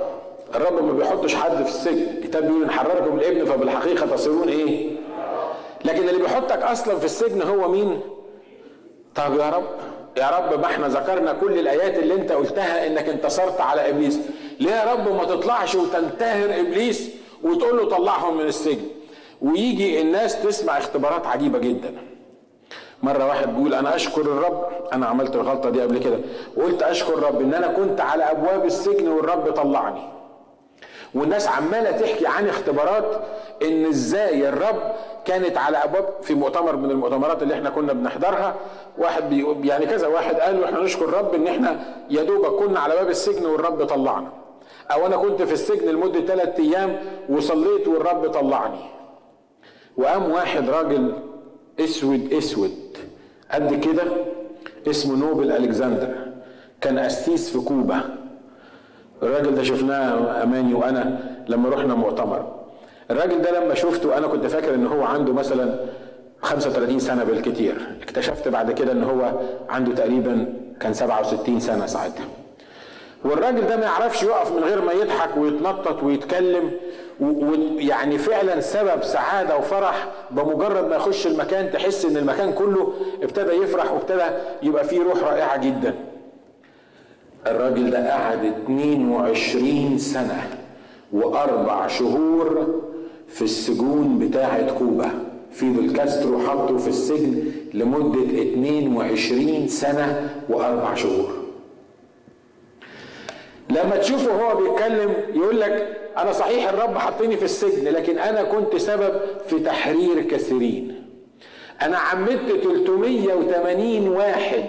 الرب 0.55 0.83
ما 0.85 0.91
بيحطش 0.91 1.35
حد 1.35 1.63
في 1.63 1.69
السجن. 1.69 2.07
الكتاب 2.17 2.43
بيقول 2.43 2.63
ان 2.63 2.71
حرركم 2.71 3.19
الابن 3.19 3.45
فبالحقيقة 3.45 4.05
تصيرون 4.15 4.49
إيه؟ 4.49 4.89
لكن 5.85 6.09
اللي 6.09 6.21
بيحطك 6.21 6.61
أصلا 6.61 6.95
في 6.99 7.05
السجن 7.05 7.41
هو 7.41 7.67
مين؟ 7.71 8.01
طب 9.15 9.37
يا 9.39 9.49
رب 9.49 9.63
يا 10.17 10.29
رب 10.29 10.59
ما 10.59 10.65
إحنا 10.65 10.87
ذكرنا 10.87 11.33
كل 11.33 11.59
الآيات 11.59 11.97
اللي 11.99 12.13
أنت 12.13 12.31
قلتها 12.31 12.87
إنك 12.87 13.09
انتصرت 13.09 13.61
على 13.61 13.89
إبليس. 13.89 14.19
ليه 14.59 14.71
يا 14.71 14.93
رب 14.93 15.15
ما 15.15 15.23
تطلعش 15.25 15.75
وتنتهر 15.75 16.59
إبليس؟ 16.59 17.09
وتقول 17.43 17.77
له 17.77 17.89
طلعهم 17.89 18.37
من 18.37 18.45
السجن. 18.45 18.85
ويجي 19.41 20.01
الناس 20.01 20.43
تسمع 20.43 20.77
اختبارات 20.77 21.27
عجيبة 21.27 21.59
جدا. 21.59 21.93
مرة 23.03 23.25
واحد 23.25 23.55
بيقول 23.55 23.73
أنا 23.73 23.95
أشكر 23.95 24.21
الرب 24.21 24.67
أنا 24.93 25.05
عملت 25.05 25.35
الغلطة 25.35 25.69
دي 25.69 25.81
قبل 25.81 25.97
كده. 25.97 26.19
وقلت 26.57 26.83
أشكر 26.83 27.13
الرب 27.13 27.41
إن 27.41 27.53
أنا 27.53 27.67
كنت 27.67 28.01
على 28.01 28.23
أبواب 28.31 28.65
السجن 28.65 29.07
والرب 29.07 29.51
طلعني. 29.51 30.01
والناس 31.15 31.47
عمالة 31.47 31.91
تحكي 31.91 32.27
عن 32.27 32.47
اختبارات 32.47 33.21
إن 33.63 33.85
إزاي 33.85 34.49
الرب 34.49 34.81
كانت 35.25 35.57
على 35.57 35.77
أبواب 35.77 36.05
في 36.21 36.33
مؤتمر 36.33 36.75
من 36.75 36.91
المؤتمرات 36.91 37.43
اللي 37.43 37.53
إحنا 37.53 37.69
كنا 37.69 37.93
بنحضرها. 37.93 38.55
واحد 38.97 39.29
بي 39.29 39.67
يعني 39.67 39.85
كذا 39.85 40.07
واحد 40.07 40.35
قالوا 40.35 40.65
إحنا 40.65 40.79
نشكر 40.79 41.05
الرب 41.05 41.35
إن 41.35 41.47
إحنا 41.47 41.79
يا 42.09 42.23
دوبك 42.23 42.49
كنا 42.49 42.79
على 42.79 42.95
باب 42.95 43.09
السجن 43.09 43.45
والرب 43.45 43.85
طلعنا. 43.85 44.27
أو 44.91 45.05
أنا 45.05 45.17
كنت 45.17 45.41
في 45.41 45.53
السجن 45.53 45.89
لمدة 45.89 46.21
ثلاثة 46.21 46.63
أيام 46.63 46.95
وصليت 47.29 47.87
والرب 47.87 48.27
طلعني. 48.27 48.79
وقام 49.97 50.31
واحد 50.31 50.69
راجل 50.69 51.13
أسود 51.79 52.33
أسود. 52.33 52.71
قد 53.51 53.73
كده؟ 53.73 54.03
اسمه 54.87 55.15
نوبل 55.15 55.51
ألكسندر. 55.51 56.15
كان 56.81 56.99
قسيس 56.99 57.49
في 57.49 57.59
كوبا. 57.59 58.01
الراجل 59.23 59.55
ده 59.55 59.63
شفناه 59.63 60.43
أماني 60.43 60.73
وأنا 60.73 61.19
لما 61.47 61.69
رحنا 61.69 61.95
مؤتمر. 61.95 62.53
الراجل 63.11 63.41
ده 63.41 63.59
لما 63.59 63.73
شفته 63.73 64.17
أنا 64.17 64.27
كنت 64.27 64.45
فاكر 64.45 64.73
إن 64.75 64.87
هو 64.87 65.03
عنده 65.03 65.33
مثلا 65.33 65.79
35 66.41 66.99
سنة 66.99 67.23
بالكتير. 67.23 67.97
اكتشفت 68.01 68.47
بعد 68.47 68.71
كده 68.71 68.91
إن 68.91 69.03
هو 69.03 69.39
عنده 69.69 69.93
تقريبا 69.93 70.53
كان 70.79 70.93
67 70.93 71.59
سنة 71.59 71.85
ساعتها. 71.85 72.25
والراجل 73.25 73.67
ده 73.67 73.77
ما 73.77 73.83
يعرفش 73.85 74.23
يقف 74.23 74.51
من 74.51 74.63
غير 74.63 74.81
ما 74.81 74.91
يضحك 74.91 75.37
ويتنطط 75.37 76.03
ويتكلم 76.03 76.71
ويعني 77.19 78.17
فعلا 78.17 78.59
سبب 78.61 79.03
سعادة 79.03 79.57
وفرح 79.57 80.07
بمجرد 80.31 80.87
ما 80.89 80.95
يخش 80.95 81.27
المكان 81.27 81.71
تحس 81.71 82.05
إن 82.05 82.17
المكان 82.17 82.53
كله 82.53 82.93
ابتدى 83.23 83.51
يفرح 83.51 83.91
وابتدى 83.91 84.23
يبقى 84.63 84.83
فيه 84.83 85.03
روح 85.03 85.23
رائعة 85.23 85.57
جدا. 85.57 85.95
الراجل 87.47 87.89
ده 87.91 88.13
قعد 88.13 88.45
22 88.45 89.97
سنة 89.97 90.49
وأربع 91.13 91.87
شهور 91.87 92.67
في 93.27 93.41
السجون 93.41 94.19
بتاعة 94.19 94.71
كوبا. 94.79 95.09
فيدل 95.51 95.93
كاسترو 95.95 96.39
حطه 96.39 96.77
في 96.77 96.87
السجن 96.87 97.43
لمدة 97.73 98.41
22 98.41 99.67
سنة 99.67 100.29
وأربع 100.49 100.95
شهور. 100.95 101.29
لما 103.69 103.97
تشوفه 103.97 104.31
هو 104.31 104.57
بيتكلم 104.57 105.13
يقول 105.33 105.59
لك 105.59 105.97
أنا 106.17 106.31
صحيح 106.31 106.69
الرب 106.69 106.97
حطني 106.97 107.37
في 107.37 107.45
السجن 107.45 107.93
لكن 107.93 108.17
أنا 108.17 108.43
كنت 108.43 108.75
سبب 108.75 109.13
في 109.47 109.59
تحرير 109.59 110.21
كثيرين. 110.21 111.03
أنا 111.81 111.97
عمدت 111.97 112.63
380 112.63 114.07
واحد 114.07 114.63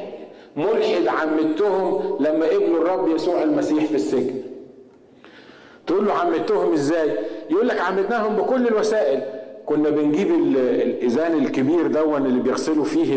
ملحد 0.56 1.06
عمدتهم 1.06 2.16
لما 2.20 2.46
قبلوا 2.46 2.78
الرب 2.82 3.08
يسوع 3.08 3.42
المسيح 3.42 3.84
في 3.84 3.94
السجن. 3.94 4.42
تقول 5.86 6.06
له 6.06 6.12
عمدتهم 6.12 6.72
إزاي؟ 6.72 7.10
يقول 7.50 7.68
لك 7.68 7.80
عمدناهم 7.80 8.36
بكل 8.36 8.66
الوسائل. 8.66 9.20
كنا 9.66 9.90
بنجيب 9.90 10.34
الاذان 10.34 11.38
الكبير 11.38 11.86
دون 11.86 12.26
اللي 12.26 12.40
بيغسلوا 12.40 12.84
فيه 12.84 13.16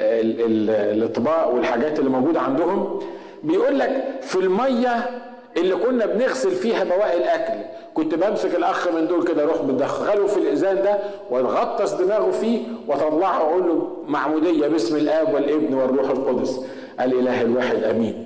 الأطباق 0.00 1.54
والحاجات 1.54 1.98
اللي 1.98 2.10
موجودة 2.10 2.40
عندهم. 2.40 3.00
بيقول 3.48 3.78
لك 3.78 4.04
في 4.20 4.36
المية 4.36 5.10
اللي 5.56 5.76
كنا 5.76 6.06
بنغسل 6.06 6.50
فيها 6.50 6.84
بواقي 6.84 7.16
الأكل 7.18 7.54
كنت 7.94 8.14
بمسك 8.14 8.54
الأخ 8.54 8.88
من 8.88 9.06
دول 9.08 9.24
كده 9.24 9.44
أروح 9.44 9.62
بدخله 9.62 10.26
في 10.26 10.36
الاذان 10.36 10.76
ده 10.82 10.98
وأتغطس 11.30 11.92
دماغه 11.92 12.30
فيه 12.30 12.58
وأطلعه 12.88 13.36
أقول 13.40 13.68
له 13.68 13.88
معمودية 14.08 14.68
باسم 14.68 14.96
الآب 14.96 15.34
والابن 15.34 15.74
والروح 15.74 16.10
القدس. 16.10 16.60
الاله 17.00 17.42
الواحد 17.42 17.84
أمين. 17.84 18.24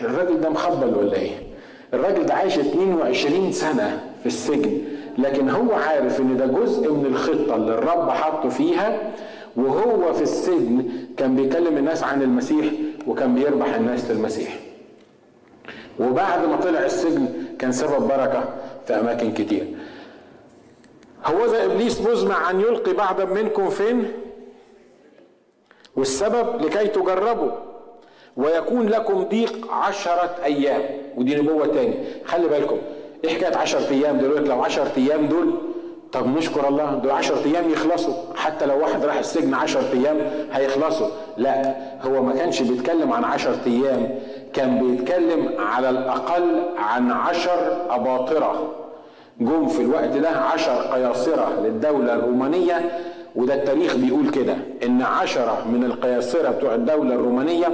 الراجل 0.00 0.40
ده 0.40 0.48
مخبل 0.50 0.94
ولا 0.98 1.16
إيه؟ 1.16 1.30
الراجل 1.94 2.26
ده 2.26 2.34
عايش 2.34 2.58
22 2.58 3.52
سنة 3.52 4.00
في 4.20 4.26
السجن 4.26 4.78
لكن 5.18 5.50
هو 5.50 5.72
عارف 5.72 6.20
إن 6.20 6.36
ده 6.36 6.46
جزء 6.46 6.92
من 6.92 7.06
الخطة 7.06 7.56
اللي 7.56 7.74
الرب 7.74 8.10
حطه 8.10 8.48
فيها 8.48 8.98
وهو 9.56 10.12
في 10.12 10.22
السجن 10.22 10.84
كان 11.16 11.36
بيكلم 11.36 11.76
الناس 11.78 12.02
عن 12.04 12.22
المسيح 12.22 12.64
وكان 13.06 13.34
بيربح 13.34 13.74
الناس 13.74 14.10
للمسيح. 14.10 14.56
وبعد 16.00 16.44
ما 16.46 16.56
طلع 16.56 16.84
السجن 16.84 17.28
كان 17.58 17.72
سبب 17.72 18.08
بركة 18.08 18.44
في 18.86 18.94
أماكن 18.94 19.32
كتير. 19.32 19.66
هوذا 21.26 21.64
إبليس 21.64 22.00
مزمع 22.00 22.50
أن 22.50 22.60
يلقي 22.60 22.92
بعضا 22.92 23.24
منكم 23.24 23.70
فين؟ 23.70 24.12
والسبب 25.96 26.62
لكي 26.62 26.86
تجربوا. 26.86 27.50
ويكون 28.36 28.88
لكم 28.88 29.22
ضيق 29.22 29.72
عشرة 29.72 30.36
أيام. 30.44 30.82
ودي 31.16 31.34
نبوة 31.34 31.66
تاني. 31.66 31.94
خلي 32.24 32.48
بالكم. 32.48 32.78
إيه 33.24 33.30
حكاية 33.34 33.56
عشرة 33.56 33.90
أيام 33.90 34.18
دلوقتي. 34.18 34.44
لو 34.44 34.62
عشرة 34.62 34.92
أيام 34.96 35.26
دول 35.26 35.71
طب 36.12 36.36
نشكر 36.36 36.68
الله 36.68 36.94
دول 36.94 37.10
عشرة 37.10 37.44
أيام 37.46 37.70
يخلصوا. 37.70 38.14
حتى 38.36 38.66
لو 38.66 38.80
واحد 38.80 39.04
راح 39.04 39.18
السجن 39.18 39.54
عشرة 39.54 39.92
أيام 39.92 40.16
هيخلصوا. 40.52 41.08
لا 41.36 41.74
هو 42.02 42.22
ما 42.22 42.32
كانش 42.32 42.62
بيتكلم 42.62 43.12
عن 43.12 43.24
عشرة 43.24 43.58
أيام 43.66 44.08
كان 44.52 44.78
بيتكلم 44.78 45.48
على 45.58 45.90
الأقل 45.90 46.62
عن 46.78 47.10
عشر 47.10 47.76
أباطرة. 47.90 48.68
جم 49.40 49.66
في 49.68 49.82
الوقت 49.82 50.08
ده 50.16 50.28
عشر 50.28 50.72
قياصرة 50.92 51.60
للدولة 51.64 52.14
الرومانية 52.14 52.98
وده 53.36 53.54
التاريخ 53.54 53.96
بيقول 53.96 54.30
كده 54.30 54.54
إن 54.86 55.02
عشرة 55.02 55.66
من 55.72 55.84
القياصرة 55.84 56.48
بتوع 56.50 56.74
الدولة 56.74 57.14
الرومانية 57.14 57.66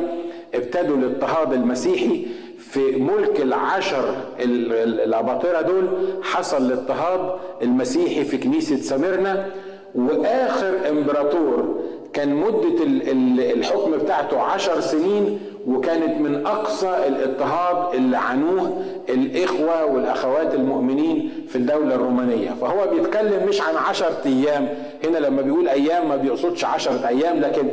ابتدوا 0.54 0.96
الاضطهاد 0.96 1.52
المسيحي 1.52 2.26
في 2.58 2.80
ملك 2.96 3.40
العشر 3.40 4.14
الاباطره 4.40 5.60
دول 5.60 5.88
حصل 6.22 6.56
الاضطهاد 6.66 7.38
المسيحي 7.62 8.24
في 8.24 8.38
كنيسة 8.38 8.76
سميرنا 8.76 9.46
وآخر 9.94 10.74
إمبراطور 10.88 11.78
كان 12.12 12.34
مدة 12.34 12.82
الحكم 13.52 13.92
بتاعته 13.98 14.40
عشر 14.40 14.80
سنين 14.80 15.40
وكانت 15.66 16.20
من 16.20 16.46
أقصى 16.46 16.94
الاضطهاد 17.08 17.94
اللي 17.94 18.16
عانوه 18.16 18.82
الإخوة 19.08 19.84
والأخوات 19.84 20.54
المؤمنين 20.54 21.30
في 21.48 21.56
الدولة 21.56 21.94
الرومانية. 21.94 22.50
فهو 22.60 22.90
بيتكلم 22.94 23.46
مش 23.48 23.60
عن 23.62 23.74
عشرة 23.76 24.16
أيام 24.26 24.68
هنا 25.04 25.18
لما 25.18 25.42
بيقول 25.42 25.68
أيام 25.68 26.08
ما 26.08 26.16
بيقصدش 26.16 26.64
عشرة 26.64 27.08
أيام 27.08 27.40
لكن 27.40 27.68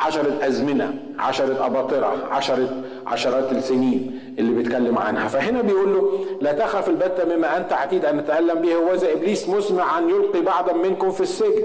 عشرة 0.00 0.46
أزمنة 0.46 0.94
عشرة 1.18 1.66
أباطرة 1.66 2.28
عشرة 2.30 2.68
عشرات 3.06 3.52
السنين 3.52 4.20
اللي 4.38 4.52
بيتكلم 4.62 4.98
عنها. 4.98 5.28
فهنا 5.28 5.62
بيقول 5.62 5.94
له 5.94 6.26
لا 6.40 6.52
تخف 6.52 6.88
البتة 6.88 7.36
مما 7.36 7.56
أنت 7.56 7.72
عتيد 7.72 8.04
أن 8.04 8.24
تتألم 8.24 8.54
به. 8.54 8.76
وذا 8.76 9.12
إبليس 9.12 9.48
مسمع 9.48 9.98
أن 9.98 10.08
يلقي 10.08 10.40
بعضا 10.40 10.72
منكم 10.72 11.10
في 11.10 11.20
السجن 11.20 11.64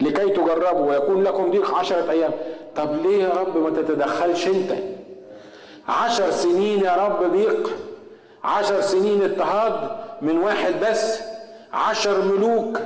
لكي 0.00 0.28
تجربوا 0.28 0.90
ويكون 0.90 1.22
لكم 1.22 1.50
ضيق 1.50 1.74
عشرة 1.74 2.10
أيام. 2.10 2.30
طب 2.76 3.02
ليه 3.02 3.22
يا 3.22 3.32
رب 3.40 3.56
ما 3.56 3.70
تتدخلش 3.70 4.46
أنت؟ 4.46 4.72
عشر 5.88 6.30
سنين 6.30 6.80
يا 6.80 6.96
رب 6.96 7.32
ضيق. 7.32 7.70
عشر 8.44 8.80
سنين 8.80 9.22
اضطهاد 9.22 9.90
من 10.22 10.38
واحد 10.38 10.74
بس. 10.82 11.20
عشر 11.72 12.24
ملوك. 12.24 12.78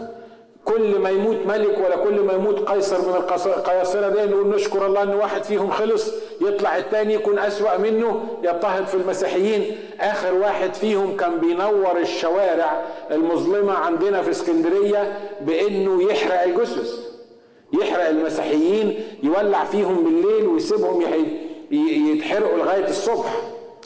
كل 0.65 0.99
ما 0.99 1.11
يموت 1.11 1.37
ملك 1.47 1.79
ولا 1.79 1.97
كل 1.97 2.21
ما 2.21 2.33
يموت 2.33 2.69
قيصر 2.69 2.99
من 2.99 3.15
القياصرة 3.47 4.09
دي 4.09 4.31
نقول 4.31 4.49
نشكر 4.55 4.87
الله 4.87 5.03
إن 5.03 5.15
واحد 5.15 5.43
فيهم 5.45 5.71
خلص 5.71 6.11
يطلع 6.41 6.77
التاني 6.77 7.15
يكون 7.15 7.39
أسوأ 7.39 7.77
منه 7.77 8.21
يضطهد 8.43 8.87
في 8.87 8.95
المسيحيين. 8.95 9.77
آخر 10.01 10.35
واحد 10.35 10.75
فيهم 10.75 11.17
كان 11.17 11.39
بينور 11.39 11.99
الشوارع 11.99 12.83
المظلمة 13.11 13.73
عندنا 13.73 14.23
في 14.23 14.31
اسكندرية 14.31 15.19
بإنه 15.41 16.03
يحرق 16.03 16.43
الجثث. 16.43 16.99
يحرق 17.73 18.09
المسيحيين 18.09 19.05
يولع 19.23 19.65
فيهم 19.65 20.05
بالليل 20.05 20.47
ويسيبهم 20.47 21.03
يتحرقوا 21.71 22.59
لغاية 22.59 22.89
الصبح 22.89 23.41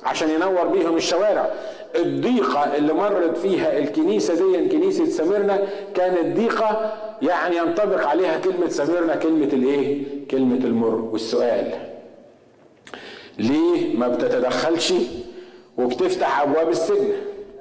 عشان 0.04 0.30
ينور 0.30 0.66
بيهم 0.66 0.96
الشوارع. 0.96 1.50
الضيقة 1.96 2.76
اللي 2.76 2.92
مرت 2.92 3.36
فيها 3.38 3.78
الكنيسة 3.78 4.34
دي 4.34 4.68
كنيسة 4.68 5.04
سميرنا 5.06 5.58
كانت 5.94 6.36
ضيقة 6.36 6.92
يعني 7.22 7.56
ينطبق 7.56 8.06
عليها 8.06 8.38
كلمة 8.38 8.68
سميرنا 8.68 9.16
كلمة 9.16 9.44
الإيه؟ 9.52 10.02
كلمة 10.30 10.56
المر 10.64 10.94
والسؤال 11.12 11.72
ليه 13.38 13.96
ما 13.96 14.08
بتتدخلش 14.08 14.92
وبتفتح 15.78 16.40
أبواب 16.42 16.68
السجن؟ 16.68 17.08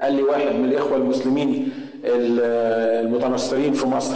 قال 0.01 0.13
لي 0.13 0.23
واحد 0.23 0.55
من 0.55 0.65
الإخوة 0.65 0.97
المسلمين 0.97 1.69
المتنصرين 2.05 3.73
في 3.73 3.87
مصر 3.87 4.15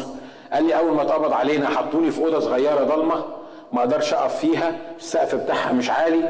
قال 0.53 0.63
لي 0.67 0.77
أول 0.77 0.91
ما 0.95 1.01
اتقبض 1.01 1.33
علينا 1.33 1.67
حطوني 1.69 2.11
في 2.11 2.21
أوضة 2.21 2.39
صغيرة 2.39 2.83
ضلمة 2.83 3.25
ما 3.73 3.79
أقدرش 3.79 4.13
أقف 4.13 4.39
فيها 4.39 4.75
السقف 4.99 5.35
بتاعها 5.35 5.71
مش 5.73 5.89
عالي 5.89 6.23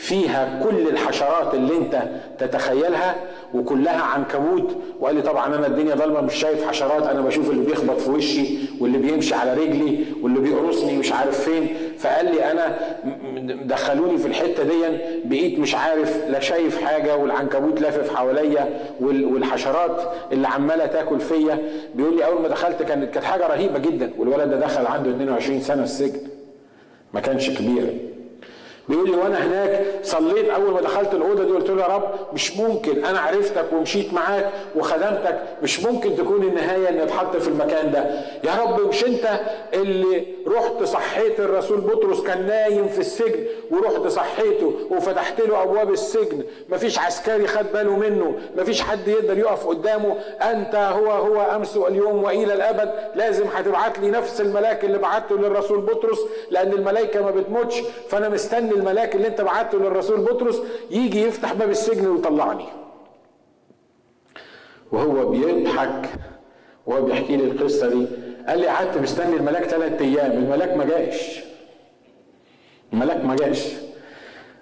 فيها 0.00 0.60
كل 0.64 0.88
الحشرات 0.88 1.54
اللي 1.54 1.76
انت 1.76 2.02
تتخيلها 2.38 3.14
وكلها 3.54 4.02
عنكبوت. 4.02 4.76
وقال 5.00 5.14
لي 5.16 5.22
طبعا 5.22 5.46
أنا 5.46 5.66
الدنيا 5.66 5.94
ضلمه 5.94 6.20
مش 6.20 6.34
شايف 6.34 6.68
حشرات. 6.68 7.06
أنا 7.06 7.20
بشوف 7.20 7.50
اللي 7.50 7.64
بيخبط 7.64 8.00
في 8.00 8.10
وشي 8.10 8.58
واللي 8.80 8.98
بيمشي 8.98 9.34
على 9.34 9.54
رجلي 9.54 10.04
واللي 10.22 10.40
بيقرصني 10.40 10.96
مش 10.96 11.12
عارف 11.12 11.40
فين. 11.40 11.68
فقال 11.98 12.24
لي 12.26 12.50
أنا 12.50 12.76
دخلوني 13.64 14.18
في 14.18 14.26
الحتة 14.26 14.62
دي 14.62 14.98
بقيت 15.24 15.58
مش 15.58 15.74
عارف 15.74 16.28
لا 16.28 16.40
شايف 16.40 16.82
حاجة 16.82 17.16
والعنكبوت 17.16 17.80
لافف 17.80 18.14
حواليا 18.16 18.68
والحشرات 19.00 20.02
اللي 20.32 20.48
عمالة 20.48 20.86
تاكل 20.86 21.20
فيا. 21.20 21.58
بيقول 21.94 22.16
لي 22.16 22.26
أول 22.26 22.42
ما 22.42 22.48
دخلت 22.48 22.82
كانت 22.82 23.14
كانت 23.14 23.24
حاجة 23.24 23.46
رهيبة 23.46 23.78
جدا. 23.78 24.10
والولد 24.18 24.50
ده 24.50 24.56
دخل 24.60 24.86
عنده 24.86 25.10
22 25.10 25.60
سنة 25.60 25.82
السجن. 25.82 26.20
ما 27.14 27.20
كانش 27.20 27.50
كبير. 27.50 28.09
بيقول 28.90 29.10
لي 29.10 29.16
وانا 29.16 29.46
هناك 29.46 29.86
صليت 30.02 30.48
اول 30.48 30.70
ما 30.72 30.80
دخلت 30.80 31.14
الاوضه 31.14 31.44
دي 31.44 31.50
قلت 31.52 31.70
له 31.70 31.82
يا 31.82 31.86
رب 31.88 32.10
مش 32.32 32.56
ممكن 32.56 33.04
أنا 33.04 33.20
عرفتك 33.20 33.64
ومشيت 33.72 34.12
معاك 34.14 34.50
وخدمتك 34.76 35.38
مش 35.62 35.80
ممكن 35.84 36.16
تكون 36.16 36.42
النهايه 36.42 36.88
ان 36.88 36.98
اتحط 36.98 37.36
في 37.36 37.48
المكان 37.48 37.90
ده. 37.92 38.04
يا 38.44 38.62
رب 38.62 38.88
مش 38.88 39.04
انت 39.04 39.40
اللي 39.74 40.26
رحت 40.46 40.82
صحيت 40.82 41.40
الرسول 41.40 41.80
بطرس 41.80 42.20
كان 42.20 42.46
نايم 42.46 42.88
في 42.88 42.98
السجن 42.98 43.44
ورحت 43.70 44.06
صحيته 44.06 44.74
وفتحت 44.90 45.40
له 45.40 45.62
ابواب 45.62 45.90
السجن. 45.92 46.42
مفيش 46.68 46.98
عسكري 46.98 47.46
خد 47.46 47.66
باله 47.72 47.96
منه 47.96 48.34
مفيش 48.56 48.82
حد 48.82 49.08
يقدر 49.08 49.38
يقف 49.38 49.66
قدامه. 49.66 50.16
انت 50.42 50.74
هو 50.74 51.10
هو 51.10 51.40
امس 51.42 51.76
واليوم 51.76 52.24
والى 52.24 52.54
الابد 52.54 52.90
لازم 53.14 53.44
هتبعت 53.54 53.98
لي 53.98 54.10
نفس 54.10 54.40
الملاك 54.40 54.84
اللي 54.84 54.98
بعته 54.98 55.36
للرسول 55.36 55.80
بطرس 55.80 56.18
لأن 56.50 56.72
الملائكة 56.72 57.22
ما 57.22 57.30
بتموتش. 57.30 57.74
فانا 58.08 58.28
مستني 58.28 58.79
الملاك 58.80 59.14
اللي 59.14 59.26
انت 59.28 59.40
بعته 59.40 59.78
للرسول 59.78 60.20
بطرس 60.20 60.62
يجي 60.90 61.22
يفتح 61.22 61.52
باب 61.52 61.70
السجن 61.70 62.06
ويطلعني. 62.06 62.64
وهو 64.92 65.26
بيضحك 65.28 66.08
وهو 66.86 67.02
بيحكي 67.02 67.36
لي 67.36 67.44
القصة 67.44 67.88
دي. 67.88 68.06
قال 68.48 68.58
لي 68.58 68.66
قعدت 68.66 68.98
مستني 68.98 69.36
الملاك 69.36 69.64
ثلاث 69.64 70.00
أيام 70.02 70.30
الملاك 70.32 70.76
ما 70.76 70.84
جاش. 70.84 71.40
الملاك 72.92 73.24
ما 73.24 73.36
جاش. 73.36 73.66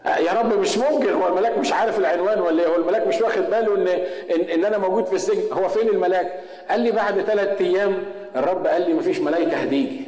يا 0.06 0.32
رب 0.32 0.58
مش 0.60 0.78
ممكن 0.78 1.12
هو 1.12 1.28
الملاك 1.28 1.58
مش 1.58 1.72
عارف 1.72 1.98
العنوان 1.98 2.40
ولا 2.40 2.62
إيه؟ 2.62 2.68
هو 2.68 2.76
الملاك 2.76 3.06
مش 3.06 3.20
واخد 3.20 3.42
باله 3.42 3.74
ان 3.74 3.88
ان, 4.34 4.40
إن 4.40 4.64
أنا 4.64 4.78
موجود 4.78 5.06
في 5.06 5.14
السجن. 5.14 5.52
هو 5.52 5.68
فين 5.68 5.88
الملاك؟ 5.88 6.40
قال 6.70 6.80
لي 6.80 6.90
بعد 6.90 7.20
ثلاث 7.20 7.60
أيام 7.60 8.02
الرب 8.36 8.66
قال 8.66 8.82
لي 8.88 8.94
مفيش 8.94 9.20
ملائكة 9.20 9.56
هتيجي. 9.56 10.00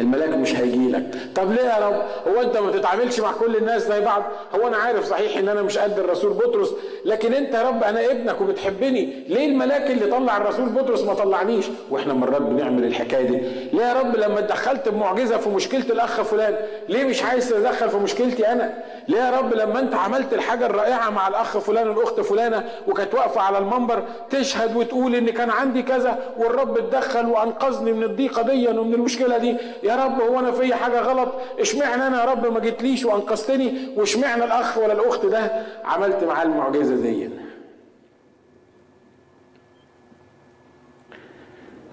الملاك 0.00 0.28
مش 0.28 0.54
هيجي 0.56 0.88
لك. 0.92 1.04
طب 1.34 1.52
ليه 1.52 1.62
يا 1.62 1.88
رب؟ 1.88 2.02
هو 2.34 2.42
انت 2.42 2.56
ما 2.56 2.72
تتعاملش 2.72 3.20
مع 3.20 3.32
كل 3.32 3.56
الناس 3.56 3.82
زي 3.88 4.00
بعض؟ 4.00 4.22
هو 4.54 4.68
أنا 4.68 4.76
عارف 4.76 5.04
صحيح 5.04 5.36
ان 5.38 5.48
أنا 5.48 5.62
مش 5.62 5.78
قد 5.78 5.98
الرسول 5.98 6.32
بطرس 6.32 6.70
لكن 7.04 7.34
انت 7.34 7.54
يا 7.54 7.62
رب 7.62 7.82
أنا 7.84 8.10
ابنك 8.10 8.40
وبتحبني. 8.40 9.24
ليه 9.28 9.46
الملاك 9.46 9.90
اللي 9.90 10.06
طلع 10.06 10.36
الرسول 10.36 10.68
بطرس 10.68 11.02
ما 11.02 11.14
طلعنيش؟ 11.14 11.64
وإحنا 11.90 12.14
مرات 12.14 12.42
بنعمل 12.42 12.84
الحكاية 12.84 13.26
دي. 13.26 13.40
ليه 13.72 13.84
يا 13.84 13.92
رب 13.92 14.16
لما 14.16 14.38
اتدخلت 14.38 14.88
بمعجزة 14.88 15.36
في 15.38 15.48
مشكلة 15.48 15.80
الأخ 15.90 16.22
فلان 16.22 16.56
ليه 16.88 17.04
مش 17.04 17.22
عايز 17.22 17.48
تتدخل 17.48 17.88
في 17.90 17.96
مشكلتي 17.96 18.48
أنا؟ 18.52 18.74
ليه 19.08 19.18
يا 19.18 19.30
رب 19.38 19.54
لما 19.54 19.80
انت 19.80 19.94
عملت 19.94 20.32
الحاجة 20.32 20.66
الرائعة 20.66 21.10
مع 21.10 21.28
الأخ 21.28 21.58
فلان 21.58 21.90
الأخت 21.90 22.20
فلانة 22.20 22.64
وكانت 22.88 23.14
واقفة 23.14 23.40
على 23.40 23.58
المنبر 23.58 24.02
تشهد 24.30 24.76
وتقول 24.76 25.14
إن 25.14 25.30
كان 25.30 25.50
عندي 25.50 25.82
كذا 25.82 26.18
والرب 26.38 26.78
اتدخل 26.78 27.26
وأنقذني 27.26 27.92
من 27.92 28.02
الضيقة 28.02 28.42
دي 28.42 28.68
ومن 28.68 28.94
المشكلة 28.94 29.38
دي؟ 29.38 29.56
يا 29.86 30.04
رب 30.04 30.20
هو 30.20 30.38
أنا 30.38 30.52
في 30.52 30.74
حاجة 30.74 31.00
غلط؟ 31.00 31.28
اشمعنى 31.58 32.06
أنا 32.06 32.20
يا 32.20 32.24
رب 32.24 32.52
ما 32.52 32.60
جيتليش 32.60 33.04
وأنقذتني؟ 33.04 33.88
واشمعنى 33.96 34.44
الأخ 34.44 34.78
ولا 34.78 34.92
الأخت 34.92 35.26
ده؟ 35.26 35.66
عملت 35.84 36.24
معاه 36.24 36.42
المعجزة 36.44 36.96
دي. 36.96 37.30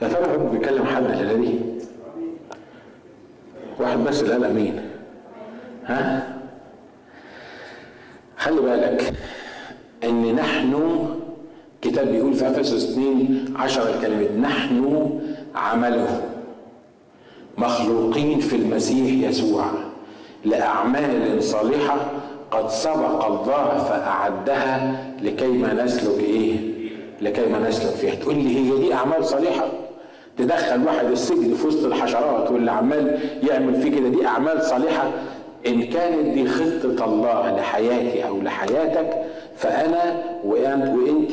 يا 0.02 0.08
ترى 0.08 0.34
رب 0.36 0.52
بيكلم 0.52 0.86
حد 0.86 1.04
الليلة 1.06 1.34
دي؟ 1.34 1.60
واحد 3.80 3.98
بس 3.98 4.22
اللي 4.22 4.34
قال 4.34 4.44
أمين. 4.46 4.90
ها؟ 5.86 6.34
خلي 8.38 8.62
بالك 8.62 9.14
إن 10.04 10.36
نحن 10.36 11.06
كتاب 11.82 12.08
بيقول 12.08 12.34
في 12.34 12.48
أفسس 12.48 12.92
2 12.92 13.54
10 13.58 13.90
الكلمات 13.96 14.32
نحن 14.32 15.10
عمله 15.56 16.22
مخلوقين 17.58 18.40
في 18.40 18.56
المسيح 18.56 19.30
يسوع 19.30 19.66
لأعمال 20.46 21.44
صالحة 21.44 21.96
قد 22.52 22.70
سبق 22.70 23.26
الله 23.26 23.78
فأعدها 23.90 25.04
لكي 25.22 25.48
ما 25.48 25.84
نسلك 25.84 26.20
إيه؟ 26.20 26.56
لكي 27.22 27.46
ما 27.46 27.70
نسلك 27.70 27.92
فيها 27.96 28.16
تقول 28.16 28.36
لي 28.36 28.58
هي 28.58 28.78
دي 28.78 28.94
أعمال 28.94 29.26
صالحة؟ 29.26 29.66
تدخل 30.38 30.86
واحد 30.88 31.06
السجن 31.06 31.54
في 31.54 31.68
وسط 31.68 31.86
الحشرات 31.86 32.52
واللي 32.52 32.72
عمال 32.72 33.20
يعمل 33.50 33.82
فيه 33.82 33.92
كده 34.00 34.10
دي 34.10 34.26
أعمال 34.28 34.64
صالحة 34.64 35.12
إن 35.68 35.84
كانت 35.84 36.28
دي 36.34 36.48
خطة 36.48 37.06
الله 37.06 37.56
لحياتي 37.58 38.28
أو 38.28 38.42
لحياتك 38.42 39.24
فأنا 39.56 40.24
وأنت 40.46 40.94
وأنت 40.96 41.32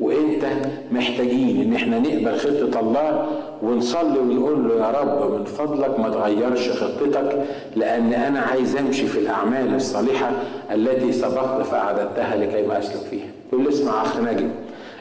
وأنت 0.00 0.44
محتاجين 0.92 1.60
إن 1.62 1.74
إحنا 1.74 1.98
نقبل 1.98 2.36
خطة 2.38 2.80
الله 2.80 3.26
ونصلي 3.62 4.18
ونقول 4.18 4.68
له 4.68 4.74
يا 4.86 4.90
رب 5.00 5.32
من 5.32 5.44
فضلك 5.44 6.00
ما 6.00 6.08
تغيرش 6.08 6.70
خطتك 6.70 7.42
لأن 7.76 8.12
أنا 8.12 8.40
عايز 8.40 8.76
أمشي 8.76 9.06
في 9.06 9.18
الأعمال 9.18 9.74
الصالحة 9.74 10.30
التي 10.74 11.12
سبقت 11.12 11.62
فأعددتها 11.66 12.36
لكي 12.36 12.66
ما 12.66 12.78
أسلك 12.78 13.00
فيها. 13.10 13.26
تقول 13.52 13.68
اسمع 13.68 14.02
أخ 14.02 14.20
نجم 14.20 14.48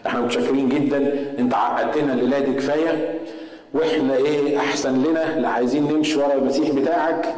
إحنا 0.08 0.22
متشكرين 0.22 0.70
جدا 0.70 1.14
أنت 1.40 1.54
عقدتنا 1.54 2.14
الليلة 2.14 2.40
دي 2.40 2.54
كفاية 2.54 3.20
وإحنا 3.74 4.16
إيه 4.16 4.58
أحسن 4.58 5.04
لنا 5.04 5.40
لا 5.40 5.48
عايزين 5.48 5.84
نمشي 5.94 6.20
ورا 6.20 6.34
المسيح 6.34 6.70
بتاعك 6.72 7.36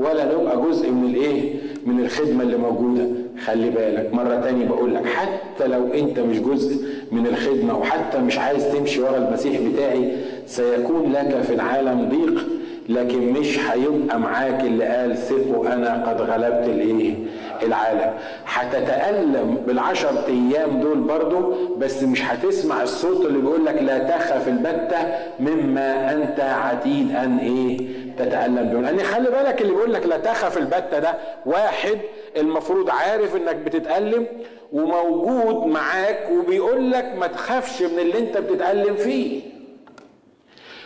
ولا 0.00 0.34
نبقى 0.34 0.62
جزء 0.62 0.90
من 0.90 1.10
الإيه 1.10 1.54
من 1.86 2.00
الخدمة 2.00 2.42
اللي 2.42 2.56
موجودة 2.56 3.06
خلي 3.46 3.70
بالك. 3.70 4.14
مرة 4.14 4.40
تاني 4.40 4.64
بقول 4.64 4.94
لك 4.94 5.06
حتى 5.06 5.66
لو 5.66 5.86
انت 5.94 6.18
مش 6.18 6.38
جزء 6.40 6.86
من 7.12 7.26
الخدمة 7.26 7.78
وحتى 7.78 8.18
مش 8.18 8.38
عايز 8.38 8.68
تمشي 8.72 9.00
ورا 9.02 9.16
المسيح 9.16 9.60
بتاعي 9.60 10.12
سيكون 10.46 11.12
لك 11.12 11.42
في 11.42 11.54
العالم 11.54 12.08
ضيق 12.08 12.44
لكن 12.88 13.32
مش 13.32 13.58
هيبقى 13.58 14.20
معاك 14.20 14.60
اللي 14.60 14.84
قال 14.84 15.16
ثقوا 15.16 15.72
أنا 15.72 16.08
قد 16.08 16.20
غلبت 16.20 16.66
الايه 16.68 17.14
العالم. 17.62 18.10
هتتألم 18.46 19.56
بالعشر 19.66 20.10
أيام 20.28 20.80
دول 20.80 20.98
برضو 20.98 21.54
بس 21.78 22.02
مش 22.02 22.22
هتسمع 22.24 22.82
الصوت 22.82 23.26
اللي 23.26 23.38
بيقول 23.38 23.66
لك 23.66 23.82
لا 23.82 23.98
تخف 23.98 24.48
البتة 24.48 24.98
مما 25.40 26.12
أنت 26.12 26.40
عتيد 26.40 27.12
أن 27.16 27.38
إيه 27.38 27.78
تتألم 28.18 28.64
به 28.72 28.80
لأن 28.80 29.02
خلي 29.02 29.30
بالك 29.30 29.60
اللي 29.62 29.72
بيقول 29.72 29.92
لك 29.94 30.06
لا 30.06 30.16
تخف 30.18 30.58
البتة 30.58 30.98
ده 30.98 31.14
واحد 31.46 31.98
المفروض 32.36 32.90
عارف 32.90 33.36
إنك 33.36 33.56
بتتألم 33.56 34.26
وموجود 34.72 35.66
معاك 35.66 36.28
وبيقول 36.30 36.90
لك 36.90 37.04
ما 37.04 37.26
تخافش 37.26 37.82
من 37.82 37.98
اللي 37.98 38.18
أنت 38.18 38.38
بتتألم 38.38 38.96
فيه. 38.96 39.40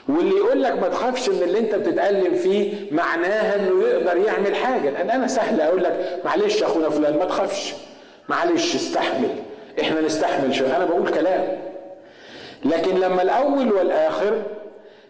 واللي 0.09 0.37
يقول 0.37 0.63
لك 0.63 0.73
ما 0.83 0.89
تخافش 0.89 1.29
من 1.29 1.43
اللي 1.43 1.59
أنت 1.59 1.75
بتتألم 1.75 2.35
فيه 2.35 2.75
معناها 2.93 3.57
إنه 3.57 3.83
يقدر 3.89 4.17
يعمل 4.17 4.55
حاجة. 4.57 4.91
لأن 4.91 5.11
أنا 5.11 5.27
سهل 5.27 5.61
أقول 5.61 5.85
لك 5.85 6.21
معلش 6.25 6.61
يا 6.61 6.67
أخونا 6.67 6.91
فلان 6.91 7.19
ما 7.19 7.25
تخافش. 7.25 7.75
معلش 8.29 8.75
استحمل. 8.75 9.29
إحنا 9.81 10.01
نستحمل 10.01 10.55
شوية. 10.55 10.77
أنا 10.77 10.85
بقول 10.85 11.09
كلام. 11.11 11.59
لكن 12.65 12.95
لما 12.95 13.23
الأول 13.23 13.73
والآخر 13.73 14.43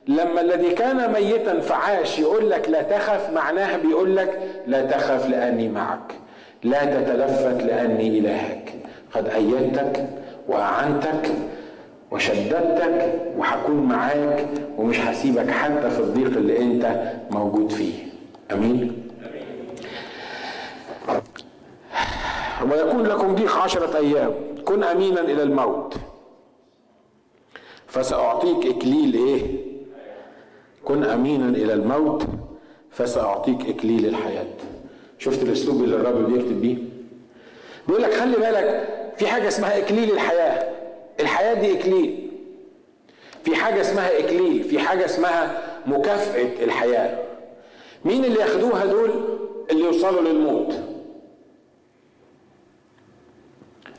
لما 0.08 0.40
الذي 0.40 0.70
كان 0.70 1.12
ميتا 1.12 1.60
فعاش 1.60 2.18
يقول 2.18 2.50
لك 2.50 2.68
لا 2.68 2.82
تخف 2.82 3.30
معناها 3.30 3.76
بيقول 3.76 4.16
لك 4.16 4.62
لا 4.66 4.82
تخف 4.82 5.28
لأني 5.28 5.68
معك. 5.68 6.12
لا 6.62 6.84
تتلفت 6.84 7.62
لأني 7.62 8.18
إلهك. 8.18 8.74
قد 9.14 9.28
أيدتك 9.28 10.06
وأعنتك 10.48 11.30
وشددتك 12.10 13.22
وهكون 13.36 13.76
معاك 13.76 14.46
ومش 14.78 15.00
هسيبك 15.00 15.50
حتى 15.50 15.90
في 15.90 16.00
الضيق 16.00 16.36
اللي 16.36 16.58
أنت 16.58 17.12
موجود 17.30 17.72
فيه. 17.72 17.94
أمين؟ 18.52 19.08
ويكون 22.70 23.06
لكم 23.06 23.34
ضيق 23.34 23.56
عشرة 23.56 23.96
أيام. 23.96 24.34
كن 24.64 24.84
أمينا 24.84 25.20
إلى 25.20 25.42
الموت. 25.42 25.94
فسأعطيك 27.86 28.66
إكليل 28.76 29.14
إيه؟ 29.14 29.65
كن 30.86 31.04
أمينا 31.04 31.48
إلى 31.48 31.72
الموت 31.72 32.26
فسأعطيك 32.90 33.68
إكليل 33.68 34.06
الحياة. 34.06 34.46
شفت 35.18 35.42
الأسلوب 35.42 35.84
اللي 35.84 35.96
الرب 35.96 36.32
بيكتب 36.32 36.60
بيه؟ 36.60 36.76
بيقول 37.88 38.02
لك 38.02 38.14
خلي 38.14 38.36
بالك 38.36 38.88
في 39.16 39.26
حاجة 39.26 39.48
اسمها 39.48 39.78
إكليل 39.78 40.10
الحياة. 40.10 40.72
الحياة 41.20 41.54
دي 41.54 41.78
إكليل. 41.80 42.30
في 43.44 43.56
حاجة 43.56 43.80
اسمها 43.80 44.18
إكليل 44.18 44.64
في 44.64 44.78
حاجة 44.78 45.04
اسمها 45.04 45.62
مكافأة 45.86 46.64
الحياة. 46.64 47.18
مين 48.04 48.24
اللي 48.24 48.40
ياخدوها 48.40 48.86
دول؟ 48.86 49.10
اللي 49.70 49.84
يوصلوا 49.84 50.20
للموت. 50.22 50.74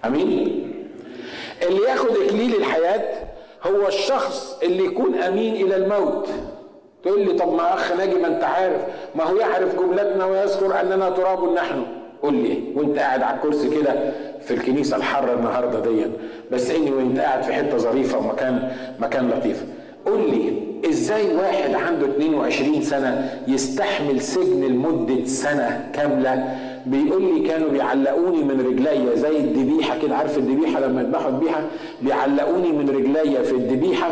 أمين؟ 0.06 0.72
اللي 1.64 1.82
ياخد 1.82 2.10
إكليل 2.18 2.56
الحياة 2.56 3.28
هو 3.64 3.88
الشخص 3.88 4.60
اللي 4.64 4.86
يكون 4.86 5.16
أمين 5.16 5.56
إلى 5.56 5.76
الموت. 5.76 6.30
تقول 7.08 7.26
لي 7.26 7.34
طب 7.34 7.54
ما 7.54 7.74
أخ 7.74 7.92
ناجي 7.92 8.16
ما 8.16 8.28
أنت 8.28 8.44
عارف 8.44 8.82
ما 9.16 9.24
هو 9.24 9.36
يعرف 9.36 9.76
جملتنا 9.76 10.26
ويذكر 10.26 10.82
أننا 10.82 11.10
تراب 11.10 11.54
نحن. 11.54 11.84
قول 12.24 12.34
لي 12.34 12.64
وأنت 12.76 13.00
قاعد 13.00 13.22
على 13.24 13.36
الكرسي 13.38 13.70
كده 13.70 13.94
في 14.42 14.54
الكنيسة 14.54 14.98
الحر 14.98 15.34
النهارده 15.34 15.80
دي 15.80 16.06
بس 16.52 16.72
إني 16.72 16.92
وأنت 16.92 17.20
قاعد 17.20 17.44
في 17.44 17.54
حتة 17.54 17.78
ظريفة 17.78 18.18
ومكان 18.18 18.72
مكان 19.00 19.30
لطيف. 19.30 19.64
قول 20.06 20.20
لي 20.32 20.54
إزاي 20.90 21.36
واحد 21.36 21.74
عنده 21.74 22.06
22 22.08 22.82
سنة 22.82 23.40
يستحمل 23.48 24.22
سجن 24.22 24.64
لمدة 24.64 25.26
سنة 25.26 25.90
كاملة؟ 25.94 26.56
بيقول 26.86 27.22
لي 27.24 27.48
كانوا 27.48 27.70
بيعلقوني 27.70 28.44
من 28.44 28.66
رجليا 28.68 29.16
زي 29.16 29.38
الذبيحه 29.38 29.98
كده 30.02 30.16
عارف 30.16 30.38
الذبيحه 30.38 30.80
لما 30.80 31.02
يذبحوا 31.02 31.32
ذبيحه 31.32 31.62
بيعلقوني 32.02 32.72
من 32.72 32.90
رجليا 32.90 33.42
في 33.42 33.52
الذبيحه 33.52 34.10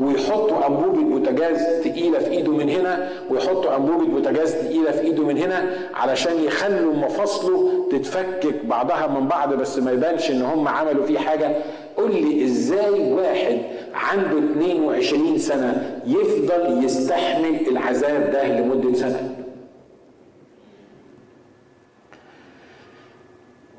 ويحطوا 0.00 0.66
انبوبه 0.66 1.02
بوتاجاز 1.02 1.62
تقيلة 1.84 2.18
في 2.18 2.30
إيده 2.30 2.52
من 2.52 2.68
هنا 2.70 3.08
ويحطوا 3.30 3.76
انبوبه 3.76 4.04
بوتاجاز 4.06 4.54
تقيلة 4.54 4.90
في 4.90 5.00
إيده 5.00 5.24
من 5.24 5.38
هنا 5.38 5.62
علشان 5.94 6.44
يخلوا 6.44 6.94
مفاصله 6.94 7.86
تتفكك 7.90 8.64
بعضها 8.64 9.06
من 9.06 9.28
بعض 9.28 9.54
بس 9.54 9.78
ما 9.78 9.92
يبانش 9.92 10.30
إن 10.30 10.42
هم 10.42 10.68
عملوا 10.68 11.06
فيه 11.06 11.18
حاجة. 11.18 11.56
قول 11.96 12.14
لي 12.14 12.44
إزاي 12.44 13.12
واحد 13.12 13.58
عنده 13.94 14.38
22 14.38 15.38
سنة 15.38 16.00
يفضل 16.06 16.84
يستحمل 16.84 17.68
العذاب 17.68 18.30
ده 18.32 18.48
لمدة 18.60 18.94
سنة؟ 18.94 19.34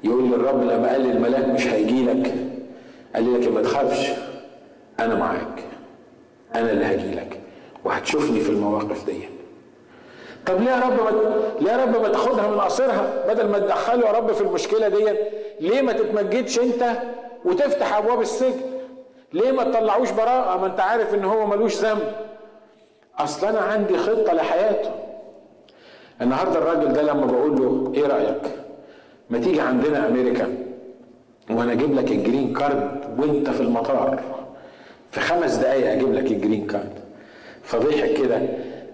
يقول 0.03 0.29
لي 0.29 0.35
الرب 0.35 0.61
لما 0.63 0.89
قال 0.91 1.01
لي 1.01 1.11
الملاك 1.11 1.47
مش 1.47 1.67
هيجي 1.67 2.05
لك 2.05 2.33
قال 3.15 3.23
لي 3.23 3.37
لكن 3.37 3.53
ما 3.53 3.61
تخافش 3.61 4.11
أنا 4.99 5.15
معاك. 5.15 5.63
أنا 6.55 6.71
اللي 6.71 6.85
هجي 6.85 7.11
لك. 7.15 7.39
وهتشوفني 7.85 8.39
في 8.39 8.49
المواقف 8.49 9.05
دي. 9.05 9.23
طب 10.45 10.61
ليه 10.61 10.71
يا 10.71 10.79
رب 10.79 10.93
ما 10.93 11.33
ليه 11.61 11.71
يا 11.71 11.85
رب 11.85 12.01
ما 12.01 12.09
تاخدها 12.09 12.47
من 12.47 12.59
قصرها؟ 12.59 13.23
بدل 13.27 13.49
ما 13.49 13.59
تدخله 13.59 14.07
يا 14.07 14.11
رب 14.11 14.31
في 14.31 14.41
المشكلة 14.41 14.87
دي. 14.87 15.05
ليه 15.59 15.81
ما 15.81 15.93
تتمجدش 15.93 16.59
أنت 16.59 16.91
وتفتح 17.45 17.97
أبواب 17.97 18.21
السجن؟ 18.21 18.61
ليه 19.33 19.51
ما 19.51 19.63
تطلعوش 19.63 20.11
براءة؟ 20.11 20.57
ما 20.57 20.65
أنت 20.65 20.79
عارف 20.79 21.13
إن 21.13 21.25
هو 21.25 21.45
ملوش 21.47 21.75
ذنب. 21.75 22.13
أصل 23.19 23.47
أنا 23.47 23.59
عندي 23.59 23.97
خطة 23.97 24.33
لحياته. 24.33 24.91
النهارده 26.21 26.57
الراجل 26.57 26.93
ده 26.93 27.01
لما 27.01 27.25
بقول 27.25 27.55
له 27.61 27.91
إيه 27.95 28.07
رأيك؟ 28.07 28.41
ما 29.29 29.39
تيجي 29.39 29.61
عندنا 29.61 30.07
أمريكا؟ 30.07 30.47
وأنا 31.49 31.71
أجيب 31.71 31.95
لك 31.95 32.11
ال 32.11 32.18
green 32.18 32.53
card 32.53 33.15
وأنت 33.19 33.49
في 33.49 33.61
المطار. 33.61 34.19
في 35.11 35.19
خمس 35.19 35.55
دقايق 35.55 35.91
أجيب 35.91 36.13
لك 36.13 36.31
ال 36.31 36.37
green 36.37 36.67
card. 36.67 36.93
فضحك 37.63 38.13
كده 38.13 38.41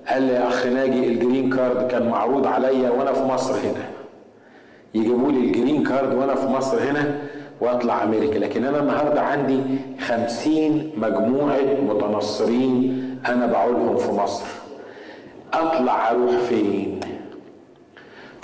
قال 0.09 0.22
لي 0.22 0.34
يا 0.34 0.47
أخ 0.47 0.66
ناجي 0.66 1.07
ال 1.07 1.14
green 1.14 1.49
card 1.49 1.88
كان 1.88 2.09
معروض 2.09 2.47
عليا 2.47 2.89
وأنا 2.89 3.13
في 3.13 3.24
مصر 3.24 3.53
هنا. 3.53 3.86
يجيبوا 4.93 5.32
لي 5.32 5.39
ال 5.39 5.47
green 5.47 5.84
card 5.84 6.13
وأنا 6.13 6.36
في 6.36 6.47
مصر 6.47 6.80
هنا 6.80 7.20
وأطلع 7.61 8.03
أمريكا. 8.03 8.39
لكن 8.39 8.66
أنا 8.66 8.80
النهارده 8.80 9.22
عندي 9.22 9.59
خمسين 9.99 10.91
مجموعة 10.97 11.61
متنصرين 11.88 13.05
أنا 13.28 13.45
بعولهم 13.45 13.97
في 13.97 14.11
مصر. 14.11 14.45
أطلع 15.53 16.11
أروح 16.11 16.36
فين؟ 16.49 16.99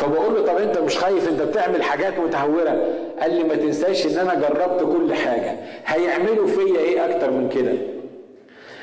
فبقول 0.01 0.35
له 0.35 0.41
طب 0.45 0.57
أنت 0.57 0.77
مش 0.77 0.97
خايف؟ 0.97 1.29
أنت 1.29 1.41
بتعمل 1.41 1.83
حاجات 1.83 2.19
متهورة. 2.19 2.87
قال 3.21 3.33
لي 3.35 3.43
ما 3.43 3.55
تنساش 3.55 4.05
إن 4.05 4.17
أنا 4.17 4.35
جربت 4.35 4.97
كل 4.97 5.13
حاجة. 5.13 5.55
هيعملوا 5.85 6.47
فيا 6.47 6.79
إيه 6.79 7.05
أكتر 7.05 7.31
من 7.31 7.49
كده؟ 7.49 7.73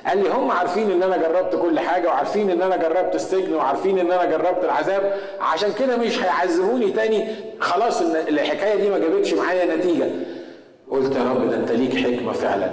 قال 0.07 0.23
لي 0.23 0.29
هم 0.29 0.51
عارفين 0.51 0.91
إن 0.91 1.03
أنا 1.03 1.17
جربت 1.17 1.57
كل 1.57 1.81
حاجة 1.81 2.09
وعارفين 2.09 2.51
إن 2.51 2.63
أنا 2.63 2.77
جربت 2.77 3.15
السجن 3.15 3.55
وعارفين 3.55 3.99
إن 3.99 4.13
أنا 4.13 4.25
جربت 4.25 4.65
العذاب. 4.65 5.15
عشان 5.41 5.73
كده 5.79 5.97
مش 5.97 6.23
هيعذبوني 6.23 6.91
تاني. 6.91 7.25
خلاص 7.61 8.03
إن 8.03 8.17
الحكاية 8.29 8.75
دي 8.75 8.91
ما 8.91 8.99
جابتش 8.99 9.35
معايا 9.35 9.77
نتيجة. 9.77 10.07
قلت 10.91 11.17
يا 11.17 11.23
رب 11.23 11.51
ده 11.51 11.57
أنت 11.57 11.73
ليك 11.73 11.97
حكمة 11.97 12.33
فعلا. 12.33 12.71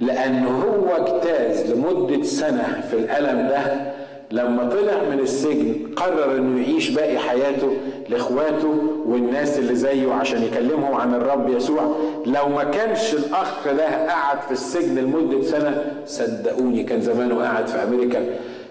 لأن 0.00 0.46
هو 0.46 0.96
اجتاز 0.96 1.72
لمدة 1.72 2.22
سنة 2.22 2.84
في 2.90 2.96
الألم 2.96 3.48
ده. 3.48 3.92
لما 4.32 4.64
طلع 4.68 5.02
من 5.10 5.20
السجن 5.20 5.74
قرر 5.96 6.36
إنه 6.36 6.62
يعيش 6.62 6.90
باقي 6.90 7.18
حياته 7.18 7.76
لإخواته 8.08 8.78
والناس 9.06 9.58
اللي 9.58 9.74
زيه 9.74 10.12
عشان 10.12 10.42
يكلمهم 10.42 10.94
عن 10.94 11.14
الرب 11.14 11.48
يسوع. 11.56 11.96
لو 12.26 12.48
ما 12.48 12.64
كانش 12.64 13.14
الأخ 13.14 13.68
ده 13.68 14.10
قعد 14.10 14.40
في 14.40 14.52
السجن 14.52 14.94
لمدة 14.98 15.42
سنة 15.42 15.92
صدقوني 16.06 16.82
كان 16.84 17.00
زمانه 17.00 17.42
قاعد 17.42 17.66
في 17.66 17.82
أمريكا 17.82 18.24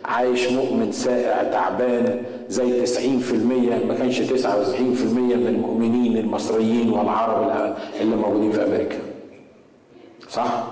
عايش 0.06 0.52
مؤمن 0.52 0.92
سائع 0.92 1.44
تعبان 1.44 2.24
زي 2.50 2.86
90% 2.86 3.34
ما 3.88 3.96
كانش 4.00 4.20
99% 4.22 4.22
من 5.14 5.46
المؤمنين 5.50 6.18
المصريين 6.18 6.90
والعرب 6.90 7.76
اللي 8.02 8.16
موجودين 8.16 8.52
في 8.52 8.64
أمريكا. 8.66 8.98
صح؟ 10.30 10.64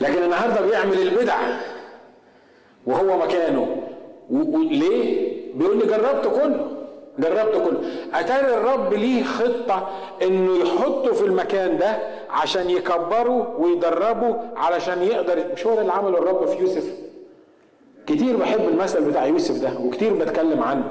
لكن 0.00 0.22
النهارده 0.22 0.66
بيعمل 0.66 0.98
البدع. 1.02 1.36
وهو 2.86 3.18
مكانه. 3.18 3.76
وليه 4.30 5.30
بيقول 5.54 5.78
لي 5.78 5.86
جربت 5.86 6.26
كله 6.26 6.66
جربت 7.18 7.54
كله. 7.54 7.80
أتاري 8.14 8.54
الرب 8.54 8.94
ليه 8.94 9.24
خطة 9.24 9.88
إنه 10.22 10.58
يحطه 10.58 11.12
في 11.12 11.24
المكان 11.24 11.78
ده 11.78 11.96
عشان 12.30 12.70
يكبره 12.70 13.56
ويدربه 13.58 14.36
علشان 14.56 15.02
يقدر 15.02 15.44
مش 15.52 15.66
هو 15.66 15.74
ده 15.74 15.80
اللي 15.80 15.92
عمله 15.92 16.18
الرب 16.18 16.46
في 16.46 16.58
يوسف؟ 16.58 16.84
كتير 18.06 18.36
بحب 18.36 18.68
المثل 18.68 19.04
بتاع 19.04 19.26
يوسف 19.26 19.62
ده 19.62 19.70
وكتير 19.80 20.14
بتكلم 20.14 20.62
عنه. 20.62 20.84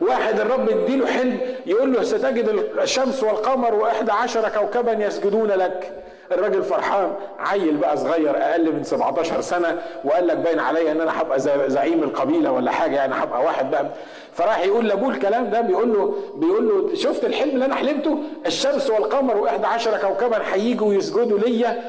واحد 0.00 0.40
الرب 0.40 0.68
يديله 0.70 1.06
حلم 1.06 1.38
يقول 1.66 1.92
له 1.92 2.02
ستجد 2.02 2.48
الشمس 2.82 3.22
والقمر 3.22 3.74
وإحدى 3.74 4.12
عشر 4.12 4.48
كوكبا 4.48 4.92
يسجدون 4.92 5.48
لك. 5.48 5.92
الراجل 6.32 6.62
فرحان 6.62 7.12
عيل 7.38 7.76
بقى 7.76 7.96
صغير 7.96 8.36
أقل 8.42 8.72
من 8.72 8.84
17 8.84 9.40
سنة 9.40 9.82
وقال 10.04 10.26
لك 10.26 10.36
باين 10.36 10.58
عليا 10.60 10.92
إن 10.92 11.00
أنا 11.00 11.20
هبقى 11.22 11.40
زعيم 11.70 12.02
القبيلة 12.02 12.52
ولا 12.52 12.70
حاجة 12.70 12.96
يعني 12.96 13.14
هبقى 13.14 13.42
واحد 13.44 13.70
بقى. 13.70 13.86
فراح 14.32 14.60
يقول 14.64 14.88
لأبوه 14.88 15.10
الكلام 15.10 15.50
ده 15.50 15.60
بيقول 15.60 15.92
له 15.92 16.14
بيقول 16.34 16.68
له 16.68 16.94
شفت 16.94 17.24
الحلم 17.24 17.50
اللي 17.50 17.64
أنا 17.64 17.74
حلمته؟ 17.74 18.18
الشمس 18.46 18.90
والقمر 18.90 19.36
وإحدى 19.36 19.66
عشر 19.66 19.98
كوكبا 19.98 20.38
هيجوا 20.52 20.88
ويسجدوا 20.88 21.38
ليا. 21.38 21.82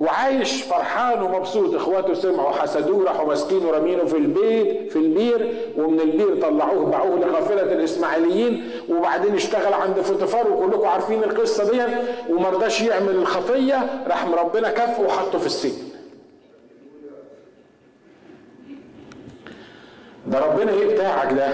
وعايش 0.00 0.62
فرحان 0.62 1.22
ومبسوط. 1.22 1.74
إخواته 1.74 2.14
سمعوا 2.14 2.52
حسدوه 2.52 3.04
راحوا 3.04 3.26
ماسكينه 3.26 3.70
رامينه 3.70 4.04
في 4.04 4.16
البي 4.16 4.92
في 4.92 4.98
البير 4.98 5.54
ومن 5.78 6.00
البير 6.00 6.42
طلعوه 6.42 6.86
باعوه 6.86 7.18
لقافله 7.18 7.62
الإسماعيليين. 7.62 8.70
وبعدين 8.88 9.34
اشتغل 9.34 9.72
عند 9.72 10.00
فوتيفار 10.00 10.52
وكلكم 10.52 10.86
عارفين 10.86 11.24
القصة 11.24 11.70
دي. 11.70 11.82
وما 12.30 12.48
رضاش 12.48 12.80
يعمل 12.80 13.14
الخطية 13.14 14.04
راح 14.08 14.26
ربنا 14.28 14.70
كفه 14.70 15.02
وحطه 15.02 15.38
في 15.38 15.46
السجن. 15.46 15.86
ده 20.26 20.40
ربنا 20.40 20.72
إيه 20.72 20.94
بتاعك 20.94 21.32
ده؟ 21.32 21.46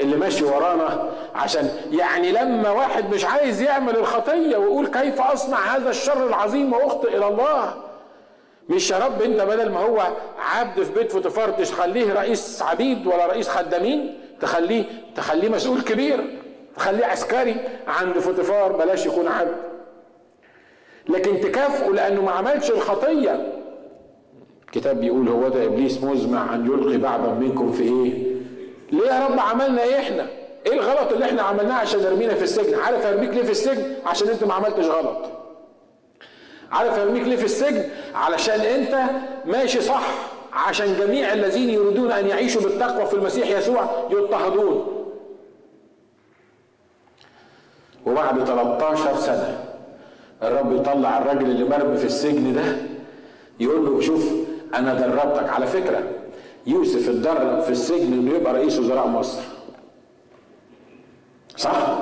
اللي 0.00 0.16
ماشي 0.16 0.44
ورانا. 0.44 1.10
عشان 1.34 1.70
يعني 1.92 2.32
لما 2.32 2.70
واحد 2.70 3.14
مش 3.14 3.24
عايز 3.24 3.62
يعمل 3.62 3.96
الخطية 3.96 4.56
ويقول 4.56 4.86
كيف 4.86 5.20
أصنع 5.20 5.58
هذا 5.58 5.90
الشر 5.90 6.26
العظيم 6.26 6.72
وأخطئ 6.72 7.16
إلى 7.16 7.28
الله 7.28 7.74
مش 8.68 8.90
يا 8.90 8.98
رب 8.98 9.22
انت 9.22 9.40
بدل 9.40 9.70
ما 9.70 9.80
هو 9.80 10.02
عبد 10.38 10.82
في 10.82 10.92
بيت 10.92 11.12
فوتيفار 11.12 11.50
تخليه 11.50 12.12
رئيس 12.12 12.62
عبيد 12.62 13.06
ولا 13.06 13.26
رئيس 13.26 13.48
خدامين 13.48 14.18
تخليه 14.40 14.84
تخليه 15.16 15.48
مسؤول 15.48 15.80
كبير 15.82 16.20
تخليه 16.76 17.06
عسكري 17.06 17.56
عند 17.88 18.18
فوتيفار 18.18 18.72
بلاش 18.72 19.06
يكون 19.06 19.28
عبد. 19.28 19.54
لكن 21.08 21.40
تكافئه 21.40 21.90
لأنه 21.90 22.22
ما 22.22 22.30
عملش 22.30 22.70
الخطية. 22.70 23.52
الكتاب 24.66 25.00
بيقول 25.00 25.28
هو 25.28 25.48
ده 25.48 25.64
إبليس 25.64 26.04
مزمع 26.04 26.54
أن 26.54 26.66
يلقي 26.66 26.98
بعضا 26.98 27.32
منكم 27.32 27.72
في 27.72 27.82
إيه؟ 27.82 28.24
ليه 28.92 29.06
يا 29.08 29.26
رب 29.26 29.38
عملنا 29.40 29.82
إيه 29.82 29.98
إحنا؟ 29.98 30.26
إيه 30.66 30.72
الغلط 30.72 31.12
اللي 31.12 31.24
إحنا 31.24 31.42
عملناه 31.42 31.74
عشان 31.74 32.00
يرمينا 32.00 32.34
في 32.34 32.42
السجن؟ 32.44 32.74
عارف 32.78 33.06
أرميك 33.06 33.30
ليه 33.30 33.42
في 33.42 33.50
السجن؟ 33.50 33.92
عشان 34.06 34.28
أنت 34.28 34.44
ما 34.44 34.54
عملتش 34.54 34.84
غلط. 34.86 35.16
عارف 36.72 36.98
ارميك 36.98 37.22
ليه 37.22 37.36
في 37.36 37.44
السجن؟ 37.44 37.84
علشان 38.14 38.60
انت 38.60 39.02
ماشي 39.46 39.80
صح 39.80 40.02
عشان 40.52 40.96
جميع 40.98 41.32
الذين 41.32 41.68
يريدون 41.70 42.12
أن 42.12 42.26
يعيشوا 42.26 42.62
بالتقوى 42.62 43.06
في 43.06 43.14
المسيح 43.14 43.48
يسوع 43.48 44.06
يضطهدون. 44.10 44.94
وبعد 48.06 48.44
13 48.44 49.16
سنة 49.16 49.64
الرب 50.42 50.72
يطلع 50.72 51.18
الراجل 51.18 51.50
اللي 51.50 51.64
مرمي 51.64 51.96
في 51.96 52.04
السجن 52.04 52.52
ده 52.54 52.76
يقول 53.60 53.86
له 53.86 54.00
شوف 54.00 54.32
أنا 54.74 54.94
دربتك. 54.94 55.48
على 55.48 55.66
فكرة 55.66 56.02
يوسف 56.66 57.08
اتدرب 57.08 57.60
في 57.60 57.70
السجن 57.70 58.12
إنه 58.12 58.34
يبقى 58.36 58.52
رئيس 58.52 58.78
وزراء 58.78 59.06
مصر. 59.06 59.40
صح؟ 61.56 61.98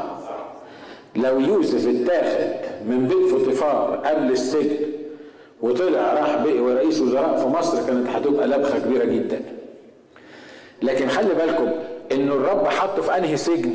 لو 1.16 1.40
يوسف 1.40 1.88
اتاخد 1.88 2.66
من 2.88 3.08
بيت 3.08 3.26
فوتيفار 3.30 4.02
قبل 4.04 4.30
السجن 4.32 4.76
وطلع 5.62 6.14
راح 6.14 6.42
بقي 6.44 6.58
رئيس 6.58 7.00
وزراء 7.00 7.36
في 7.36 7.46
مصر 7.46 7.86
كانت 7.86 8.08
هتبقى 8.08 8.46
لبخة 8.48 8.78
كبيرة 8.78 9.04
جدا. 9.04 9.40
لكن 10.82 11.08
خلي 11.08 11.34
بالكم 11.34 11.70
إنه 12.12 12.34
الرب 12.34 12.66
حطه 12.66 13.02
في 13.02 13.16
أنهي 13.16 13.36
سجن؟ 13.36 13.74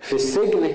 في 0.00 0.12
السجن 0.12 0.72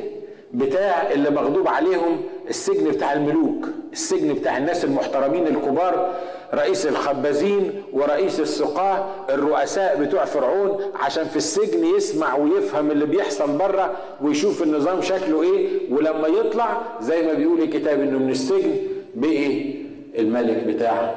بتاع 0.53 1.11
اللي 1.11 1.29
مغضوب 1.29 1.67
عليهم 1.67 2.21
السجن 2.49 2.91
بتاع 2.91 3.13
الملوك. 3.13 3.65
السجن 3.93 4.33
بتاع 4.33 4.57
الناس 4.57 4.85
المحترمين 4.85 5.47
الكبار 5.47 6.13
رئيس 6.53 6.87
الخبازين 6.87 7.83
ورئيس 7.93 8.39
السقاة 8.39 9.05
الرؤساء 9.29 9.97
بتوع 10.03 10.25
فرعون 10.25 10.79
عشان 10.95 11.23
في 11.25 11.35
السجن 11.37 11.85
يسمع 11.97 12.35
ويفهم 12.37 12.91
اللي 12.91 13.05
بيحصل 13.05 13.57
بره 13.57 13.93
ويشوف 14.21 14.63
النظام 14.63 15.01
شكله 15.01 15.43
إيه 15.43 15.67
ولما 15.91 16.27
يطلع 16.27 16.81
زي 17.01 17.21
ما 17.27 17.33
بيقول 17.33 17.61
الكتاب 17.61 17.99
إنه 18.01 18.17
من 18.19 18.29
السجن 18.29 18.75
بقي 19.15 19.73
الملك 20.17 20.63
بتاع 20.63 21.15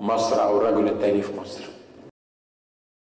مصر 0.00 0.42
أو 0.42 0.58
الرجل 0.58 0.88
التاني 0.88 1.22
في 1.22 1.32
مصر. 1.40 1.69